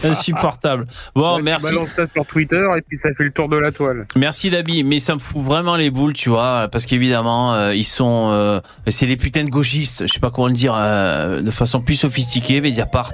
[0.04, 0.88] Insupportable.
[1.16, 1.68] Bon, Tu merci.
[1.68, 4.06] balances ça sur Twitter et puis ça fait le tour de la toile.
[4.16, 7.84] Merci Dabi, mais ça me fout vraiment les boules, tu vois, parce qu'évidemment, euh, ils
[7.84, 11.52] sont, euh, c'est des putains de gauchistes, je sais pas comment le dire, euh, de
[11.52, 13.14] façon plus sophistiquée, Mediapart,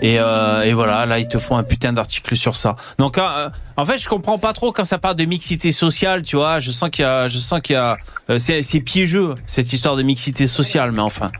[0.00, 2.76] et, euh, et voilà, là ils te font un putain d'article sur ça.
[2.98, 6.36] Donc, euh, en fait, je comprends pas trop quand ça parle de mixité sociale, tu
[6.36, 7.96] vois, je sens qu'il y a, je sens qu'il y a,
[8.30, 11.30] euh, c'est, c'est piégeux cette histoire de mixité sociale, mais enfin.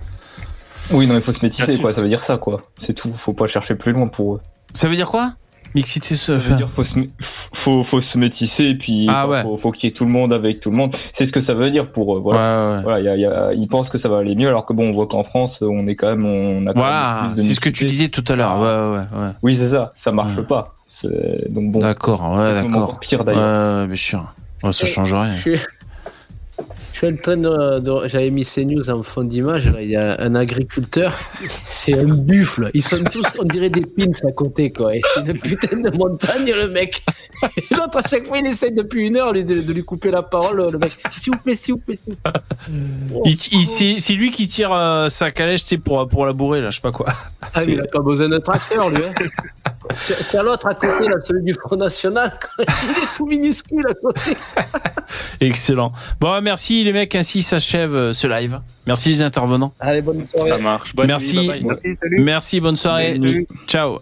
[0.93, 1.95] Oui, non, il faut se métisser, quoi.
[1.95, 2.63] Ça veut dire ça, quoi.
[2.87, 3.13] C'est tout.
[3.25, 4.41] Faut pas chercher plus loin pour eux.
[4.75, 5.33] Ça veut dire quoi?
[5.75, 6.91] Mixité Ça veut dire faut se,
[7.65, 9.41] faut, faut se métisser et puis Ah ouais.
[9.43, 10.95] faut, faut qu'il y ait tout le monde avec tout le monde.
[11.17, 12.21] C'est ce que ça veut dire pour eux.
[12.21, 12.81] Voilà.
[12.83, 14.67] Voilà, il y a- il y a- ils pensent que ça va aller mieux alors
[14.67, 17.55] que bon, on voit qu'en France, on est quand même, on a quand Voilà, c'est
[17.55, 19.31] ce que tu disais tout à l'heure, ouais, ouais, ouais.
[19.43, 19.95] Oui, c'est ça.
[20.05, 20.75] Ça marche pas.
[21.49, 21.79] Donc bon.
[21.79, 22.83] D'accord, ouais, d'accord.
[22.83, 23.87] encore Pire d'ailleurs.
[23.87, 24.35] Bien sûr.
[24.63, 25.33] Ouais, ça change rien.
[25.37, 25.63] Je suis, je
[27.07, 27.81] suis en train de.
[27.81, 29.73] de- J'avais mis CNews en fond d'image.
[29.81, 31.13] Il y a un agriculteur.
[31.65, 32.71] C'est un buffle.
[32.75, 34.95] Ils sont tous, on dirait des pins à côté, quoi.
[34.97, 37.03] Et c'est une putain de montagne, le mec.
[37.57, 40.23] Et l'autre, à chaque fois, il essaie depuis une heure de, de lui couper la
[40.23, 40.97] parole, le mec.
[41.19, 43.37] S'il vous plaît, s'il vous plaît, s'il vous plaît.
[43.65, 46.77] C'est, c'est lui qui tire euh, sa calèche, sais, pour, pour la bourrer, là, je
[46.77, 47.07] sais pas quoi.
[47.41, 49.03] Ah, C'est- il a pas besoin d'un tracteur, lui.
[49.05, 49.13] Hein.
[50.29, 52.39] Tiens- l'autre à côté, là, celui du Front National.
[52.59, 54.37] Il est tout minuscule à côté.
[55.41, 55.93] Excellent.
[56.21, 58.61] Bon, merci les mecs, ainsi s'achève euh, ce live.
[58.87, 59.73] Merci les intervenants.
[59.79, 60.51] Allez, bonne soirée.
[60.51, 60.95] Ça marche.
[60.95, 61.39] Bonne merci.
[61.39, 61.65] nuit, bye bye.
[61.69, 62.21] Merci, salut.
[62.21, 63.13] Merci, bonne soirée.
[63.13, 63.47] Salut.
[63.67, 63.99] Ciao.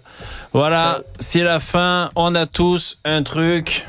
[0.52, 2.10] Voilà, c'est la fin.
[2.16, 3.86] On a tous un truc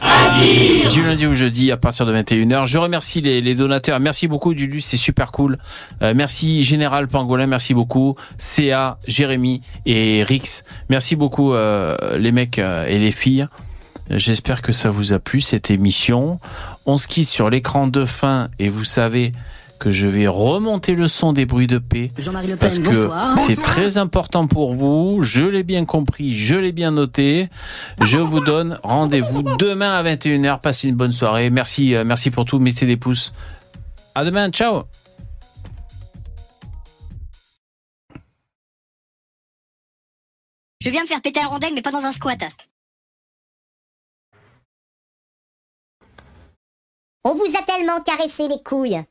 [0.94, 2.68] du lundi au jeudi à partir de 21h.
[2.68, 4.00] Je remercie les, les donateurs.
[4.00, 5.58] Merci beaucoup, Julius, c'est super cool.
[6.04, 8.16] Euh, merci, Général Pangolin, merci beaucoup.
[8.38, 10.64] CA, Jérémy et Rix.
[10.90, 13.48] Merci beaucoup, euh, les mecs euh, et les filles.
[14.12, 16.40] J'espère que ça vous a plu, cette émission.
[16.86, 19.32] On se quitte sur l'écran de fin et vous savez
[19.82, 22.12] que je vais remonter le son des bruits de paix.
[22.16, 23.36] Jean-Marie Le Pen, Parce que bonsoir.
[23.40, 25.24] c'est très important pour vous.
[25.24, 27.50] Je l'ai bien compris, je l'ai bien noté.
[28.00, 30.62] Je vous donne rendez-vous demain à 21h.
[30.62, 31.50] Passez une bonne soirée.
[31.50, 32.60] Merci, euh, merci pour tout.
[32.60, 33.34] Mettez des pouces.
[34.14, 34.52] À demain.
[34.52, 34.84] Ciao.
[40.80, 42.40] Je viens de faire péter un rondelle, mais pas dans un squat.
[47.24, 49.04] On vous a tellement caressé les couilles.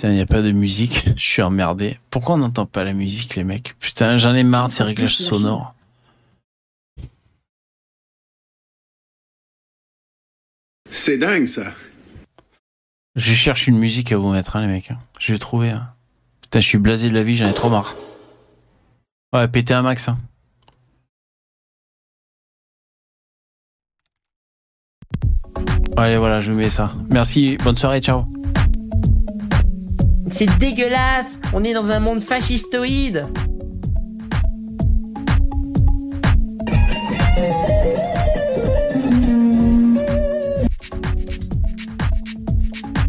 [0.00, 1.10] Putain, il n'y a pas de musique.
[1.16, 2.00] Je suis emmerdé.
[2.08, 5.18] Pourquoi on n'entend pas la musique, les mecs Putain, j'en ai marre de ces réglages
[5.18, 5.74] sonores.
[10.88, 11.74] C'est dingue ça.
[13.14, 14.90] Je cherche une musique à vous mettre, hein, les mecs.
[15.18, 15.68] Je vais trouver.
[15.68, 15.92] hein.
[16.40, 17.94] Putain, je suis blasé de la vie, j'en ai trop marre.
[19.34, 20.08] Ouais, péter un max.
[20.08, 20.16] hein.
[25.98, 26.94] Allez, voilà, je vous mets ça.
[27.10, 28.24] Merci, bonne soirée, ciao.
[30.32, 33.26] C'est dégueulasse On est dans un monde fascistoïde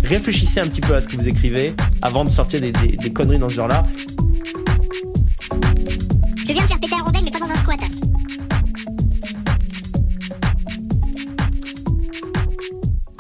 [0.04, 3.14] Réfléchissez un petit peu à ce que vous écrivez avant de sortir des, des- des
[3.14, 3.84] conneries dans ce genre-là.
[6.38, 7.80] Je viens de faire péter un rondelle, mais pas dans un squat.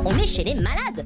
[0.03, 0.65] On est chez les malades.
[0.99, 1.06] On est